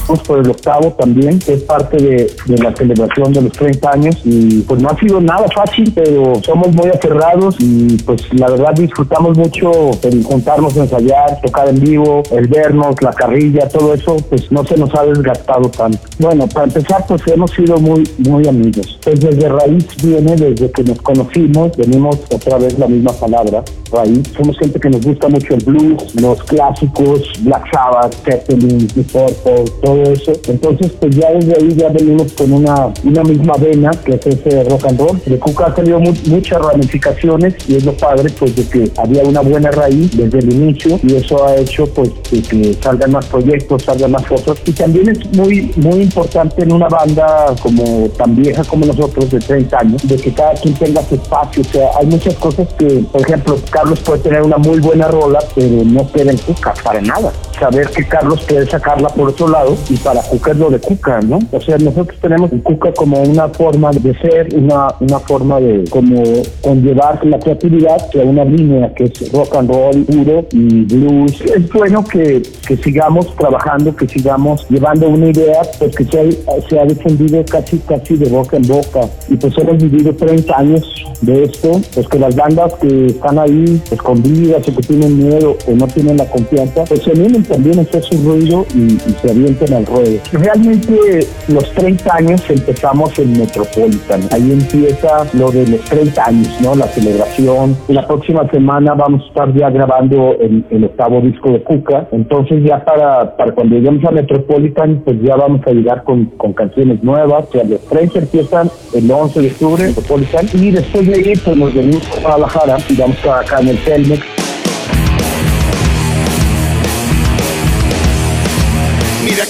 Vamos 0.07 0.21
por 0.21 0.39
el 0.39 0.49
octavo 0.51 0.91
también, 0.99 1.39
que 1.39 1.53
es 1.53 1.63
parte 1.63 1.97
de, 1.97 2.31
de 2.45 2.57
la 2.63 2.75
celebración 2.75 3.33
de 3.33 3.41
los 3.41 3.51
30 3.53 3.91
años 3.91 4.15
y 4.23 4.61
pues 4.61 4.79
no 4.79 4.89
ha 4.89 4.99
sido 4.99 5.19
nada 5.19 5.47
fácil, 5.49 5.91
pero 5.95 6.35
somos 6.43 6.71
muy 6.73 6.89
aferrados 6.89 7.55
y 7.57 7.97
pues 8.05 8.21
la 8.33 8.49
verdad 8.51 8.73
disfrutamos 8.75 9.35
mucho 9.35 9.71
el 10.03 10.23
juntarnos 10.23 10.77
ensayar, 10.77 11.41
tocar 11.41 11.69
en 11.69 11.79
vivo, 11.79 12.21
el 12.31 12.47
vernos, 12.47 13.01
la 13.01 13.13
carrilla, 13.13 13.67
todo 13.67 13.95
eso 13.95 14.17
pues 14.29 14.51
no 14.51 14.63
se 14.63 14.77
nos 14.77 14.93
ha 14.93 15.05
desgastado 15.05 15.69
tanto. 15.69 15.97
Bueno, 16.19 16.47
para 16.49 16.67
empezar 16.67 17.03
pues 17.07 17.23
hemos 17.27 17.49
sido 17.51 17.79
muy, 17.79 18.07
muy 18.19 18.47
amigos. 18.47 18.99
Pues 19.03 19.19
desde 19.19 19.49
raíz 19.49 19.87
viene, 20.03 20.35
desde 20.35 20.69
que 20.69 20.83
nos 20.83 21.01
conocimos, 21.01 21.75
venimos 21.77 22.17
otra 22.31 22.59
vez 22.59 22.77
la 22.77 22.87
misma 22.87 23.11
palabra, 23.13 23.63
raíz. 23.91 24.21
Somos 24.37 24.55
gente 24.59 24.79
que 24.79 24.89
nos 24.91 25.03
gusta 25.03 25.27
mucho 25.29 25.55
el 25.55 25.63
blues, 25.63 26.13
los 26.21 26.43
clásicos, 26.43 27.21
Black 27.39 27.65
Sabbath, 27.73 28.14
Zeppelin, 28.23 28.87
Purple, 29.11 29.65
todo 29.81 30.03
eso. 30.03 30.31
Entonces, 30.47 30.91
pues 30.99 31.15
ya 31.15 31.31
desde 31.31 31.55
ahí 31.55 31.75
ya 31.75 31.89
venimos 31.89 32.31
con 32.33 32.51
una, 32.51 32.93
una 33.03 33.23
misma 33.23 33.53
vena, 33.57 33.91
que 34.03 34.13
es 34.15 34.25
ese 34.25 34.63
rock 34.65 34.85
and 34.87 34.99
roll. 34.99 35.21
De 35.25 35.37
Cuca 35.39 35.67
ha 35.67 35.73
tenido 35.75 35.99
mu- 35.99 36.13
muchas 36.27 36.59
ramificaciones 36.61 37.55
y 37.67 37.75
es 37.75 37.85
lo 37.85 37.93
padre, 37.93 38.31
pues, 38.37 38.55
de 38.55 38.63
que 38.67 38.91
había 38.97 39.23
una 39.23 39.41
buena 39.41 39.71
raíz 39.71 40.15
desde 40.15 40.39
el 40.39 40.51
inicio 40.53 40.99
y 41.03 41.15
eso 41.15 41.45
ha 41.45 41.55
hecho, 41.57 41.85
pues, 41.93 42.09
de 42.31 42.41
que 42.41 42.73
salgan 42.81 43.11
más 43.11 43.25
proyectos, 43.27 43.83
salgan 43.83 44.11
más 44.11 44.25
cosas. 44.25 44.57
Y 44.65 44.71
también 44.71 45.09
es 45.09 45.19
muy, 45.35 45.71
muy 45.77 46.01
importante 46.03 46.63
en 46.63 46.71
una 46.71 46.87
banda 46.87 47.53
como 47.61 48.07
tan 48.17 48.35
vieja 48.35 48.63
como 48.63 48.85
nosotros, 48.85 49.29
de 49.31 49.39
30 49.39 49.79
años, 49.79 50.07
de 50.07 50.15
que 50.15 50.33
cada 50.33 50.53
quien 50.53 50.73
tenga 50.75 51.01
su 51.03 51.15
espacio. 51.15 51.61
O 51.61 51.71
sea, 51.71 51.89
hay 51.99 52.05
muchas 52.07 52.33
cosas 52.35 52.67
que, 52.77 53.03
por 53.11 53.21
ejemplo, 53.21 53.57
Carlos 53.71 53.99
puede 54.01 54.19
tener 54.21 54.41
una 54.41 54.57
muy 54.57 54.79
buena 54.79 55.07
rola, 55.07 55.39
pero 55.53 55.83
no 55.85 56.09
queda 56.11 56.31
en 56.31 56.37
Cuca 56.37 56.73
para 56.83 57.01
nada. 57.01 57.31
Saber 57.59 57.87
que 57.89 58.04
Carlos 58.07 58.43
puede 58.47 58.65
sacarla 58.67 59.09
por 59.09 59.29
otro 59.29 59.47
lado 59.47 59.75
y 59.89 59.97
para 59.97 60.21
Cuca 60.21 60.51
es 60.51 60.57
lo 60.57 60.69
de 60.69 60.79
Cuca, 60.79 61.19
¿no? 61.21 61.39
O 61.51 61.61
sea, 61.61 61.77
nosotros 61.77 62.17
tenemos 62.21 62.51
en 62.51 62.59
Cuca 62.59 62.93
como 62.93 63.21
una 63.21 63.47
forma 63.49 63.91
de 63.91 64.13
ser, 64.19 64.47
una, 64.55 64.87
una 64.99 65.19
forma 65.19 65.59
de 65.59 65.83
como 65.89 66.23
conllevar 66.61 67.25
la 67.25 67.39
creatividad 67.39 67.97
a 68.13 68.23
una 68.23 68.45
línea 68.45 68.93
que 68.93 69.05
es 69.05 69.31
rock 69.31 69.55
and 69.55 69.69
roll 69.69 70.05
puro 70.05 70.45
y 70.51 70.83
blues. 70.85 71.41
Es 71.41 71.69
bueno 71.71 72.03
que, 72.03 72.41
que 72.67 72.77
sigamos 72.77 73.35
trabajando, 73.35 73.95
que 73.95 74.07
sigamos 74.07 74.65
llevando 74.69 75.09
una 75.09 75.29
idea, 75.29 75.61
pues 75.79 75.95
que 75.95 76.05
se 76.05 76.19
ha, 76.19 76.69
se 76.69 76.79
ha 76.79 76.85
defendido 76.85 77.43
casi 77.45 77.79
casi 77.79 78.17
de 78.17 78.29
boca 78.29 78.57
en 78.57 78.67
boca. 78.67 79.01
Y 79.29 79.35
pues 79.35 79.57
hemos 79.57 79.77
vivido 79.77 80.15
30 80.15 80.57
años 80.57 81.05
de 81.21 81.43
esto, 81.43 81.79
pues 81.93 82.07
que 82.07 82.19
las 82.19 82.35
bandas 82.35 82.73
que 82.75 83.07
están 83.07 83.39
ahí 83.39 83.81
escondidas 83.91 84.67
o 84.67 84.75
que 84.75 84.81
tienen 84.81 85.17
miedo 85.17 85.57
o 85.67 85.71
no 85.71 85.87
tienen 85.87 86.17
la 86.17 86.29
confianza, 86.29 86.83
pues 86.85 87.03
se 87.03 87.11
animen 87.11 87.43
también 87.43 87.79
a 87.79 87.81
hacer 87.95 88.03
su 88.03 88.29
ruido 88.29 88.65
y, 88.73 88.93
y 88.93 89.15
se 89.21 89.31
avienten 89.31 89.73
al 89.73 89.85
ruedo. 89.85 90.19
Realmente 90.31 91.27
los 91.47 91.71
30 91.73 92.15
años 92.15 92.43
empezamos 92.49 93.17
en 93.19 93.33
Metropolitan, 93.33 94.21
ahí 94.31 94.51
empieza 94.51 95.25
lo 95.33 95.51
de 95.51 95.67
los 95.67 95.81
30 95.81 96.25
años, 96.25 96.61
¿no? 96.61 96.75
La 96.75 96.87
celebración. 96.87 97.75
La 97.87 98.05
próxima 98.07 98.49
semana 98.51 98.93
vamos 98.93 99.23
a 99.23 99.27
estar 99.27 99.53
ya 99.53 99.69
grabando 99.69 100.35
el, 100.39 100.63
el 100.69 100.85
octavo 100.85 101.21
disco 101.21 101.51
de 101.51 101.61
Cuca, 101.63 102.07
entonces 102.11 102.63
ya 102.63 102.83
para, 102.83 103.35
para 103.35 103.53
cuando 103.53 103.75
lleguemos 103.75 104.03
a 104.05 104.11
Metropolitan, 104.11 105.01
pues 105.05 105.17
ya 105.21 105.35
vamos 105.35 105.61
a 105.65 105.71
llegar 105.71 106.03
con, 106.03 106.25
con 106.37 106.53
canciones 106.53 107.03
nuevas, 107.03 107.45
o 107.49 107.51
sea, 107.51 107.63
los 107.63 107.81
30 107.81 108.19
empiezan 108.19 108.69
el 108.93 109.09
11 109.09 109.41
de 109.41 109.47
octubre, 109.47 109.83
Metropolitan, 109.87 110.45
y 110.53 110.71
después 110.71 111.07
de 111.07 111.15
ahí 111.15 111.33
pues 111.43 111.57
nos 111.57 111.73
venimos 111.73 112.03
a 112.17 112.21
Guadalajara 112.21 112.77
y 112.89 112.95
vamos 112.95 113.25
a 113.25 113.39
acá 113.39 113.59
en 113.59 113.69
el 113.69 113.77
Telmex 113.83 114.25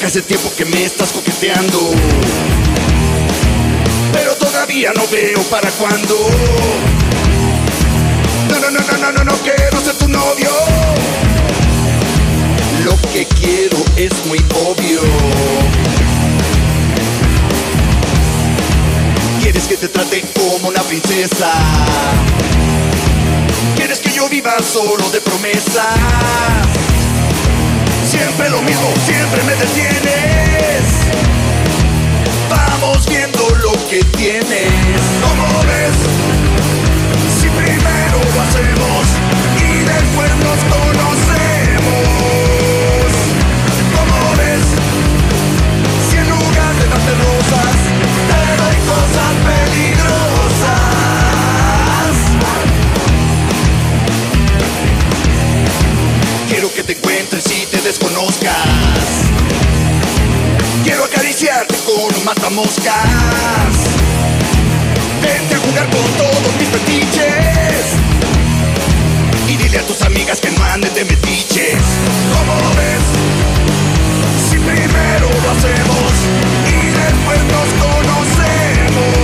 que 0.05 0.07
hace 0.07 0.21
tiempo 0.21 0.51
que 0.55 0.65
me 0.65 0.83
estás 0.83 1.11
coqueteando. 1.11 1.79
Pero 4.13 4.35
todavía 4.35 4.91
no 4.93 5.01
veo 5.07 5.41
para 5.43 5.69
cuándo. 5.71 6.15
No, 8.49 8.59
no, 8.59 8.69
no, 8.69 8.79
no, 8.79 8.97
no, 8.97 9.11
no, 9.11 9.23
no 9.23 9.33
quiero 9.39 9.81
ser 9.81 9.95
tu 9.95 10.07
novio. 10.07 10.51
Lo 12.83 12.95
que 13.13 13.25
quiero 13.25 13.77
es 13.95 14.11
muy 14.27 14.37
obvio. 14.67 15.01
Quieres 19.41 19.63
que 19.63 19.77
te 19.77 19.87
trate 19.87 20.23
como 20.35 20.67
una 20.67 20.83
princesa. 20.83 21.51
Quieres 23.75 23.99
que 23.99 24.11
yo 24.11 24.29
viva 24.29 24.55
solo 24.61 25.09
de 25.09 25.21
promesas. 25.21 26.74
Siempre 28.17 28.49
lo 28.49 28.61
mismo, 28.61 28.93
siempre 29.05 29.43
me 29.43 29.55
detienes. 29.55 30.83
Vamos 32.49 33.05
viendo 33.07 33.49
lo 33.61 33.73
que 33.89 34.03
tienes. 34.17 34.71
¿Cómo 35.21 35.45
ves? 35.65 35.97
Si 37.41 37.49
primero 37.49 38.19
hacemos 38.41 39.05
y 39.59 39.83
después 39.83 40.31
nos 40.37 40.63
con 61.95 62.13
un 62.13 62.25
matamoscas. 62.25 63.75
Vente 65.21 65.55
a 65.55 65.59
jugar 65.59 65.89
con 65.89 66.03
todos 66.17 66.55
mis 66.59 66.69
fetiches. 66.69 67.85
Y 69.47 69.55
dile 69.55 69.79
a 69.79 69.85
tus 69.85 70.01
amigas 70.01 70.39
que 70.41 70.51
no 70.51 70.63
de 70.93 71.05
metiches. 71.05 71.83
¿Cómo 72.33 72.55
ves? 72.75 73.05
Si 74.49 74.57
primero 74.57 75.29
lo 75.43 75.51
hacemos 75.51 76.11
y 76.67 76.77
después 76.99 77.39
nos 77.55 77.69
conocemos. 77.85 79.15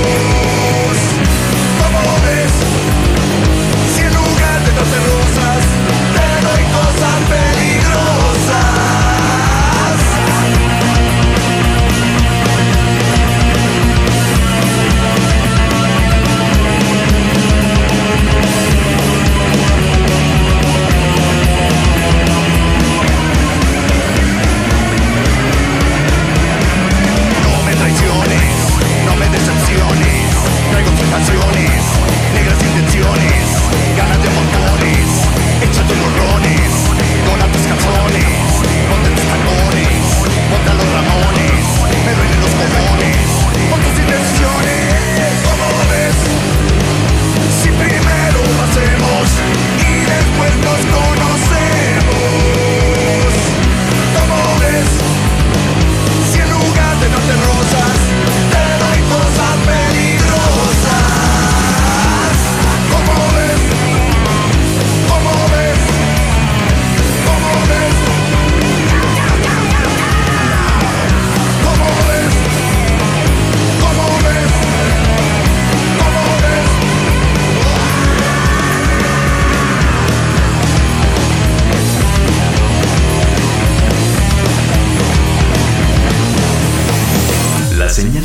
¿Cómo 1.82 2.02
ves? 2.26 2.54
Si 3.94 4.02
en 4.02 4.14
lugar 4.14 4.58
de 4.66 4.72
darte 4.72 4.98
rosas, 5.12 5.41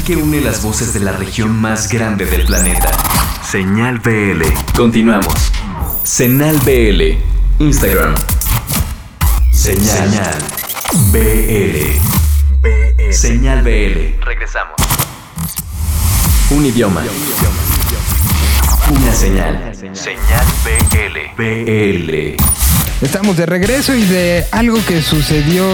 que 0.07 0.17
une 0.17 0.41
las 0.41 0.63
voces 0.63 0.95
de 0.95 1.01
la 1.01 1.11
región 1.11 1.61
más 1.61 1.89
grande 1.89 2.27
del 2.27 2.47
planeta. 2.47 2.89
Señal 3.43 3.99
BL. 3.99 4.45
Continuamos. 4.77 5.35
Señal 6.05 6.61
BL. 6.61 7.19
Instagram. 7.59 8.15
Señal, 9.53 10.39
BL. 11.11 11.99
Señal 13.11 13.63
BL. 13.63 14.25
Regresamos. 14.25 14.77
Un 16.51 16.67
idioma. 16.67 17.03
Una 18.89 19.13
señal. 19.13 19.73
Señal 19.93 20.47
BL. 20.63 21.35
BL. 21.37 22.66
Estamos 23.03 23.37
de 23.37 23.45
regreso 23.45 23.95
y 23.95 24.05
de 24.05 24.47
algo 24.53 24.79
que 24.87 25.03
sucedió, 25.03 25.67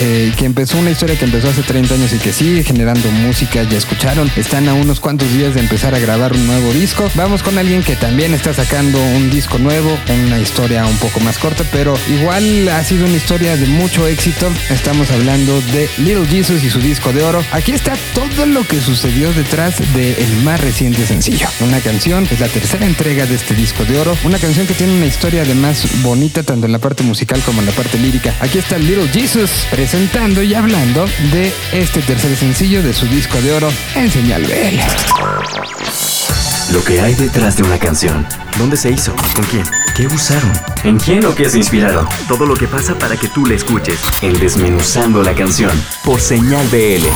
eh, 0.00 0.32
que 0.36 0.46
empezó 0.46 0.76
una 0.78 0.90
historia 0.90 1.16
que 1.16 1.24
empezó 1.24 1.48
hace 1.48 1.62
30 1.62 1.94
años 1.94 2.12
y 2.12 2.18
que 2.18 2.32
sigue 2.32 2.64
generando 2.64 3.08
música, 3.08 3.62
ya 3.62 3.78
escucharon, 3.78 4.28
están 4.34 4.68
a 4.68 4.74
unos 4.74 4.98
cuantos 4.98 5.32
días 5.32 5.54
de 5.54 5.60
empezar 5.60 5.94
a 5.94 6.00
grabar 6.00 6.32
un 6.32 6.44
nuevo 6.44 6.72
disco. 6.72 7.08
Vamos 7.14 7.44
con 7.44 7.56
alguien 7.56 7.84
que 7.84 7.94
también 7.94 8.34
está 8.34 8.52
sacando 8.52 9.00
un 9.00 9.30
disco 9.30 9.58
nuevo, 9.58 9.96
una 10.26 10.40
historia 10.40 10.84
un 10.86 10.96
poco 10.96 11.20
más 11.20 11.38
corta, 11.38 11.62
pero 11.70 11.94
igual 12.08 12.68
ha 12.68 12.82
sido 12.82 13.06
una 13.06 13.16
historia 13.16 13.56
de 13.56 13.66
mucho 13.66 14.08
éxito. 14.08 14.50
Estamos 14.68 15.12
hablando 15.12 15.60
de 15.72 15.88
Little 15.98 16.26
Jesus 16.26 16.64
y 16.64 16.70
su 16.70 16.80
disco 16.80 17.12
de 17.12 17.22
oro. 17.22 17.44
Aquí 17.52 17.70
está 17.70 17.94
todo 18.12 18.44
lo 18.44 18.66
que 18.66 18.80
sucedió 18.80 19.32
detrás 19.34 19.76
del 19.94 20.42
más 20.42 20.60
reciente 20.60 21.06
sencillo. 21.06 21.46
Una 21.60 21.78
canción, 21.78 22.26
es 22.28 22.40
la 22.40 22.48
tercera 22.48 22.86
entrega 22.86 23.24
de 23.24 23.36
este 23.36 23.54
disco 23.54 23.84
de 23.84 24.00
oro, 24.00 24.18
una 24.24 24.38
canción 24.38 24.66
que 24.66 24.74
tiene 24.74 24.96
una 24.96 25.06
historia 25.06 25.42
además 25.42 25.86
bonita, 26.02 26.42
tanto 26.56 26.66
en 26.66 26.72
la 26.72 26.78
parte 26.78 27.02
musical 27.02 27.42
como 27.44 27.60
en 27.60 27.66
la 27.66 27.72
parte 27.72 27.98
lírica. 27.98 28.34
Aquí 28.40 28.56
está 28.56 28.78
Little 28.78 29.06
Jesus 29.08 29.66
presentando 29.70 30.42
y 30.42 30.54
hablando 30.54 31.06
de 31.30 31.52
este 31.72 32.00
tercer 32.00 32.34
sencillo 32.34 32.82
de 32.82 32.94
su 32.94 33.06
disco 33.08 33.38
de 33.42 33.52
oro 33.52 33.70
en 33.94 34.10
Señal 34.10 34.42
BL. 34.42 36.55
Lo 36.72 36.82
que 36.84 37.00
hay 37.00 37.14
detrás 37.14 37.56
de 37.56 37.62
una 37.62 37.78
canción. 37.78 38.26
¿Dónde 38.58 38.76
se 38.76 38.90
hizo? 38.90 39.12
¿Con 39.34 39.44
quién? 39.46 39.64
¿Qué 39.96 40.06
usaron? 40.06 40.50
¿En 40.84 40.98
quién 40.98 41.24
o 41.24 41.34
qué 41.34 41.48
se 41.48 41.58
inspiraron? 41.58 42.06
Todo 42.28 42.44
lo 42.46 42.54
que 42.54 42.66
pasa 42.66 42.98
para 42.98 43.16
que 43.16 43.28
tú 43.28 43.46
la 43.46 43.54
escuches. 43.54 43.98
En 44.22 44.38
Desmenuzando 44.38 45.22
la 45.22 45.34
canción. 45.34 45.70
Por 46.04 46.20
Señal 46.20 46.66
BL. 46.68 47.06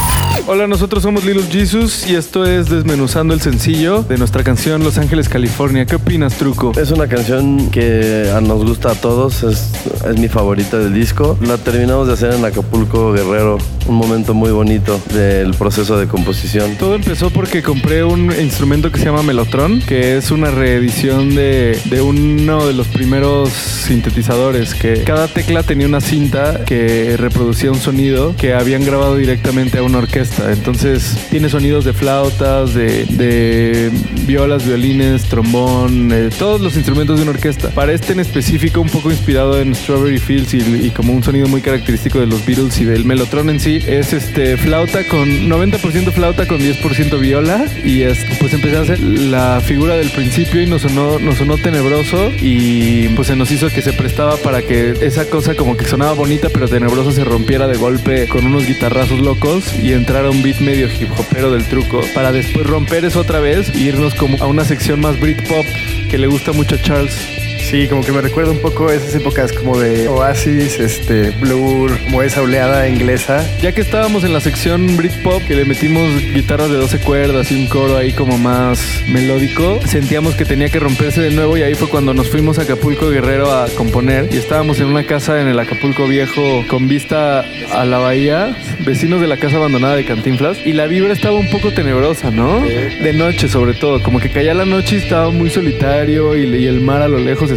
Hola, 0.47 0.67
nosotros 0.67 1.03
somos 1.03 1.25
Little 1.25 1.45
Jesus 1.51 2.07
y 2.09 2.15
esto 2.15 2.45
es 2.47 2.69
Desmenuzando 2.71 3.35
el 3.35 3.41
sencillo 3.41 4.03
de 4.03 4.19
nuestra 4.19 4.43
canción 4.45 4.83
Los 4.85 4.99
Ángeles, 4.99 5.29
California. 5.29 5.85
¿Qué 5.87 5.97
opinas, 5.97 6.35
Truco? 6.35 6.73
Es 6.81 6.91
una 6.91 7.07
canción 7.09 7.71
que 7.71 8.31
a- 8.35 8.41
nos 8.41 8.65
gusta 8.65 8.93
a 8.93 8.95
todos, 8.95 9.43
es, 9.43 9.71
es 10.09 10.19
mi 10.19 10.29
favorita 10.29 10.79
del 10.79 10.95
disco. 10.95 11.39
La 11.43 11.59
terminamos 11.59 12.07
de 12.07 12.15
hacer 12.15 12.35
en 12.35 12.45
Acapulco 12.45 13.13
Guerrero, 13.13 13.59
un 13.87 13.95
momento 13.97 14.33
muy 14.35 14.51
bonito 14.51 15.01
del 15.13 15.53
proceso 15.55 15.99
de 15.99 16.07
composición. 16.07 16.77
Todo 16.77 16.95
empezó 16.95 17.31
porque 17.31 17.63
compré 17.63 18.05
un 18.05 18.33
instrumento 18.41 18.91
que 18.93 18.99
se 18.99 19.05
llama 19.07 19.23
Melotron, 19.41 19.81
que 19.81 20.19
es 20.19 20.31
una 20.31 20.51
reedición 20.51 21.35
de, 21.35 21.79
uno 22.05 22.67
de 22.67 22.75
los 22.75 22.89
primeros 22.89 23.49
sintetizadores, 23.51 24.75
que 24.75 25.03
cada 25.03 25.29
tecla 25.29 25.63
tenía 25.63 25.87
una 25.87 26.03
cinta 26.03 26.67
que 26.67 27.17
reproducía 27.17 27.71
un 27.71 27.81
sonido 27.81 28.37
que 28.37 28.53
habían 28.53 28.85
grabado 28.85 29.17
directamente 29.17 29.79
a 29.79 29.83
una 29.83 29.97
orquesta. 29.97 30.53
Entonces 30.53 31.17
tiene 31.31 31.49
sonidos 31.49 31.87
de 31.87 31.95
flautas, 31.95 32.75
de, 32.75 33.91
violas, 34.27 34.67
violines, 34.67 35.23
trombón, 35.25 36.13
eh, 36.13 36.29
todos 36.39 36.61
los 36.61 36.77
instrumentos 36.77 37.17
de 37.17 37.23
una 37.23 37.31
orquesta. 37.31 37.71
Para 37.71 37.93
este 37.95 38.13
en 38.13 38.21
específico, 38.21 38.83
un 38.83 38.91
poco 38.91 39.11
inspirado 39.11 39.59
en 39.59 39.75
Strawberry 39.75 40.19
Fields 40.19 40.53
y, 40.53 40.91
como 40.91 41.15
un 41.15 41.23
sonido 41.23 41.49
muy 41.49 41.63
característico 41.63 42.21
de 42.21 42.27
los 42.27 42.45
Beatles 42.45 42.79
y 42.79 42.85
del 42.85 43.07
Melotron 43.07 43.49
en 43.49 43.59
sí, 43.59 43.79
es 43.87 44.13
este 44.13 44.59
flauta 44.59 45.09
con 45.09 45.49
90% 45.49 46.13
flauta 46.13 46.47
con 46.47 46.61
10% 46.61 47.19
viola 47.19 47.65
y 47.83 48.03
es, 48.03 48.19
pues 48.39 48.53
empecé 48.53 48.77
a 48.77 48.81
hacer 48.83 49.01
la 49.31 49.61
figura 49.61 49.97
del 49.97 50.11
principio 50.11 50.61
y 50.61 50.67
nos 50.67 50.83
sonó, 50.83 51.19
tenebroso 51.63 52.31
y 52.41 53.09
pues 53.11 53.29
se 53.29 53.37
nos 53.37 53.51
hizo 53.51 53.69
que 53.69 53.81
se 53.81 53.93
prestaba 53.93 54.37
para 54.37 54.63
que 54.63 54.95
esa 55.01 55.31
cosa 55.31 55.55
como 55.55 55.77
que 55.77 55.85
sonaba 55.85 56.13
bonita 56.13 56.49
pero 56.53 56.69
tenebroso 56.69 57.13
se 57.13 57.25
rompiera 57.25 57.69
de 57.69 57.77
golpe 57.77 58.27
con 58.29 58.45
unos 58.45 58.67
guitarrazos 58.67 59.21
locos 59.21 59.73
y 59.83 59.93
entrara 59.93 60.31
un 60.31 60.43
beat 60.43 60.59
medio 60.61 60.89
hip 60.89 61.11
hopero 61.17 61.53
del 61.53 61.65
truco 61.65 62.01
para 62.15 62.33
después 62.33 62.67
romper 62.67 63.05
eso 63.05 63.21
otra 63.21 63.41
vez 63.41 63.69
e 63.75 63.79
irnos 63.79 64.15
como 64.15 64.43
a 64.43 64.47
una 64.47 64.65
sección 64.65 65.01
más 65.01 65.19
Britpop 65.21 65.65
que 66.11 66.19
le 66.19 66.27
gusta 66.27 66.53
mucho 66.53 66.75
a 66.75 66.83
Charles. 66.83 67.40
Sí, 67.71 67.87
como 67.87 68.03
que 68.03 68.11
me 68.11 68.21
recuerda 68.21 68.51
un 68.51 68.59
poco 68.59 68.89
a 68.89 68.95
esas 68.95 69.15
épocas 69.15 69.53
como 69.53 69.79
de 69.79 70.09
Oasis, 70.09 70.81
este, 70.81 71.31
Blur, 71.31 71.97
como 72.03 72.21
esa 72.21 72.43
oleada 72.43 72.89
inglesa. 72.89 73.49
Ya 73.63 73.71
que 73.71 73.81
estábamos 73.81 74.25
en 74.25 74.33
la 74.33 74.41
sección 74.41 74.97
Britpop, 74.97 75.41
que 75.45 75.55
le 75.55 75.65
metimos 75.65 76.11
guitarras 76.35 76.69
de 76.69 76.79
12 76.79 76.99
cuerdas 76.99 77.53
y 77.53 77.55
un 77.55 77.69
coro 77.69 77.97
ahí 77.97 78.13
como 78.13 78.39
más 78.39 79.05
melódico, 79.07 79.79
sentíamos 79.87 80.35
que 80.35 80.45
tenía 80.45 80.69
que 80.69 80.81
romperse 80.81 81.21
de 81.21 81.31
nuevo 81.31 81.57
y 81.57 81.63
ahí 81.63 81.77
fue 81.77 81.89
cuando 81.89 82.13
nos 82.13 82.29
fuimos 82.29 82.59
a 82.59 82.63
Acapulco 82.63 83.09
Guerrero 83.09 83.53
a 83.53 83.69
componer 83.69 84.29
y 84.33 84.39
estábamos 84.39 84.81
en 84.81 84.89
una 84.89 85.07
casa 85.07 85.41
en 85.41 85.47
el 85.47 85.57
Acapulco 85.57 86.09
Viejo 86.09 86.65
con 86.69 86.89
vista 86.89 87.45
a 87.73 87.85
la 87.85 87.99
bahía, 87.99 88.57
vecinos 88.85 89.21
de 89.21 89.29
la 89.29 89.37
casa 89.37 89.59
abandonada 89.59 89.95
de 89.95 90.05
Cantinflas 90.05 90.59
y 90.67 90.73
la 90.73 90.89
vibra 90.89 91.13
estaba 91.13 91.39
un 91.39 91.49
poco 91.51 91.71
tenebrosa, 91.71 92.33
¿no? 92.33 92.63
De 92.63 93.13
noche 93.13 93.49
sobre 93.49 93.75
todo, 93.75 94.03
como 94.03 94.19
que 94.19 94.29
caía 94.29 94.55
la 94.55 94.65
noche 94.65 94.97
y 94.97 94.99
estaba 94.99 95.31
muy 95.31 95.51
solitario 95.51 96.37
y, 96.37 96.53
y 96.57 96.67
el 96.67 96.81
mar 96.81 97.03
a 97.03 97.07
lo 97.07 97.19
lejos 97.19 97.53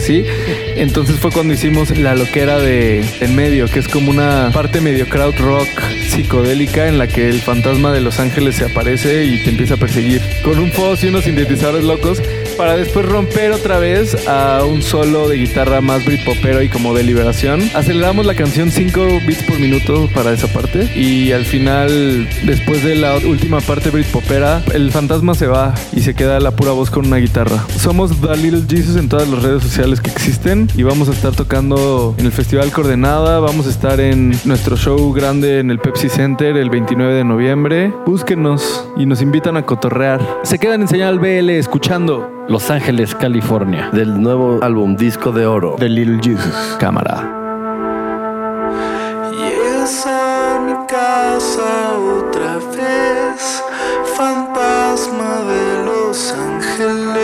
Entonces 0.76 1.18
fue 1.18 1.32
cuando 1.32 1.54
hicimos 1.54 1.98
la 1.98 2.16
loquera 2.16 2.60
de 2.60 3.06
en 3.22 3.36
medio, 3.36 3.68
que 3.68 3.80
es 3.80 3.88
como 3.88 4.12
una 4.12 4.50
parte 4.54 4.82
medio 4.82 5.08
crowd 5.08 5.36
rock 5.38 5.68
psicodélica 6.10 6.88
en 6.88 6.98
la 6.98 7.08
que 7.08 7.30
el 7.30 7.40
fantasma 7.40 7.94
de 7.94 8.02
Los 8.02 8.20
Ángeles 8.20 8.56
se 8.56 8.66
aparece 8.66 9.24
y 9.24 9.42
te 9.44 9.50
empieza 9.50 9.76
a 9.76 9.78
perseguir 9.78 10.22
con 10.44 10.60
un 10.60 10.72
fuzz 10.72 11.04
y 11.04 11.08
unos 11.08 11.24
sintetizadores 11.24 11.86
locos 11.86 12.22
para 12.58 12.76
después 12.76 13.06
romper 13.06 13.52
otra 13.52 13.80
vez 13.80 14.28
a 14.28 14.64
un 14.66 14.82
solo 14.82 15.28
de 15.28 15.38
guitarra 15.38 15.82
más 15.82 16.06
britpopero 16.06 16.62
y 16.62 16.70
como 16.70 16.94
de 16.94 17.04
liberación. 17.04 17.62
Aceleramos 17.74 18.26
la 18.26 18.36
canción 18.36 18.72
5 18.72 19.02
beats 19.26 19.44
por 19.44 19.60
minuto 19.60 20.10
para 20.14 20.32
esa 20.32 20.48
parte 20.48 20.90
y 20.96 21.32
al 21.32 21.46
final, 21.46 22.28
después 22.46 22.84
de 22.84 22.96
la 22.96 23.16
última 23.18 23.62
parte 23.62 23.90
britpopera, 23.90 24.62
el 24.74 24.92
fantasma 24.92 25.34
se 25.36 25.48
va 25.48 25.74
y 25.94 26.02
se 26.02 26.14
queda 26.14 26.40
la 26.40 26.52
pura 26.52 26.72
voz 26.72 26.90
con 26.90 27.08
una 27.08 27.18
guitarra. 27.18 27.66
Somos 27.78 28.20
The 28.22 28.38
Little 28.38 28.64
Jesus 28.70 28.98
en 28.98 29.10
todas 29.10 29.28
las 29.28 29.44
redes 29.44 29.64
sociales 29.64 30.02
que 30.02 30.12
existen 30.12 30.68
y 30.76 30.84
vamos 30.84 31.10
a 31.10 31.12
estar 31.12 31.36
tocando 31.36 32.16
en 32.18 32.26
el 32.26 32.32
Festival 32.32 32.72
Coordenada, 32.72 33.40
vamos 33.40 33.68
a 33.68 33.70
estar 33.70 34.00
en 34.00 34.38
nuestro 34.46 34.78
show 34.78 35.14
grande 35.14 35.60
en 35.60 35.72
el 35.72 35.80
Pepsi 35.80 36.10
Center 36.10 36.58
el 36.58 36.70
29 36.70 37.14
de 37.14 37.24
noviembre. 37.24 37.94
Búsquenos 38.06 38.88
y 38.98 39.06
nos 39.06 39.22
invitan 39.22 39.58
a 39.58 39.66
cotorrear. 39.66 40.22
Se 40.44 40.60
quedan 40.60 40.82
en 40.82 40.88
señal 40.88 41.20
BL 41.20 41.50
escuchando 41.52 42.43
Los 42.48 42.70
Ángeles, 42.70 43.16
California. 43.16 43.90
Del 43.94 44.22
nuevo 44.22 44.60
álbum 44.62 44.96
Disco 44.96 45.32
de 45.32 45.46
Oro. 45.46 45.76
De 45.80 45.88
Little 45.88 46.20
Jesus. 46.22 46.78
Cámara. 46.80 47.30
Llegas 49.32 50.06
a 50.06 50.60
mi 50.66 50.74
casa 50.88 51.94
otra 52.20 52.56
vez, 52.76 53.64
fantasma 54.16 55.42
de 55.48 55.86
Los 55.86 56.34
Ángeles. 56.34 57.24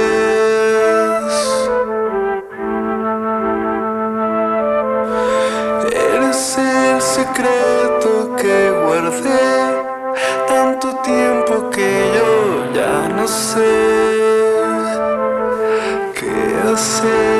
Eres 5.92 6.58
el 6.58 7.02
secreto 7.02 8.36
que 8.38 8.72
guardé 8.86 9.90
tanto 10.48 10.96
tiempo 11.04 11.70
que 11.70 12.12
yo 12.16 12.74
ya 12.74 13.10
no 13.10 13.28
sé 13.28 13.89
qué 16.76 17.39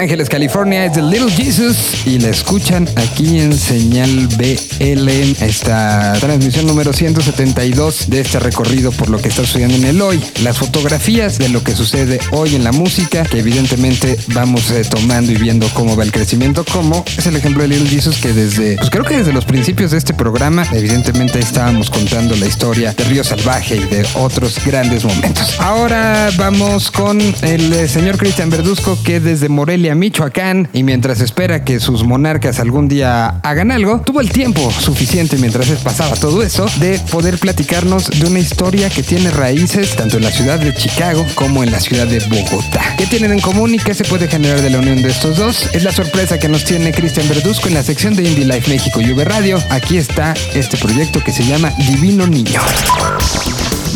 Ángeles, 0.00 0.29
California 0.40 0.86
es 0.86 0.94
de 0.94 1.02
Little 1.02 1.30
Jesus 1.30 2.06
y 2.06 2.18
la 2.18 2.30
escuchan 2.30 2.88
aquí 2.96 3.40
en 3.40 3.52
Señal 3.52 4.26
BL, 4.38 5.08
esta 5.44 6.14
transmisión 6.18 6.66
número 6.66 6.94
172 6.94 8.08
de 8.08 8.20
este 8.20 8.40
recorrido 8.40 8.90
por 8.90 9.10
lo 9.10 9.18
que 9.18 9.28
está 9.28 9.42
sucediendo 9.42 9.76
en 9.76 9.84
el 9.84 10.00
hoy. 10.00 10.18
Las 10.42 10.56
fotografías 10.56 11.36
de 11.36 11.50
lo 11.50 11.62
que 11.62 11.72
sucede 11.72 12.20
hoy 12.30 12.54
en 12.54 12.64
la 12.64 12.72
música, 12.72 13.24
que 13.24 13.40
evidentemente 13.40 14.16
vamos 14.28 14.72
tomando 14.88 15.30
y 15.30 15.36
viendo 15.36 15.68
cómo 15.74 15.94
va 15.94 16.04
el 16.04 16.10
crecimiento, 16.10 16.64
como 16.64 17.04
es 17.18 17.26
el 17.26 17.36
ejemplo 17.36 17.62
de 17.62 17.68
Little 17.68 17.90
Jesus 17.90 18.16
que 18.16 18.32
desde, 18.32 18.76
pues 18.76 18.88
creo 18.88 19.04
que 19.04 19.18
desde 19.18 19.34
los 19.34 19.44
principios 19.44 19.90
de 19.90 19.98
este 19.98 20.14
programa, 20.14 20.66
evidentemente 20.72 21.38
estábamos 21.38 21.90
contando 21.90 22.34
la 22.36 22.46
historia 22.46 22.94
de 22.94 23.04
Río 23.04 23.24
Salvaje 23.24 23.76
y 23.76 23.84
de 23.84 24.06
otros 24.14 24.58
grandes 24.64 25.04
momentos. 25.04 25.60
Ahora 25.60 26.30
vamos 26.38 26.90
con 26.90 27.20
el 27.20 27.72
eh, 27.74 27.88
señor 27.88 28.16
Cristian 28.16 28.48
Verduzco 28.48 28.98
que 29.04 29.20
desde 29.20 29.50
Morelia, 29.50 29.94
Michoacán, 29.94 30.29
y 30.72 30.82
mientras 30.82 31.20
espera 31.20 31.64
que 31.64 31.80
sus 31.80 32.04
monarcas 32.04 32.60
algún 32.60 32.88
día 32.88 33.40
hagan 33.42 33.70
algo, 33.70 34.00
tuvo 34.00 34.20
el 34.20 34.30
tiempo 34.30 34.70
suficiente 34.70 35.36
mientras 35.38 35.68
pasaba 35.82 36.14
todo 36.16 36.42
eso 36.42 36.66
de 36.78 37.00
poder 37.10 37.38
platicarnos 37.38 38.08
de 38.10 38.26
una 38.26 38.38
historia 38.38 38.88
que 38.90 39.02
tiene 39.02 39.30
raíces 39.30 39.96
tanto 39.96 40.18
en 40.18 40.24
la 40.24 40.30
ciudad 40.30 40.58
de 40.58 40.74
Chicago 40.74 41.26
como 41.34 41.62
en 41.62 41.72
la 41.72 41.80
ciudad 41.80 42.06
de 42.06 42.20
Bogotá. 42.20 42.94
¿Qué 42.96 43.06
tienen 43.06 43.32
en 43.32 43.40
común 43.40 43.74
y 43.74 43.78
qué 43.78 43.92
se 43.92 44.04
puede 44.04 44.28
generar 44.28 44.60
de 44.62 44.70
la 44.70 44.78
unión 44.78 45.02
de 45.02 45.10
estos 45.10 45.36
dos? 45.36 45.68
Es 45.74 45.82
la 45.82 45.92
sorpresa 45.92 46.38
que 46.38 46.48
nos 46.48 46.64
tiene 46.64 46.92
Cristian 46.92 47.28
Verduzco 47.28 47.68
en 47.68 47.74
la 47.74 47.82
sección 47.82 48.14
de 48.14 48.24
Indie 48.24 48.46
Life 48.46 48.70
México 48.70 49.00
y 49.00 49.10
V 49.12 49.24
Radio. 49.24 49.58
Aquí 49.70 49.96
está 49.96 50.34
este 50.54 50.76
proyecto 50.76 51.22
que 51.24 51.32
se 51.32 51.44
llama 51.44 51.72
Divino 51.78 52.26
Niño. 52.26 52.60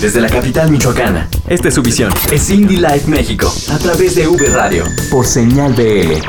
Desde 0.04 0.20
la 0.20 0.28
capital 0.28 0.70
michoacana, 0.70 1.30
esta 1.48 1.68
es 1.68 1.74
su 1.76 1.80
visión. 1.80 2.12
Es 2.30 2.50
Indie 2.50 2.76
Life 2.76 3.06
México, 3.06 3.50
a 3.70 3.78
través 3.78 4.14
de 4.14 4.28
V 4.28 4.50
Radio, 4.50 4.84
por 5.10 5.24
señal 5.24 5.72
BL. 5.72 6.20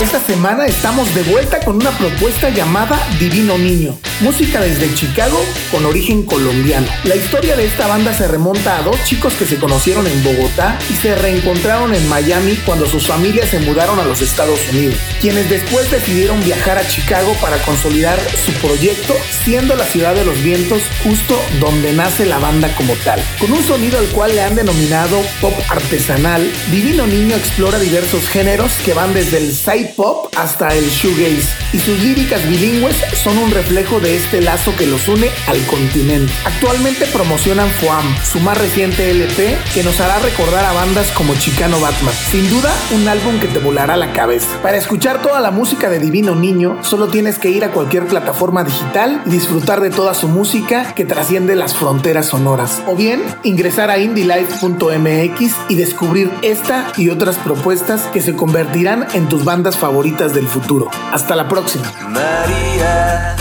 Esta 0.00 0.20
semana 0.24 0.66
estamos 0.66 1.12
de 1.16 1.24
vuelta 1.24 1.58
con 1.64 1.74
una 1.74 1.90
propuesta 1.98 2.50
llamada 2.50 2.96
Divino 3.18 3.58
Niño, 3.58 3.98
música 4.20 4.60
desde 4.60 4.94
Chicago 4.94 5.36
con 5.72 5.84
origen 5.84 6.22
colombiano. 6.22 6.86
La 7.02 7.16
historia 7.16 7.56
de 7.56 7.66
esta 7.66 7.88
banda 7.88 8.14
se 8.14 8.28
remonta 8.28 8.78
a 8.78 8.82
dos 8.82 9.02
chicos 9.04 9.32
que 9.34 9.46
se 9.46 9.56
conocieron 9.56 10.06
en 10.06 10.22
Bogotá 10.22 10.78
y 10.88 10.94
se 10.94 11.16
reencontraron 11.16 11.92
en 11.92 12.08
Miami 12.08 12.54
cuando 12.64 12.86
sus 12.86 13.08
familias 13.08 13.48
se 13.48 13.58
mudaron 13.58 13.98
a 13.98 14.04
los 14.04 14.22
Estados 14.22 14.60
Unidos, 14.72 14.94
quienes 15.20 15.50
después 15.50 15.90
decidieron 15.90 16.40
viajar 16.44 16.78
a 16.78 16.86
Chicago 16.86 17.34
para 17.40 17.56
consolidar 17.62 18.20
su 18.46 18.52
proyecto, 18.64 19.12
siendo 19.44 19.74
la 19.74 19.86
ciudad 19.86 20.14
de 20.14 20.24
los 20.24 20.40
vientos 20.44 20.82
justo 21.02 21.36
donde 21.58 21.92
nace 21.94 22.26
la 22.26 22.38
banda 22.38 22.72
como 22.76 22.94
tal. 23.04 23.23
Con 23.38 23.52
un 23.52 23.62
sonido 23.62 23.98
al 23.98 24.06
cual 24.08 24.34
le 24.34 24.42
han 24.42 24.54
denominado 24.54 25.20
pop 25.40 25.54
artesanal, 25.68 26.50
Divino 26.70 27.06
Niño 27.06 27.36
explora 27.36 27.78
diversos 27.78 28.28
géneros 28.28 28.72
que 28.84 28.94
van 28.94 29.12
desde 29.12 29.38
el 29.38 29.54
side 29.54 29.94
pop 29.96 30.32
hasta 30.36 30.74
el 30.74 30.88
shoegaze, 30.88 31.48
y 31.72 31.78
sus 31.78 31.98
líricas 32.00 32.46
bilingües 32.48 32.96
son 33.22 33.36
un 33.38 33.50
reflejo 33.50 34.00
de 34.00 34.16
este 34.16 34.40
lazo 34.40 34.74
que 34.76 34.86
los 34.86 35.06
une 35.08 35.28
al 35.46 35.60
continente. 35.66 36.32
Actualmente 36.44 37.06
promocionan 37.06 37.68
Foam, 37.80 38.04
su 38.24 38.40
más 38.40 38.58
reciente 38.58 39.10
LP, 39.10 39.56
que 39.74 39.82
nos 39.82 40.00
hará 40.00 40.18
recordar 40.20 40.64
a 40.64 40.72
bandas 40.72 41.10
como 41.12 41.34
Chicano 41.34 41.80
Batman. 41.80 42.14
Sin 42.30 42.48
duda, 42.48 42.72
un 42.92 43.06
álbum 43.08 43.38
que 43.40 43.48
te 43.48 43.58
volará 43.58 43.96
la 43.96 44.12
cabeza. 44.12 44.62
Para 44.62 44.76
escuchar 44.76 45.22
toda 45.22 45.40
la 45.40 45.50
música 45.50 45.90
de 45.90 45.98
Divino 45.98 46.34
Niño, 46.34 46.78
solo 46.82 47.08
tienes 47.08 47.38
que 47.38 47.50
ir 47.50 47.64
a 47.64 47.72
cualquier 47.72 48.06
plataforma 48.06 48.64
digital 48.64 49.22
y 49.26 49.30
disfrutar 49.30 49.80
de 49.80 49.90
toda 49.90 50.14
su 50.14 50.28
música 50.28 50.94
que 50.94 51.04
trasciende 51.04 51.56
las 51.56 51.74
fronteras 51.74 52.26
sonoras. 52.26 52.82
O 52.86 52.96
bien, 52.96 53.13
ingresar 53.42 53.90
a 53.90 53.98
indylife.mx 53.98 55.54
y 55.68 55.74
descubrir 55.74 56.30
esta 56.42 56.92
y 56.96 57.10
otras 57.10 57.36
propuestas 57.36 58.02
que 58.12 58.20
se 58.20 58.34
convertirán 58.34 59.06
en 59.14 59.28
tus 59.28 59.44
bandas 59.44 59.76
favoritas 59.76 60.34
del 60.34 60.46
futuro. 60.46 60.90
Hasta 61.12 61.34
la 61.36 61.48
próxima. 61.48 61.92
María, 62.08 63.36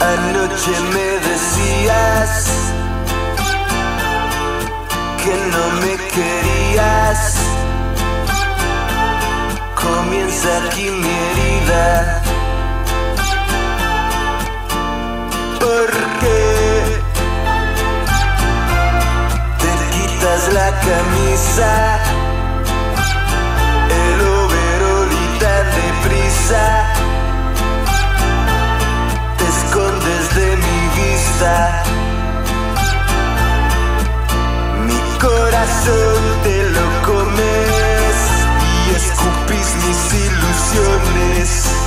anoche 0.00 0.70
me 0.92 1.28
decías 1.28 2.46
que 5.24 5.34
no 5.52 5.64
me 5.80 5.96
querías. 6.14 7.36
Comienza 9.74 10.48
aquí 10.66 10.84
mi 10.90 11.08
herida. 11.08 12.22
La 20.52 20.70
camisa. 20.80 21.98
El 23.88 24.20
overol 24.20 25.10
y 25.12 25.38
tan 25.38 25.66
deprisa 25.80 26.64
Te 29.38 29.44
escondes 29.44 30.34
de 30.34 30.56
mi 30.56 30.80
vista. 31.00 31.82
Mi 34.86 35.00
corazón 35.18 36.20
te 36.42 36.70
lo 36.70 36.86
comes 37.06 38.16
Y 38.86 38.94
escupís 38.94 39.68
mis 39.84 40.02
ilusiones 40.26 41.81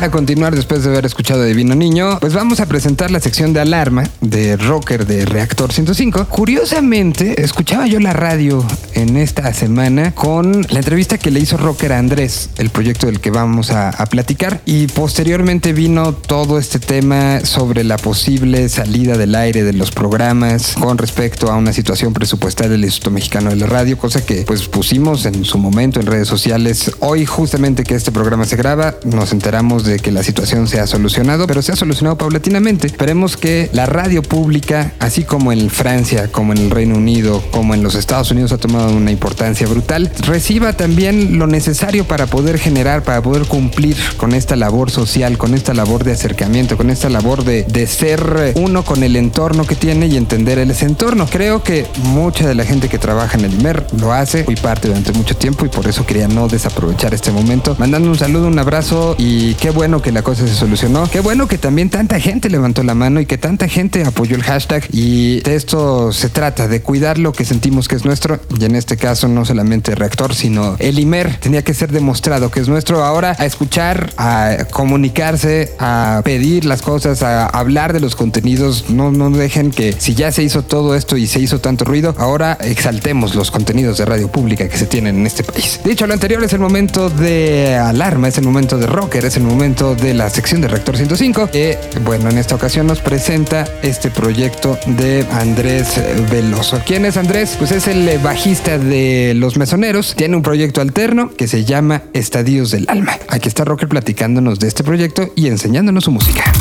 para 0.00 0.10
continuar 0.10 0.56
después 0.56 0.82
de 0.82 0.88
haber 0.88 1.04
escuchado 1.04 1.44
Divino 1.44 1.74
Niño, 1.74 2.20
pues 2.20 2.32
vamos 2.32 2.58
a 2.60 2.64
presentar 2.64 3.10
la 3.10 3.20
sección 3.20 3.52
de 3.52 3.60
alarma 3.60 4.04
de 4.22 4.56
Rocker 4.56 5.06
de 5.06 5.26
Reactor 5.26 5.74
105. 5.74 6.24
Curiosamente, 6.24 7.42
escuchaba 7.42 7.86
yo 7.86 8.00
la 8.00 8.14
radio 8.14 8.64
en 8.94 9.18
esta 9.18 9.52
semana 9.52 10.14
con 10.14 10.62
la 10.70 10.78
entrevista 10.78 11.18
que 11.18 11.30
le 11.30 11.40
hizo 11.40 11.58
Rocker 11.58 11.92
a 11.92 11.98
Andrés, 11.98 12.48
el 12.56 12.70
proyecto 12.70 13.08
del 13.08 13.20
que 13.20 13.30
vamos 13.30 13.72
a, 13.72 13.90
a 13.90 14.06
platicar, 14.06 14.62
y 14.64 14.86
posteriormente 14.86 15.74
vino 15.74 16.14
todo 16.14 16.58
este 16.58 16.78
tema 16.78 17.40
sobre 17.40 17.84
la 17.84 17.98
posible 17.98 18.70
salida 18.70 19.18
del 19.18 19.34
aire 19.34 19.64
de 19.64 19.74
los 19.74 19.90
programas 19.90 20.76
con 20.80 20.96
respecto 20.96 21.50
a 21.50 21.56
una 21.56 21.74
situación 21.74 22.14
presupuestal 22.14 22.70
del 22.70 22.84
Instituto 22.86 23.10
Mexicano 23.10 23.50
de 23.50 23.56
la 23.56 23.66
Radio, 23.66 23.98
cosa 23.98 24.24
que 24.24 24.44
pues 24.46 24.66
pusimos 24.66 25.26
en 25.26 25.44
su 25.44 25.58
momento 25.58 26.00
en 26.00 26.06
redes 26.06 26.28
sociales. 26.28 26.90
Hoy 27.00 27.26
justamente 27.26 27.84
que 27.84 27.96
este 27.96 28.12
programa 28.12 28.46
se 28.46 28.56
graba, 28.56 28.94
nos 29.04 29.32
enteramos 29.32 29.84
de 29.84 29.89
que 29.98 30.12
la 30.12 30.22
situación 30.22 30.68
se 30.68 30.80
ha 30.80 30.86
solucionado, 30.86 31.46
pero 31.46 31.62
se 31.62 31.72
ha 31.72 31.76
solucionado 31.76 32.16
paulatinamente. 32.16 32.86
Esperemos 32.86 33.36
que 33.36 33.68
la 33.72 33.86
radio 33.86 34.22
pública, 34.22 34.92
así 34.98 35.24
como 35.24 35.52
en 35.52 35.70
Francia, 35.70 36.28
como 36.30 36.52
en 36.52 36.58
el 36.58 36.70
Reino 36.70 36.96
Unido, 36.96 37.42
como 37.50 37.74
en 37.74 37.82
los 37.82 37.94
Estados 37.94 38.30
Unidos 38.30 38.52
ha 38.52 38.58
tomado 38.58 38.94
una 38.94 39.10
importancia 39.10 39.66
brutal, 39.66 40.10
reciba 40.26 40.72
también 40.72 41.38
lo 41.38 41.46
necesario 41.46 42.04
para 42.04 42.26
poder 42.26 42.58
generar, 42.58 43.02
para 43.02 43.22
poder 43.22 43.46
cumplir 43.46 43.96
con 44.16 44.34
esta 44.34 44.56
labor 44.56 44.90
social, 44.90 45.38
con 45.38 45.54
esta 45.54 45.74
labor 45.74 46.04
de 46.04 46.12
acercamiento, 46.12 46.76
con 46.76 46.90
esta 46.90 47.08
labor 47.08 47.44
de, 47.44 47.64
de 47.64 47.86
ser 47.86 48.54
uno 48.56 48.84
con 48.84 49.02
el 49.02 49.16
entorno 49.16 49.64
que 49.64 49.74
tiene 49.74 50.06
y 50.06 50.16
entender 50.16 50.58
ese 50.70 50.84
entorno. 50.84 51.26
Creo 51.26 51.62
que 51.62 51.86
mucha 52.02 52.46
de 52.46 52.54
la 52.54 52.64
gente 52.64 52.88
que 52.88 52.98
trabaja 52.98 53.38
en 53.38 53.44
el 53.44 53.54
IMER 53.54 53.86
lo 53.98 54.12
hace, 54.12 54.44
fui 54.44 54.56
parte 54.56 54.88
durante 54.88 55.12
mucho 55.12 55.36
tiempo 55.36 55.64
y 55.64 55.68
por 55.68 55.86
eso 55.86 56.04
quería 56.04 56.28
no 56.28 56.48
desaprovechar 56.48 57.14
este 57.14 57.30
momento. 57.30 57.76
Mandando 57.78 58.10
un 58.10 58.18
saludo, 58.18 58.48
un 58.48 58.58
abrazo 58.58 59.14
y 59.18 59.54
qué 59.54 59.70
bueno 59.70 59.79
que 59.80 60.12
la 60.12 60.20
cosa 60.20 60.46
se 60.46 60.54
solucionó. 60.54 61.08
Qué 61.10 61.20
bueno 61.20 61.48
que 61.48 61.56
también 61.56 61.88
tanta 61.88 62.20
gente 62.20 62.50
levantó 62.50 62.82
la 62.82 62.94
mano 62.94 63.18
y 63.18 63.24
que 63.24 63.38
tanta 63.38 63.66
gente 63.66 64.04
apoyó 64.04 64.36
el 64.36 64.42
hashtag 64.42 64.84
y 64.92 65.40
de 65.40 65.56
esto 65.56 66.12
se 66.12 66.28
trata, 66.28 66.68
de 66.68 66.82
cuidar 66.82 67.16
lo 67.16 67.32
que 67.32 67.46
sentimos 67.46 67.88
que 67.88 67.96
es 67.96 68.04
nuestro 68.04 68.38
y 68.58 68.62
en 68.62 68.76
este 68.76 68.98
caso 68.98 69.26
no 69.26 69.46
solamente 69.46 69.94
reactor, 69.94 70.34
sino 70.34 70.76
el 70.80 70.98
IMER 70.98 71.38
tenía 71.38 71.64
que 71.64 71.72
ser 71.72 71.92
demostrado 71.92 72.50
que 72.50 72.60
es 72.60 72.68
nuestro 72.68 73.02
ahora 73.02 73.34
a 73.38 73.46
escuchar, 73.46 74.12
a 74.18 74.66
comunicarse, 74.70 75.72
a 75.78 76.20
pedir 76.24 76.66
las 76.66 76.82
cosas, 76.82 77.22
a 77.22 77.46
hablar 77.46 77.94
de 77.94 78.00
los 78.00 78.16
contenidos. 78.16 78.90
No, 78.90 79.10
no 79.10 79.30
dejen 79.30 79.70
que 79.70 79.94
si 79.96 80.14
ya 80.14 80.30
se 80.30 80.42
hizo 80.42 80.62
todo 80.62 80.94
esto 80.94 81.16
y 81.16 81.26
se 81.26 81.40
hizo 81.40 81.58
tanto 81.58 81.86
ruido, 81.86 82.14
ahora 82.18 82.58
exaltemos 82.60 83.34
los 83.34 83.50
contenidos 83.50 83.96
de 83.96 84.04
radio 84.04 84.28
pública 84.28 84.68
que 84.68 84.76
se 84.76 84.84
tienen 84.84 85.20
en 85.20 85.26
este 85.26 85.42
país. 85.42 85.80
Dicho 85.86 86.06
lo 86.06 86.12
anterior, 86.12 86.44
es 86.44 86.52
el 86.52 86.60
momento 86.60 87.08
de 87.08 87.76
alarma, 87.76 88.28
es 88.28 88.36
el 88.36 88.44
momento 88.44 88.76
de 88.76 88.86
rocker, 88.86 89.24
es 89.24 89.38
el 89.38 89.44
momento 89.44 89.69
de 89.70 90.14
la 90.14 90.28
sección 90.30 90.60
de 90.60 90.66
Rector 90.66 90.96
105, 90.96 91.48
que, 91.48 91.78
bueno, 92.04 92.28
en 92.28 92.38
esta 92.38 92.56
ocasión 92.56 92.88
nos 92.88 92.98
presenta 92.98 93.64
este 93.82 94.10
proyecto 94.10 94.76
de 94.84 95.24
Andrés 95.30 95.94
Veloso. 96.28 96.82
¿Quién 96.84 97.04
es 97.04 97.16
Andrés? 97.16 97.54
Pues 97.56 97.70
es 97.70 97.86
el 97.86 98.18
bajista 98.18 98.78
de 98.78 99.32
Los 99.36 99.56
Mesoneros, 99.56 100.14
tiene 100.16 100.34
un 100.36 100.42
proyecto 100.42 100.80
alterno 100.80 101.30
que 101.36 101.46
se 101.46 101.64
llama 101.64 102.02
Estadios 102.14 102.72
del 102.72 102.86
Alma. 102.88 103.16
Aquí 103.28 103.46
está 103.46 103.64
Rocker 103.64 103.88
platicándonos 103.88 104.58
de 104.58 104.66
este 104.66 104.82
proyecto 104.82 105.32
y 105.36 105.46
enseñándonos 105.46 106.02
su 106.02 106.10
música. 106.10 106.52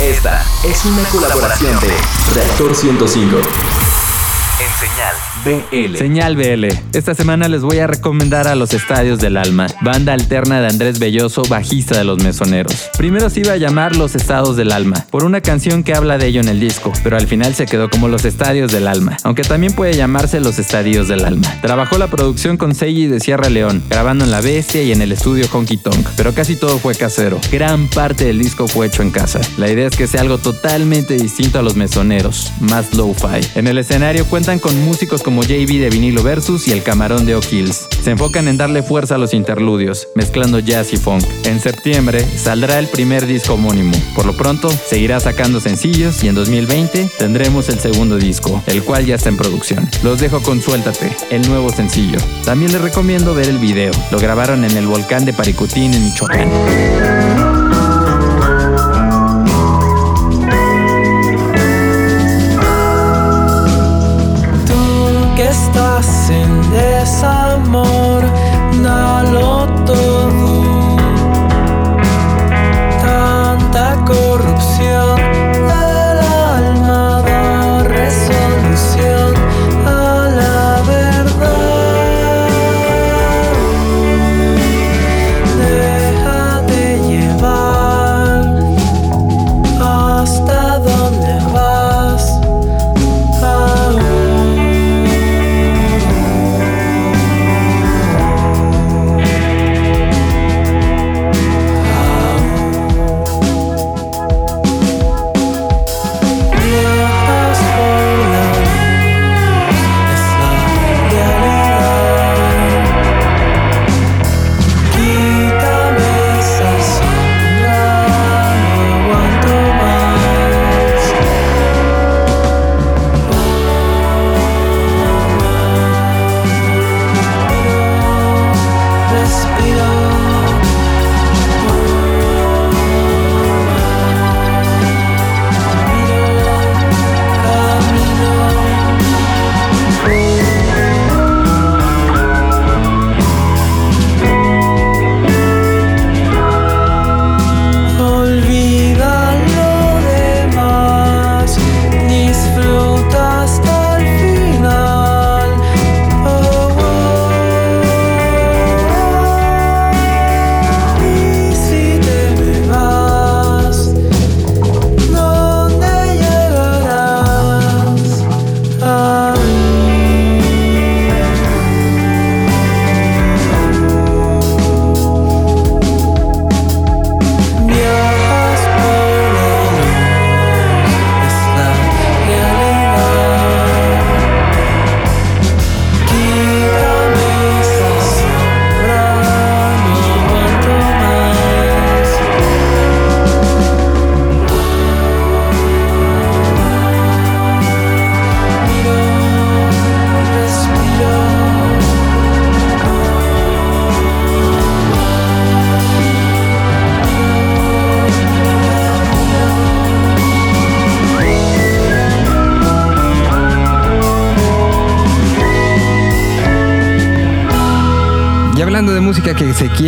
Esta 0.00 0.42
es 0.64 0.82
una 0.86 1.02
colaboración 1.10 1.78
de 1.80 1.88
Reactor 2.34 2.74
105. 2.74 3.89
En 4.60 4.68
señal 4.78 5.14
BL. 5.42 5.96
Señal 5.96 6.36
BL. 6.36 6.66
Esta 6.92 7.14
semana 7.14 7.48
les 7.48 7.62
voy 7.62 7.78
a 7.78 7.86
recomendar 7.86 8.46
a 8.46 8.54
Los 8.54 8.74
Estadios 8.74 9.18
del 9.18 9.38
Alma, 9.38 9.68
banda 9.80 10.12
alterna 10.12 10.60
de 10.60 10.66
Andrés 10.66 10.98
Belloso, 10.98 11.42
bajista 11.48 11.96
de 11.96 12.04
Los 12.04 12.22
Mesoneros. 12.22 12.90
Primero 12.98 13.30
se 13.30 13.40
iba 13.40 13.54
a 13.54 13.56
llamar 13.56 13.96
Los 13.96 14.14
Estados 14.14 14.56
del 14.56 14.70
Alma, 14.70 15.06
por 15.10 15.24
una 15.24 15.40
canción 15.40 15.82
que 15.82 15.94
habla 15.94 16.18
de 16.18 16.26
ello 16.26 16.42
en 16.42 16.48
el 16.48 16.60
disco, 16.60 16.92
pero 17.02 17.16
al 17.16 17.26
final 17.26 17.54
se 17.54 17.64
quedó 17.64 17.88
como 17.88 18.08
Los 18.08 18.26
Estadios 18.26 18.70
del 18.70 18.86
Alma, 18.86 19.16
aunque 19.22 19.42
también 19.42 19.72
puede 19.72 19.94
llamarse 19.94 20.40
Los 20.40 20.58
Estadios 20.58 21.08
del 21.08 21.24
Alma. 21.24 21.48
Trabajó 21.62 21.96
la 21.96 22.08
producción 22.08 22.58
con 22.58 22.74
Seiji 22.74 23.06
de 23.06 23.20
Sierra 23.20 23.48
León, 23.48 23.82
grabando 23.88 24.26
en 24.26 24.30
La 24.30 24.42
Bestia 24.42 24.82
y 24.82 24.92
en 24.92 25.00
el 25.00 25.12
estudio 25.12 25.46
Honky 25.50 25.78
Tonk, 25.78 26.06
pero 26.18 26.34
casi 26.34 26.56
todo 26.56 26.78
fue 26.78 26.94
casero. 26.94 27.40
Gran 27.50 27.88
parte 27.88 28.26
del 28.26 28.38
disco 28.38 28.68
fue 28.68 28.88
hecho 28.88 29.00
en 29.00 29.10
casa. 29.10 29.40
La 29.56 29.70
idea 29.70 29.86
es 29.86 29.96
que 29.96 30.06
sea 30.06 30.20
algo 30.20 30.36
totalmente 30.36 31.14
distinto 31.14 31.58
a 31.58 31.62
Los 31.62 31.76
Mesoneros, 31.76 32.52
más 32.60 32.92
low-fi. 32.94 33.40
En 33.54 33.66
el 33.66 33.78
escenario 33.78 34.26
con 34.58 34.84
músicos 34.84 35.22
como 35.22 35.42
JB 35.42 35.80
de 35.80 35.90
Vinilo 35.90 36.22
Versus 36.22 36.66
y 36.66 36.72
El 36.72 36.82
Camarón 36.82 37.24
de 37.24 37.36
O'Kills. 37.36 37.86
Se 38.02 38.10
enfocan 38.10 38.48
en 38.48 38.56
darle 38.56 38.82
fuerza 38.82 39.14
a 39.14 39.18
los 39.18 39.32
interludios, 39.32 40.08
mezclando 40.14 40.58
jazz 40.58 40.92
y 40.92 40.96
funk. 40.96 41.24
En 41.44 41.60
septiembre 41.60 42.24
saldrá 42.36 42.78
el 42.78 42.88
primer 42.88 43.26
disco 43.26 43.54
homónimo. 43.54 43.92
Por 44.16 44.26
lo 44.26 44.36
pronto, 44.36 44.70
seguirá 44.70 45.20
sacando 45.20 45.60
sencillos 45.60 46.24
y 46.24 46.28
en 46.28 46.34
2020 46.34 47.10
tendremos 47.18 47.68
el 47.68 47.78
segundo 47.78 48.16
disco, 48.16 48.62
el 48.66 48.82
cual 48.82 49.06
ya 49.06 49.14
está 49.14 49.28
en 49.28 49.36
producción. 49.36 49.88
Los 50.02 50.18
dejo 50.18 50.42
con 50.42 50.60
Suéltate, 50.60 51.14
el 51.30 51.46
nuevo 51.48 51.70
sencillo. 51.70 52.18
También 52.44 52.72
les 52.72 52.80
recomiendo 52.80 53.34
ver 53.34 53.48
el 53.48 53.58
video. 53.58 53.92
Lo 54.10 54.18
grabaron 54.18 54.64
en 54.64 54.76
el 54.76 54.86
volcán 54.86 55.24
de 55.24 55.32
Paricutín 55.32 55.94
en 55.94 56.04
Michoacán. 56.04 57.19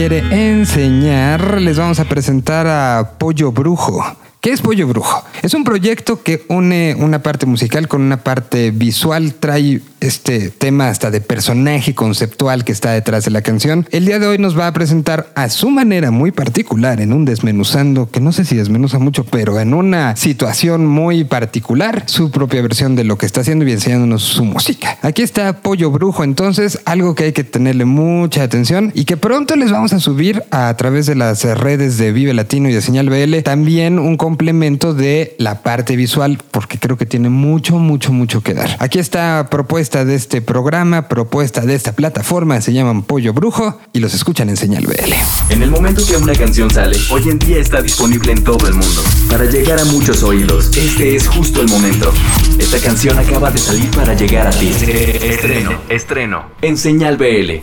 Quiere 0.09 0.51
enseñar, 0.51 1.61
les 1.61 1.79
vamos 1.79 2.01
a 2.01 2.05
presentar 2.07 2.67
a 2.67 3.13
Pollo 3.19 3.53
Brujo. 3.53 4.05
¿Qué 4.41 4.51
es 4.51 4.61
Pollo 4.61 4.89
Brujo? 4.89 5.23
Es 5.43 5.55
un 5.55 5.63
proyecto 5.63 6.25
que 6.25 6.45
une 6.49 6.97
una 6.99 7.23
parte 7.23 7.47
musical 7.47 7.87
con 7.87 8.03
una 8.03 8.17
parte 8.17 8.73
visual, 8.73 9.35
trae 9.35 9.81
este 10.03 10.51
tema 10.51 10.89
hasta 10.89 11.11
de 11.11 11.21
personaje 11.21 11.95
conceptual 11.95 12.65
que 12.65 12.73
está 12.73 12.91
detrás 12.91 13.25
de 13.25 13.31
la 13.31 13.43
canción. 13.43 13.87
El 13.91 14.05
día 14.05 14.19
de 14.19 14.27
hoy 14.27 14.39
nos 14.39 14.59
va 14.59 14.67
a 14.67 14.73
presentar 14.73 15.29
a 15.35 15.49
su 15.49 15.71
manera 15.71 16.11
muy 16.11 16.33
particular, 16.33 17.01
en 17.01 17.13
un 17.13 17.25
desmenuzando, 17.25 18.11
que 18.11 18.21
no 18.21 18.33
sé 18.33 18.45
si 18.45 18.57
desmenuza 18.57 18.99
mucho, 18.99 19.25
pero 19.25 19.61
en 19.61 19.75
una 19.75 20.17
situación 20.17 20.87
muy 20.87 21.25
particular, 21.25 22.03
su 22.07 22.31
propia 22.31 22.63
versión 22.63 22.97
de 22.97 23.05
lo 23.05 23.17
que 23.17 23.27
está 23.27 23.43
haciendo 23.43 23.67
y 23.67 23.73
enseñándonos 23.73 24.23
su 24.23 24.45
música. 24.45 24.99
Aquí 25.03 25.23
está 25.23 25.61
Pollo 25.61 25.91
Brujo, 25.91 26.25
entonces, 26.25 26.81
algo 26.85 27.15
que 27.15 27.25
hay 27.25 27.33
que 27.33 27.45
tenerle 27.45 27.85
mucha 27.85 28.43
atención 28.43 28.91
y 28.95 29.05
que 29.05 29.17
pronto 29.17 29.55
les 29.55 29.71
vamos 29.71 29.93
a 29.93 30.01
subir 30.01 30.43
a 30.51 30.77
través 30.77 31.07
de 31.07 31.15
las 31.15 31.45
redes 31.45 31.97
de 31.99 32.13
Vive 32.13 32.35
Latino 32.35 32.69
y 32.69 32.73
de 32.73 32.83
Señal 32.83 33.09
BL, 33.09 33.43
también 33.45 34.01
un 34.01 34.17
complemento 34.17 34.95
de 34.95 35.37
la 35.39 35.63
parte 35.63 35.95
visual, 35.95 36.39
porque 36.51 36.79
creo 36.79 36.97
que 36.97 37.07
tiene 37.07 37.29
mucho, 37.29 37.79
mucho, 37.79 38.13
mucho 38.13 38.43
que 38.43 38.55
dar. 38.55 38.77
Aquí 38.81 38.99
está 38.99 39.49
propuesta 39.49 39.92
de 39.93 40.15
este 40.15 40.41
programa, 40.41 41.07
propuesta 41.07 41.61
de 41.61 41.75
esta 41.75 41.93
plataforma, 41.93 42.61
se 42.63 42.73
llaman 42.73 43.03
Pollo 43.03 43.35
Brujo 43.35 43.79
y 43.93 44.01
los 44.01 44.15
escuchan 44.15 44.49
en 44.49 44.57
Señal 44.57 44.87
BL. 44.87 45.13
En 45.51 45.63
el 45.63 45.71
momento 45.71 46.03
que 46.07 46.17
una 46.17 46.33
canción 46.33 46.71
sale, 46.71 46.97
hoy 47.11 47.29
en 47.29 47.39
día 47.39 47.59
está 47.59 47.83
disponible 47.83 48.33
en 48.33 48.43
todo 48.43 48.67
el 48.67 48.73
mundo. 48.73 49.03
Para 49.29 49.45
llegar 49.45 49.79
a 49.79 49.85
muchos 49.85 50.23
oídos, 50.23 50.75
este 50.77 51.15
es 51.15 51.29
justo 51.29 51.61
el 51.61 51.69
momento. 51.69 52.11
Esta 52.59 52.79
canción 52.79 53.19
acaba 53.19 53.51
de 53.51 53.59
salir 53.59 53.91
para 53.91 54.15
llegar 54.15 54.47
a 54.47 54.51
ti. 54.51 54.69
Estreno, 54.69 55.73
estreno, 55.91 56.45
en 56.63 56.79
Señal 56.79 57.19
BL. 57.19 57.61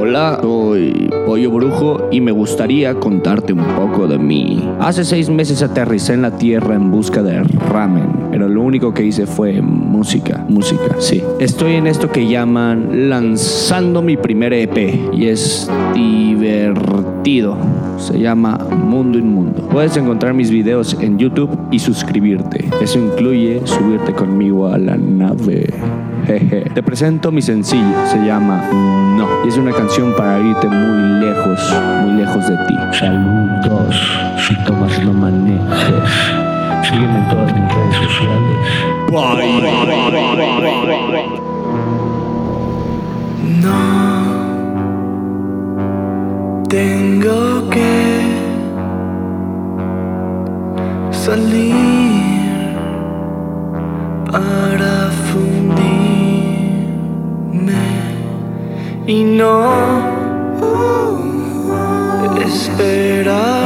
Hola, 0.00 0.38
soy 0.40 1.10
Pollo 1.26 1.50
Brujo 1.50 2.08
y 2.10 2.22
me 2.22 2.32
gustaría 2.32 2.94
contarte 2.94 3.52
un 3.52 3.64
poco 3.76 4.08
de 4.08 4.18
mí. 4.18 4.66
Hace 4.80 5.04
seis 5.04 5.28
meses 5.28 5.62
aterricé 5.62 6.14
en 6.14 6.22
la 6.22 6.38
tierra 6.38 6.74
en 6.74 6.90
busca 6.90 7.22
de 7.22 7.42
ramen, 7.42 8.28
pero 8.30 8.48
lo 8.48 8.62
único 8.62 8.94
que 8.94 9.04
hice 9.04 9.26
fue 9.26 9.60
música, 9.60 10.44
música, 10.48 10.96
sí. 10.98 11.22
Estoy 11.40 11.74
en 11.74 11.88
esto 11.88 12.10
que 12.12 12.28
llaman 12.28 13.10
lanzando 13.10 14.02
mi 14.02 14.16
primer 14.16 14.52
EP 14.52 15.12
y 15.12 15.26
es 15.26 15.68
divertido. 15.92 17.56
Se 17.98 18.18
llama 18.18 18.56
Mundo 18.56 19.18
Inmundo. 19.18 19.68
Puedes 19.68 19.96
encontrar 19.96 20.32
mis 20.32 20.50
videos 20.50 20.96
en 21.00 21.18
YouTube 21.18 21.50
y 21.72 21.80
suscribirte. 21.80 22.68
Eso 22.80 23.00
incluye 23.00 23.60
subirte 23.64 24.12
conmigo 24.12 24.68
a 24.68 24.78
la 24.78 24.96
nave. 24.96 25.74
Jeje. 26.26 26.70
Te 26.72 26.82
presento 26.82 27.32
mi 27.32 27.42
sencillo, 27.42 28.06
se 28.06 28.18
llama 28.24 28.62
No. 28.72 29.28
Y 29.44 29.48
es 29.48 29.56
una 29.56 29.72
canción 29.72 30.14
para 30.16 30.38
irte 30.38 30.68
muy 30.68 31.20
lejos, 31.20 31.60
muy 32.04 32.20
lejos 32.20 32.48
de 32.48 32.56
ti. 32.68 32.74
Saludos, 32.98 33.96
si 34.46 34.54
tomas 34.64 35.04
no 35.04 35.12
manejes. 35.12 36.43
Sígueme 36.84 37.18
en 37.18 37.28
todas 37.28 37.54
mis 37.54 37.74
redes 37.74 37.96
sociales. 37.96 38.58
No 43.62 43.84
tengo 46.68 47.70
que 47.70 47.94
salir 51.10 51.74
para 54.30 55.10
fundirme 55.32 56.04
y 59.06 59.24
no 59.24 59.72
esperaré 62.44 63.63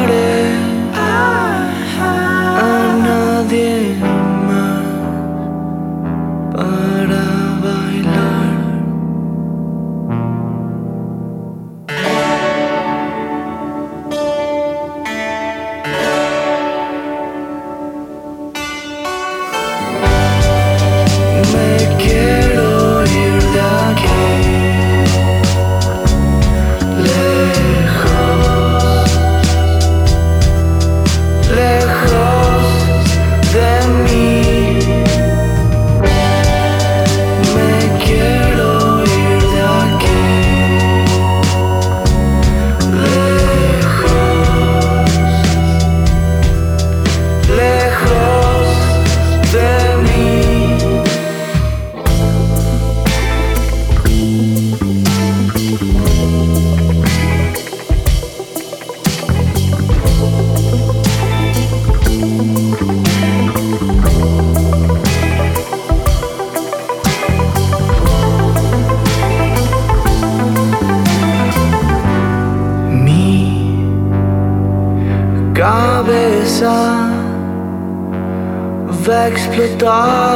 va 79.58 80.27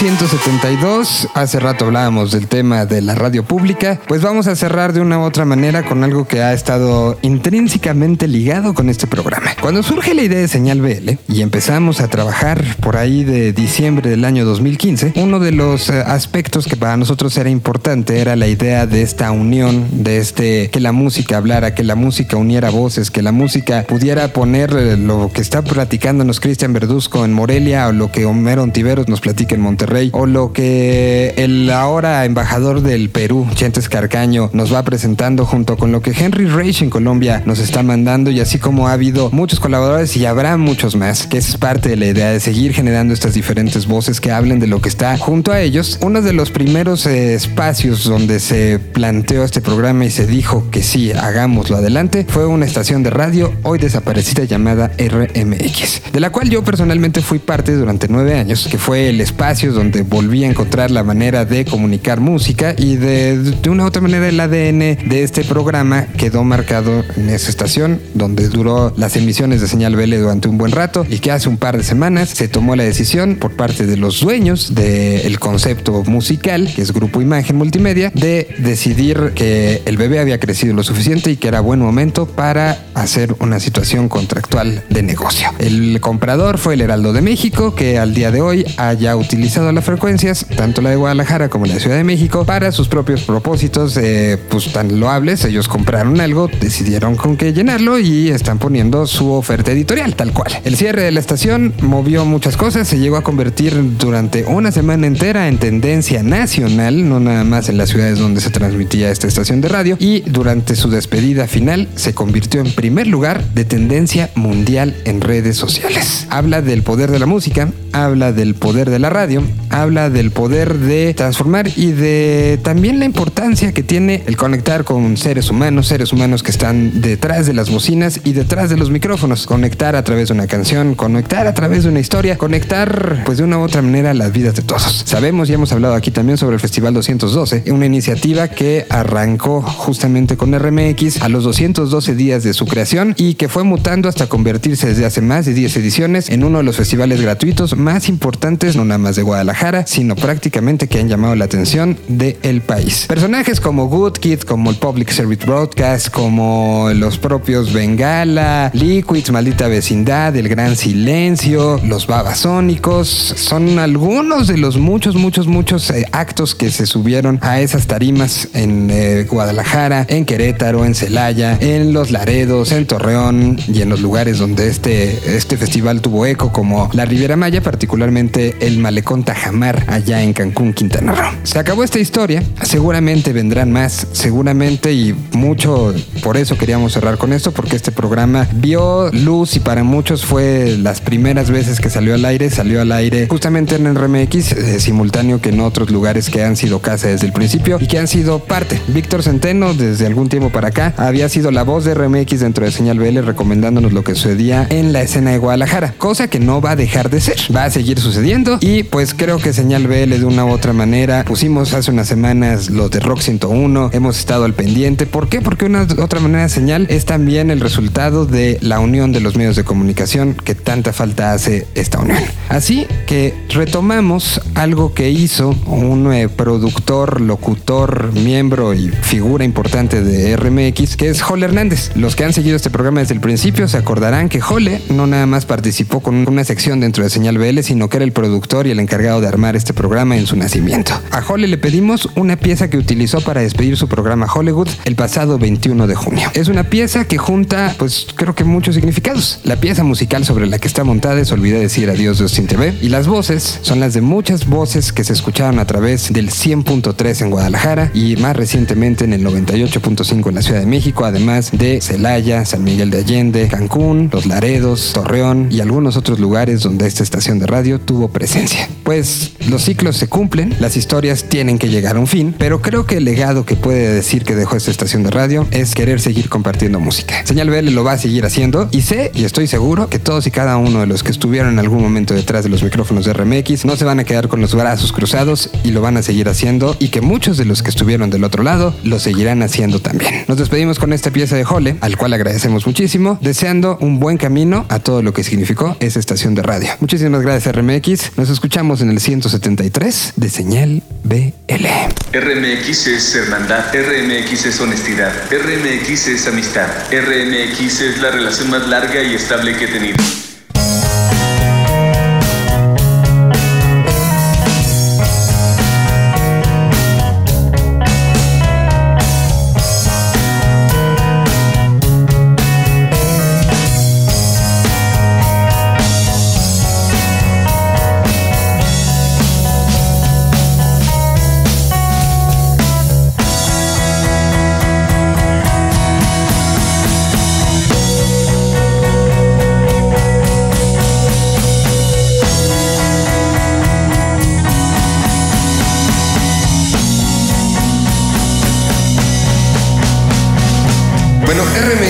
172, 0.00 1.28
hace 1.34 1.60
rato 1.60 1.84
hablábamos 1.84 2.32
del 2.32 2.48
tema 2.48 2.86
de 2.86 3.02
la 3.02 3.14
radio 3.14 3.44
pública, 3.44 4.00
pues 4.08 4.22
vamos 4.22 4.46
a 4.46 4.56
cerrar 4.56 4.94
de 4.94 5.02
una 5.02 5.18
u 5.18 5.24
otra 5.24 5.44
manera 5.44 5.82
con 5.82 6.02
algo 6.04 6.26
que 6.26 6.40
ha 6.42 6.54
estado 6.54 7.18
intrínsecamente 7.20 8.26
ligado 8.26 8.72
con 8.72 8.88
este 8.88 9.06
programa. 9.06 9.50
Cuando 9.60 9.82
surge 9.82 10.14
la 10.14 10.22
idea 10.22 10.38
de 10.38 10.48
Señal 10.48 10.80
BL 10.80 11.18
y 11.28 11.42
empezamos 11.42 12.00
a 12.00 12.08
trabajar 12.08 12.64
por 12.80 12.96
ahí 12.96 13.24
de 13.24 13.52
diciembre 13.52 14.08
del 14.08 14.24
año 14.24 14.46
2015, 14.46 15.12
uno 15.16 15.38
de 15.38 15.52
los 15.52 15.90
eh, 15.90 16.02
aspectos 16.06 16.66
que 16.66 16.76
para 16.76 16.96
nosotros 16.96 17.36
era 17.36 17.50
importante 17.50 18.20
era 18.20 18.36
la 18.36 18.46
idea 18.46 18.86
de 18.86 19.02
esta 19.02 19.30
unión, 19.32 19.86
de 20.02 20.16
este 20.16 20.70
que 20.70 20.80
la 20.80 20.92
música 20.92 21.36
hablara, 21.36 21.74
que 21.74 21.84
la 21.84 21.94
música 21.94 22.38
uniera 22.38 22.70
voces, 22.70 23.10
que 23.10 23.20
la 23.20 23.32
música 23.32 23.84
pudiera 23.86 24.32
poner 24.32 24.74
eh, 24.74 24.96
lo 24.96 25.30
que 25.30 25.42
está 25.42 25.60
platicándonos 25.60 26.40
Cristian 26.40 26.72
Verduzco 26.72 27.26
en 27.26 27.34
Morelia 27.34 27.86
o 27.88 27.92
lo 27.92 28.10
que 28.10 28.24
Homero 28.24 28.62
Ontiveros 28.62 29.06
nos 29.06 29.20
platica 29.20 29.54
en 29.54 29.60
Monterrey 29.60 29.89
o 30.12 30.26
lo 30.26 30.52
que 30.52 31.34
el 31.36 31.68
ahora 31.70 32.24
embajador 32.24 32.80
del 32.80 33.10
Perú, 33.10 33.48
Chentes 33.54 33.88
Carcaño, 33.88 34.48
nos 34.52 34.72
va 34.72 34.84
presentando 34.84 35.44
junto 35.44 35.76
con 35.76 35.90
lo 35.90 36.00
que 36.00 36.12
Henry 36.12 36.46
Reich 36.46 36.82
en 36.82 36.90
Colombia 36.90 37.42
nos 37.44 37.58
está 37.58 37.82
mandando 37.82 38.30
y 38.30 38.38
así 38.38 38.58
como 38.58 38.86
ha 38.86 38.92
habido 38.92 39.30
muchos 39.32 39.58
colaboradores 39.58 40.16
y 40.16 40.26
habrá 40.26 40.56
muchos 40.56 40.94
más, 40.94 41.26
que 41.26 41.38
es 41.38 41.56
parte 41.56 41.88
de 41.88 41.96
la 41.96 42.06
idea 42.06 42.30
de 42.30 42.38
seguir 42.38 42.72
generando 42.72 43.12
estas 43.12 43.34
diferentes 43.34 43.88
voces 43.88 44.20
que 44.20 44.30
hablen 44.30 44.60
de 44.60 44.68
lo 44.68 44.80
que 44.80 44.88
está 44.88 45.18
junto 45.18 45.50
a 45.50 45.60
ellos. 45.60 45.98
Uno 46.02 46.22
de 46.22 46.34
los 46.34 46.52
primeros 46.52 47.04
eh, 47.06 47.34
espacios 47.34 48.04
donde 48.04 48.38
se 48.38 48.78
planteó 48.78 49.42
este 49.42 49.60
programa 49.60 50.04
y 50.04 50.10
se 50.10 50.24
dijo 50.24 50.70
que 50.70 50.84
sí, 50.84 51.10
hagámoslo 51.10 51.78
adelante, 51.78 52.24
fue 52.28 52.46
una 52.46 52.64
estación 52.64 53.02
de 53.02 53.10
radio 53.10 53.52
hoy 53.64 53.80
desaparecida 53.80 54.44
llamada 54.44 54.92
RMX, 54.98 56.12
de 56.12 56.20
la 56.20 56.30
cual 56.30 56.48
yo 56.48 56.62
personalmente 56.62 57.22
fui 57.22 57.40
parte 57.40 57.74
durante 57.74 58.06
nueve 58.08 58.38
años, 58.38 58.68
que 58.70 58.78
fue 58.78 59.08
el 59.08 59.20
espacio 59.20 59.72
donde 59.72 59.79
volví 60.08 60.44
a 60.44 60.48
encontrar 60.48 60.90
la 60.90 61.04
manera 61.04 61.44
de 61.44 61.64
comunicar 61.64 62.20
música 62.20 62.74
y 62.76 62.96
de, 62.96 63.38
de 63.38 63.70
una 63.70 63.84
u 63.84 63.86
otra 63.86 64.02
manera 64.02 64.28
el 64.28 64.38
ADN 64.38 65.08
de 65.08 65.22
este 65.22 65.44
programa 65.44 66.06
quedó 66.16 66.44
marcado 66.44 67.04
en 67.16 67.30
esa 67.30 67.50
estación 67.50 68.00
donde 68.14 68.48
duró 68.48 68.92
las 68.96 69.16
emisiones 69.16 69.60
de 69.60 69.68
señal 69.68 69.96
BL 69.96 70.16
durante 70.16 70.48
un 70.48 70.58
buen 70.58 70.72
rato 70.72 71.06
y 71.08 71.18
que 71.18 71.32
hace 71.32 71.48
un 71.48 71.56
par 71.56 71.76
de 71.76 71.84
semanas 71.84 72.30
se 72.30 72.48
tomó 72.48 72.76
la 72.76 72.84
decisión 72.84 73.36
por 73.36 73.52
parte 73.52 73.86
de 73.86 73.96
los 73.96 74.20
dueños 74.20 74.74
del 74.74 75.38
concepto 75.38 76.02
musical, 76.04 76.70
que 76.74 76.82
es 76.82 76.92
Grupo 76.92 77.20
Imagen 77.20 77.56
Multimedia, 77.56 78.10
de 78.14 78.54
decidir 78.58 79.32
que 79.34 79.82
el 79.84 79.96
bebé 79.96 80.20
había 80.20 80.38
crecido 80.38 80.74
lo 80.74 80.82
suficiente 80.82 81.30
y 81.30 81.36
que 81.36 81.48
era 81.48 81.60
buen 81.60 81.80
momento 81.80 82.26
para 82.26 82.84
hacer 82.94 83.34
una 83.40 83.60
situación 83.60 84.08
contractual 84.08 84.82
de 84.88 85.02
negocio. 85.02 85.50
El 85.58 86.00
comprador 86.00 86.58
fue 86.58 86.74
el 86.74 86.80
Heraldo 86.80 87.12
de 87.12 87.22
México, 87.22 87.74
que 87.74 87.98
al 87.98 88.14
día 88.14 88.30
de 88.30 88.40
hoy 88.40 88.64
haya 88.76 89.16
utilizado 89.16 89.69
las 89.74 89.84
frecuencias, 89.84 90.46
tanto 90.56 90.82
la 90.82 90.90
de 90.90 90.96
Guadalajara 90.96 91.48
como 91.48 91.66
la 91.66 91.74
de 91.74 91.80
Ciudad 91.80 91.96
de 91.96 92.04
México, 92.04 92.44
para 92.44 92.72
sus 92.72 92.88
propios 92.88 93.22
propósitos, 93.22 93.96
eh, 93.96 94.38
pues 94.48 94.72
tan 94.72 95.00
loables. 95.00 95.44
Ellos 95.44 95.68
compraron 95.68 96.20
algo, 96.20 96.48
decidieron 96.60 97.16
con 97.16 97.36
qué 97.36 97.52
llenarlo 97.52 97.98
y 97.98 98.30
están 98.30 98.58
poniendo 98.58 99.06
su 99.06 99.30
oferta 99.32 99.72
editorial, 99.72 100.14
tal 100.14 100.32
cual. 100.32 100.60
El 100.64 100.76
cierre 100.76 101.02
de 101.02 101.12
la 101.12 101.20
estación 101.20 101.72
movió 101.82 102.24
muchas 102.24 102.56
cosas, 102.56 102.88
se 102.88 102.98
llegó 102.98 103.16
a 103.16 103.22
convertir 103.22 103.98
durante 103.98 104.44
una 104.44 104.72
semana 104.72 105.06
entera 105.06 105.48
en 105.48 105.58
tendencia 105.58 106.22
nacional, 106.22 107.08
no 107.08 107.20
nada 107.20 107.44
más 107.44 107.68
en 107.68 107.76
las 107.76 107.90
ciudades 107.90 108.18
donde 108.18 108.40
se 108.40 108.50
transmitía 108.50 109.10
esta 109.10 109.26
estación 109.26 109.60
de 109.60 109.68
radio, 109.68 109.96
y 109.98 110.20
durante 110.20 110.76
su 110.76 110.90
despedida 110.90 111.46
final 111.46 111.88
se 111.94 112.14
convirtió 112.14 112.60
en 112.60 112.72
primer 112.72 113.06
lugar 113.06 113.44
de 113.54 113.64
tendencia 113.64 114.30
mundial 114.34 114.96
en 115.04 115.20
redes 115.20 115.56
sociales. 115.56 116.26
Habla 116.30 116.62
del 116.62 116.82
poder 116.82 117.10
de 117.10 117.18
la 117.18 117.26
música, 117.26 117.70
habla 117.92 118.32
del 118.32 118.54
poder 118.54 118.90
de 118.90 118.98
la 118.98 119.10
radio, 119.10 119.42
habla 119.68 120.10
del 120.10 120.30
poder 120.30 120.78
de 120.78 121.14
transformar 121.14 121.68
y 121.76 121.92
de 121.92 122.58
también 122.62 122.98
la 122.98 123.04
importancia 123.04 123.72
que 123.72 123.82
tiene 123.82 124.22
el 124.26 124.36
conectar 124.36 124.84
con 124.84 125.16
seres 125.16 125.50
humanos, 125.50 125.86
seres 125.86 126.12
humanos 126.12 126.42
que 126.42 126.50
están 126.50 127.00
detrás 127.00 127.46
de 127.46 127.52
las 127.52 127.70
bocinas 127.70 128.20
y 128.24 128.32
detrás 128.32 128.70
de 128.70 128.76
los 128.76 128.90
micrófonos, 128.90 129.46
conectar 129.46 129.96
a 129.96 130.04
través 130.04 130.28
de 130.28 130.34
una 130.34 130.46
canción, 130.46 130.94
conectar 130.94 131.46
a 131.46 131.54
través 131.54 131.84
de 131.84 131.90
una 131.90 132.00
historia, 132.00 132.36
conectar 132.38 133.22
pues 133.24 133.38
de 133.38 133.44
una 133.44 133.58
u 133.58 133.62
otra 133.62 133.82
manera 133.82 134.14
las 134.14 134.32
vidas 134.32 134.54
de 134.54 134.62
todos. 134.62 135.02
Sabemos 135.06 135.50
y 135.50 135.54
hemos 135.54 135.72
hablado 135.72 135.94
aquí 135.94 136.10
también 136.10 136.38
sobre 136.38 136.54
el 136.54 136.60
Festival 136.60 136.94
212, 136.94 137.70
una 137.72 137.86
iniciativa 137.86 138.48
que 138.48 138.86
arrancó 138.88 139.62
justamente 139.62 140.36
con 140.36 140.58
RMX 140.58 141.22
a 141.22 141.28
los 141.28 141.44
212 141.44 142.14
días 142.14 142.42
de 142.42 142.54
su 142.54 142.66
creación 142.66 143.14
y 143.16 143.34
que 143.34 143.48
fue 143.48 143.64
mutando 143.64 144.08
hasta 144.08 144.28
convertirse 144.28 144.88
desde 144.88 145.04
hace 145.04 145.20
más 145.20 145.46
de 145.46 145.54
10 145.54 145.76
ediciones 145.76 146.28
en 146.28 146.44
uno 146.44 146.58
de 146.58 146.64
los 146.64 146.76
festivales 146.76 147.20
gratuitos 147.20 147.76
más 147.76 148.08
importantes, 148.08 148.76
no 148.76 148.84
nada 148.84 148.98
más 148.98 149.16
de 149.16 149.22
Guadalajara, 149.22 149.49
sino 149.86 150.16
prácticamente 150.16 150.88
que 150.88 150.98
han 150.98 151.08
llamado 151.08 151.34
la 151.34 151.44
atención 151.44 151.98
del 152.08 152.60
país. 152.60 153.06
Personajes 153.08 153.60
como 153.60 153.88
Good 153.88 154.14
Kid, 154.14 154.40
como 154.40 154.70
el 154.70 154.76
Public 154.76 155.10
Service 155.10 155.44
Broadcast, 155.44 156.08
como 156.08 156.90
los 156.94 157.18
propios 157.18 157.72
Bengala, 157.72 158.70
Liquids, 158.74 159.30
Maldita 159.30 159.68
Vecindad, 159.68 160.36
El 160.36 160.48
Gran 160.48 160.76
Silencio, 160.76 161.80
los 161.84 162.06
Babasónicos, 162.06 163.08
son 163.08 163.78
algunos 163.78 164.46
de 164.46 164.58
los 164.58 164.76
muchos, 164.76 165.14
muchos, 165.16 165.46
muchos 165.46 165.90
eh, 165.90 166.06
actos 166.12 166.54
que 166.54 166.70
se 166.70 166.86
subieron 166.86 167.38
a 167.42 167.60
esas 167.60 167.86
tarimas 167.86 168.48
en 168.54 168.88
eh, 168.90 169.26
Guadalajara, 169.28 170.06
en 170.08 170.24
Querétaro, 170.24 170.84
en 170.84 170.94
Celaya, 170.94 171.58
en 171.60 171.92
Los 171.92 172.10
Laredos, 172.10 172.72
en 172.72 172.86
Torreón 172.86 173.58
y 173.68 173.82
en 173.82 173.88
los 173.88 174.00
lugares 174.00 174.38
donde 174.38 174.68
este, 174.68 175.36
este 175.36 175.56
festival 175.56 176.00
tuvo 176.00 176.26
eco, 176.26 176.52
como 176.52 176.88
la 176.92 177.04
Riviera 177.04 177.36
Maya, 177.36 177.62
particularmente 177.62 178.56
el 178.60 178.78
Malecón 178.78 179.24
Tajamar, 179.40 179.84
allá 179.88 180.22
en 180.22 180.34
Cancún, 180.34 180.74
Quintana 180.74 181.14
Roo. 181.14 181.30
Se 181.44 181.58
acabó 181.58 181.82
esta 181.82 181.98
historia, 181.98 182.42
seguramente 182.62 183.32
vendrán 183.32 183.72
más, 183.72 184.06
seguramente 184.12 184.92
y 184.92 185.14
mucho 185.32 185.94
por 186.22 186.36
eso 186.36 186.58
queríamos 186.58 186.92
cerrar 186.92 187.16
con 187.16 187.32
esto, 187.32 187.50
porque 187.50 187.76
este 187.76 187.90
programa 187.90 188.46
vio 188.52 189.10
luz 189.12 189.56
y 189.56 189.60
para 189.60 189.82
muchos 189.82 190.26
fue 190.26 190.76
las 190.78 191.00
primeras 191.00 191.50
veces 191.50 191.80
que 191.80 191.88
salió 191.88 192.14
al 192.14 192.24
aire, 192.26 192.50
salió 192.50 192.82
al 192.82 192.92
aire 192.92 193.28
justamente 193.28 193.76
en 193.76 193.86
el 193.86 193.94
RMX, 193.94 194.52
eh, 194.52 194.78
simultáneo 194.78 195.40
que 195.40 195.48
en 195.48 195.60
otros 195.60 195.90
lugares 195.90 196.28
que 196.28 196.44
han 196.44 196.56
sido 196.56 196.80
casa 196.80 197.08
desde 197.08 197.26
el 197.26 197.32
principio 197.32 197.78
y 197.80 197.86
que 197.86 197.98
han 197.98 198.08
sido 198.08 198.40
parte. 198.40 198.78
Víctor 198.88 199.22
Centeno, 199.22 199.72
desde 199.72 200.06
algún 200.06 200.28
tiempo 200.28 200.50
para 200.50 200.68
acá, 200.68 200.92
había 200.98 201.30
sido 201.30 201.50
la 201.50 201.62
voz 201.62 201.86
de 201.86 201.94
RMX 201.94 202.40
dentro 202.40 202.66
de 202.66 202.72
Señal 202.72 202.98
BL 202.98 203.20
recomendándonos 203.20 203.94
lo 203.94 204.04
que 204.04 204.14
sucedía 204.14 204.66
en 204.68 204.92
la 204.92 205.00
escena 205.00 205.30
de 205.30 205.38
Guadalajara, 205.38 205.94
cosa 205.96 206.28
que 206.28 206.40
no 206.40 206.60
va 206.60 206.72
a 206.72 206.76
dejar 206.76 207.08
de 207.08 207.22
ser, 207.22 207.38
va 207.56 207.64
a 207.64 207.70
seguir 207.70 207.98
sucediendo 207.98 208.58
y 208.60 208.82
pues 208.82 209.14
creo 209.20 209.36
que 209.36 209.52
Señal 209.52 209.86
BL 209.86 210.18
de 210.18 210.24
una 210.24 210.46
u 210.46 210.50
otra 210.50 210.72
manera 210.72 211.26
pusimos 211.26 211.74
hace 211.74 211.90
unas 211.90 212.08
semanas 212.08 212.70
los 212.70 212.90
de 212.90 213.00
Rock 213.00 213.20
101, 213.20 213.90
hemos 213.92 214.18
estado 214.18 214.46
al 214.46 214.54
pendiente. 214.54 215.04
¿Por 215.04 215.28
qué? 215.28 215.42
Porque 215.42 215.66
una 215.66 215.82
u 215.82 216.00
otra 216.02 216.20
manera 216.20 216.48
Señal 216.48 216.86
es 216.88 217.04
también 217.04 217.50
el 217.50 217.60
resultado 217.60 218.24
de 218.24 218.56
la 218.62 218.80
unión 218.80 219.12
de 219.12 219.20
los 219.20 219.36
medios 219.36 219.56
de 219.56 219.64
comunicación 219.64 220.32
que 220.32 220.54
tanta 220.54 220.94
falta 220.94 221.34
hace 221.34 221.66
esta 221.74 221.98
unión. 221.98 222.16
Así 222.48 222.86
que 223.06 223.34
retomamos 223.50 224.40
algo 224.54 224.94
que 224.94 225.10
hizo 225.10 225.50
un 225.66 226.10
eh, 226.14 226.30
productor, 226.30 227.20
locutor, 227.20 228.14
miembro 228.14 228.72
y 228.72 228.88
figura 228.88 229.44
importante 229.44 230.02
de 230.02 230.34
RMX, 230.34 230.96
que 230.96 231.10
es 231.10 231.20
Jole 231.20 231.44
Hernández. 231.44 231.90
Los 231.94 232.16
que 232.16 232.24
han 232.24 232.32
seguido 232.32 232.56
este 232.56 232.70
programa 232.70 233.00
desde 233.00 233.12
el 233.12 233.20
principio 233.20 233.68
se 233.68 233.76
acordarán 233.76 234.30
que 234.30 234.40
Jole 234.40 234.80
no 234.88 235.06
nada 235.06 235.26
más 235.26 235.44
participó 235.44 236.00
con 236.00 236.26
una 236.26 236.44
sección 236.44 236.80
dentro 236.80 237.04
de 237.04 237.10
Señal 237.10 237.36
BL, 237.36 237.60
sino 237.60 237.90
que 237.90 237.98
era 237.98 238.04
el 238.04 238.12
productor 238.12 238.66
y 238.66 238.70
el 238.70 238.80
encargado 238.80 239.09
de 239.18 239.26
armar 239.26 239.56
este 239.56 239.74
programa 239.74 240.16
en 240.16 240.26
su 240.26 240.36
nacimiento. 240.36 240.92
A 241.10 241.22
Jole 241.22 241.48
le 241.48 241.58
pedimos 241.58 242.08
una 242.14 242.36
pieza 242.36 242.70
que 242.70 242.76
utilizó 242.76 243.20
para 243.20 243.40
despedir 243.40 243.76
su 243.76 243.88
programa 243.88 244.28
Hollywood 244.32 244.68
el 244.84 244.94
pasado 244.94 245.38
21 245.38 245.88
de 245.88 245.94
junio. 245.96 246.30
Es 246.34 246.48
una 246.48 246.64
pieza 246.64 247.06
que 247.06 247.18
junta, 247.18 247.74
pues 247.78 248.06
creo 248.14 248.34
que 248.34 248.44
muchos 248.44 248.76
significados. 248.76 249.40
La 249.42 249.56
pieza 249.56 249.82
musical 249.82 250.24
sobre 250.24 250.46
la 250.46 250.58
que 250.58 250.68
está 250.68 250.84
montada 250.84 251.20
es 251.20 251.32
Olvidé 251.32 251.58
decir 251.58 251.90
adiós 251.90 252.18
de 252.18 252.24
Austin 252.24 252.46
TV 252.46 252.74
y 252.80 252.90
las 252.90 253.08
voces 253.08 253.58
son 253.62 253.80
las 253.80 253.94
de 253.94 254.02
muchas 254.02 254.46
voces 254.46 254.92
que 254.92 255.02
se 255.02 255.12
escucharon 255.12 255.58
a 255.58 255.64
través 255.64 256.12
del 256.12 256.30
100.3 256.30 257.22
en 257.22 257.30
Guadalajara 257.30 257.90
y 257.94 258.16
más 258.16 258.36
recientemente 258.36 259.04
en 259.04 259.14
el 259.14 259.24
98.5 259.24 260.28
en 260.28 260.34
la 260.34 260.42
Ciudad 260.42 260.60
de 260.60 260.66
México, 260.66 261.04
además 261.04 261.50
de 261.52 261.80
Celaya, 261.80 262.44
San 262.44 262.62
Miguel 262.62 262.90
de 262.90 262.98
Allende, 262.98 263.48
Cancún, 263.48 264.10
Los 264.12 264.26
Laredos, 264.26 264.92
Torreón 264.92 265.48
y 265.50 265.60
algunos 265.60 265.96
otros 265.96 266.20
lugares 266.20 266.60
donde 266.60 266.86
esta 266.86 267.02
estación 267.02 267.38
de 267.38 267.46
radio 267.46 267.80
tuvo 267.80 268.08
presencia. 268.08 268.68
Pues 269.00 269.32
los 269.48 269.62
ciclos 269.62 269.96
se 269.96 270.08
cumplen, 270.08 270.54
las 270.60 270.76
historias 270.76 271.24
tienen 271.24 271.58
que 271.58 271.70
llegar 271.70 271.96
a 271.96 272.00
un 272.00 272.06
fin, 272.06 272.34
pero 272.36 272.60
creo 272.60 272.84
que 272.84 272.98
el 272.98 273.06
legado 273.06 273.46
que 273.46 273.56
puede 273.56 273.90
decir 273.94 274.24
que 274.24 274.34
dejó 274.34 274.58
esta 274.58 274.70
estación 274.70 275.02
de 275.04 275.10
radio 275.10 275.48
es 275.52 275.74
querer 275.74 276.02
seguir 276.02 276.28
compartiendo 276.28 276.78
música. 276.80 277.24
Señal 277.24 277.48
BL 277.48 277.70
lo 277.70 277.82
va 277.82 277.92
a 277.92 277.98
seguir 277.98 278.26
haciendo 278.26 278.68
y 278.70 278.82
sé 278.82 279.10
y 279.14 279.24
estoy 279.24 279.46
seguro 279.46 279.88
que 279.88 279.98
todos 279.98 280.26
y 280.26 280.30
cada 280.30 280.58
uno 280.58 280.80
de 280.80 280.86
los 280.86 281.02
que 281.02 281.12
estuvieron 281.12 281.54
en 281.54 281.58
algún 281.58 281.80
momento 281.80 282.12
detrás 282.12 282.44
de 282.44 282.50
los 282.50 282.62
micrófonos 282.62 283.06
de 283.06 283.14
RMX 283.14 283.64
no 283.64 283.74
se 283.74 283.86
van 283.86 284.00
a 284.00 284.04
quedar 284.04 284.28
con 284.28 284.42
los 284.42 284.54
brazos 284.54 284.92
cruzados 284.92 285.48
y 285.64 285.70
lo 285.70 285.80
van 285.80 285.96
a 285.96 286.02
seguir 286.02 286.28
haciendo 286.28 286.76
y 286.78 286.90
que 286.90 287.00
muchos 287.00 287.38
de 287.38 287.46
los 287.46 287.62
que 287.62 287.70
estuvieron 287.70 288.10
del 288.10 288.24
otro 288.24 288.42
lado 288.42 288.74
lo 288.84 288.98
seguirán 288.98 289.42
haciendo 289.42 289.80
también. 289.80 290.26
Nos 290.28 290.36
despedimos 290.36 290.78
con 290.78 290.92
esta 290.92 291.10
pieza 291.10 291.36
de 291.36 291.44
Jole, 291.44 291.76
al 291.80 291.96
cual 291.96 292.12
agradecemos 292.12 292.66
muchísimo, 292.66 293.18
deseando 293.22 293.78
un 293.80 293.98
buen 293.98 294.18
camino 294.18 294.66
a 294.68 294.78
todo 294.78 295.00
lo 295.00 295.14
que 295.14 295.24
significó 295.24 295.74
esa 295.80 295.98
estación 295.98 296.34
de 296.34 296.42
radio. 296.42 296.68
Muchísimas 296.80 297.22
gracias 297.22 297.56
RMX. 297.56 298.18
Nos 298.18 298.28
escuchamos 298.28 298.82
en 298.82 298.89
el 298.90 299.00
173 299.00 300.14
de 300.16 300.30
Señal 300.30 300.82
BL. 301.04 301.66
RMX 302.12 302.86
es 302.86 303.14
hermandad, 303.14 303.64
RMX 303.72 304.46
es 304.46 304.60
honestidad, 304.60 305.12
RMX 305.30 306.08
es 306.08 306.26
amistad, 306.26 306.68
RMX 306.90 307.80
es 307.80 307.98
la 308.00 308.10
relación 308.10 308.50
más 308.50 308.66
larga 308.68 309.02
y 309.02 309.14
estable 309.14 309.56
que 309.56 309.64
he 309.66 309.68
tenido. 309.68 310.29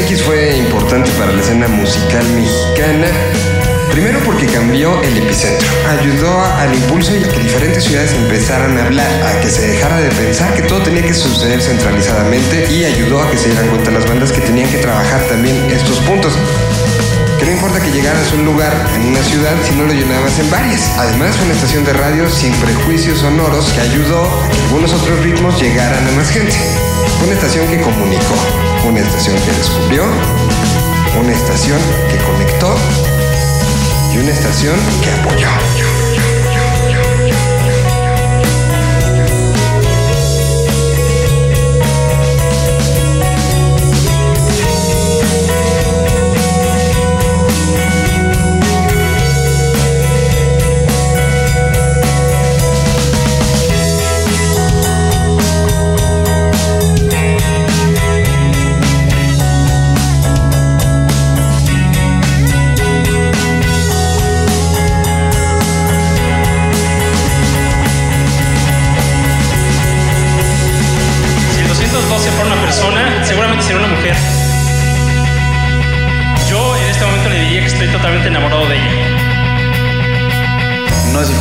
RMX 0.01 0.23
fue 0.23 0.57
importante 0.57 1.11
para 1.13 1.33
la 1.33 1.41
escena 1.41 1.69
musical 1.69 2.25
mexicana. 2.35 3.07
Primero 3.91 4.21
porque 4.25 4.47
cambió 4.47 5.03
el 5.03 5.19
epicentro, 5.19 5.69
ayudó 5.89 6.41
al 6.41 6.75
impulso 6.75 7.15
y 7.17 7.25
a 7.25 7.29
que 7.29 7.39
diferentes 7.41 7.85
ciudades 7.85 8.13
empezaran 8.15 8.79
a 8.79 8.87
hablar, 8.87 9.11
a 9.25 9.41
que 9.41 9.49
se 9.49 9.67
dejara 9.67 10.01
de 10.01 10.09
pensar 10.11 10.55
que 10.55 10.63
todo 10.63 10.83
tenía 10.83 11.03
que 11.03 11.13
suceder 11.13 11.61
centralizadamente 11.61 12.67
y 12.71 12.85
ayudó 12.85 13.21
a 13.21 13.31
que 13.31 13.37
se 13.37 13.49
dieran 13.51 13.69
cuenta 13.69 13.91
las 13.91 14.07
bandas 14.09 14.33
que 14.33 14.41
tenían 14.41 14.71
que 14.71 14.79
trabajar 14.79 15.23
también 15.25 15.57
estos 15.71 15.99
puntos. 16.01 16.35
Que 17.41 17.47
no 17.47 17.53
importa 17.53 17.81
que 17.81 17.91
llegaras 17.91 18.31
a 18.33 18.35
un 18.35 18.45
lugar 18.45 18.71
en 18.95 19.07
una 19.07 19.23
ciudad 19.23 19.57
si 19.65 19.75
no 19.75 19.87
lo 19.87 19.95
llenabas 19.95 20.39
en 20.39 20.51
varias. 20.51 20.91
Además 20.99 21.35
fue 21.37 21.47
una 21.47 21.55
estación 21.55 21.87
de 21.87 21.95
radio 21.95 22.29
sin 22.29 22.53
prejuicios 22.57 23.21
sonoros 23.21 23.73
que 23.73 23.81
ayudó 23.81 24.23
a 24.23 24.51
que 24.51 24.61
algunos 24.65 24.93
otros 24.93 25.19
ritmos 25.21 25.59
llegaran 25.59 26.07
a 26.07 26.11
más 26.13 26.29
gente. 26.29 26.55
Una 27.25 27.33
estación 27.33 27.67
que 27.69 27.81
comunicó, 27.81 28.35
una 28.87 29.01
estación 29.01 29.37
que 29.37 29.53
descubrió, 29.53 30.05
una 31.19 31.33
estación 31.33 31.79
que 32.11 32.19
conectó 32.19 32.77
y 34.13 34.19
una 34.19 34.33
estación 34.33 34.77
que 35.03 35.11
apoyó. 35.11 35.49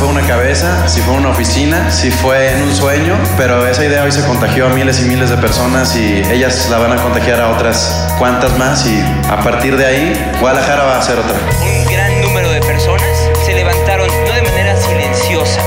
Fue 0.00 0.08
una 0.08 0.26
cabeza, 0.26 0.88
si 0.88 1.02
fue 1.02 1.12
una 1.12 1.28
oficina, 1.28 1.90
si 1.90 2.10
fue 2.10 2.54
en 2.54 2.62
un 2.62 2.74
sueño, 2.74 3.18
pero 3.36 3.66
esa 3.66 3.84
idea 3.84 4.02
hoy 4.02 4.10
se 4.10 4.24
contagió 4.24 4.64
a 4.64 4.70
miles 4.70 4.98
y 5.02 5.04
miles 5.04 5.28
de 5.28 5.36
personas 5.36 5.94
y 5.94 6.22
ellas 6.32 6.68
la 6.70 6.78
van 6.78 6.92
a 6.92 7.02
contagiar 7.02 7.38
a 7.38 7.50
otras 7.50 8.08
cuantas 8.18 8.56
más 8.56 8.86
y 8.86 8.98
a 9.28 9.40
partir 9.44 9.76
de 9.76 9.84
ahí 9.84 10.32
Guadalajara 10.40 10.84
va 10.84 10.98
a 10.98 11.02
ser 11.02 11.18
otra. 11.18 11.34
Un 11.60 11.92
gran 11.92 12.18
número 12.22 12.50
de 12.50 12.60
personas 12.60 13.10
se 13.44 13.52
levantaron 13.52 14.08
no 14.26 14.32
de 14.32 14.40
manera 14.40 14.74
silenciosa, 14.74 15.60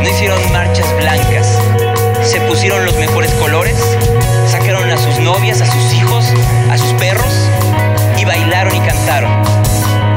no 0.00 0.08
hicieron 0.08 0.38
marchas 0.52 0.86
blancas, 0.98 1.58
se 2.22 2.40
pusieron 2.42 2.86
los 2.86 2.96
mejores 2.96 3.32
colores, 3.32 3.76
sacaron 4.46 4.88
a 4.88 4.96
sus 4.96 5.18
novias, 5.18 5.60
a 5.60 5.66
sus 5.66 5.92
hijos, 5.94 6.32
a 6.70 6.78
sus 6.78 6.92
perros 6.92 7.50
y 8.16 8.24
bailaron 8.24 8.72
y 8.72 8.80
cantaron. 8.86 9.32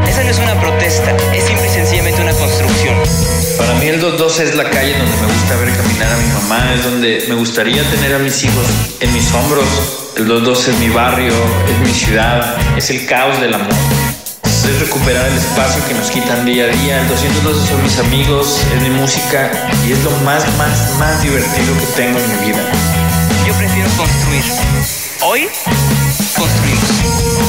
Esa 0.07 0.21
no 0.21 0.29
es 0.29 0.37
una 0.37 0.53
protesta, 0.61 1.11
es 1.33 1.43
simple 1.43 1.65
y 1.65 1.69
sencillamente 1.71 2.21
una 2.21 2.33
construcción. 2.33 3.36
Para 3.57 3.73
mí 3.75 3.87
el 3.87 3.99
212 3.99 4.43
es 4.43 4.55
la 4.55 4.69
calle 4.69 4.95
donde 4.97 5.17
me 5.17 5.33
gusta 5.33 5.55
ver 5.55 5.75
caminar 5.75 6.11
a 6.13 6.17
mi 6.17 6.27
mamá, 6.33 6.73
es 6.73 6.83
donde 6.83 7.25
me 7.27 7.35
gustaría 7.35 7.83
tener 7.89 8.13
a 8.13 8.19
mis 8.19 8.43
hijos 8.43 8.65
en 8.99 9.13
mis 9.13 9.31
hombros. 9.33 9.65
El 10.15 10.27
212 10.27 10.71
es 10.71 10.79
mi 10.79 10.89
barrio, 10.89 11.33
es 11.67 11.87
mi 11.87 11.93
ciudad, 11.93 12.55
es 12.77 12.89
el 12.89 13.05
caos 13.05 13.39
del 13.41 13.53
amor. 13.53 13.73
Es 14.43 14.79
recuperar 14.81 15.25
el 15.27 15.37
espacio 15.37 15.81
que 15.87 15.93
nos 15.93 16.11
quitan 16.11 16.45
día 16.45 16.65
a 16.65 16.67
día. 16.67 17.01
El 17.01 17.07
212 17.07 17.67
son 17.67 17.83
mis 17.83 17.99
amigos, 17.99 18.61
es 18.75 18.81
mi 18.81 18.89
música 18.89 19.51
y 19.87 19.93
es 19.93 20.03
lo 20.03 20.11
más, 20.25 20.43
más, 20.57 20.91
más 20.99 21.23
divertido 21.23 21.73
que 21.79 21.85
tengo 21.95 22.19
en 22.19 22.39
mi 22.39 22.47
vida. 22.47 22.63
Yo 23.47 23.53
prefiero 23.53 23.89
construir. 23.97 24.43
Hoy 25.21 25.47
construimos. 26.35 27.46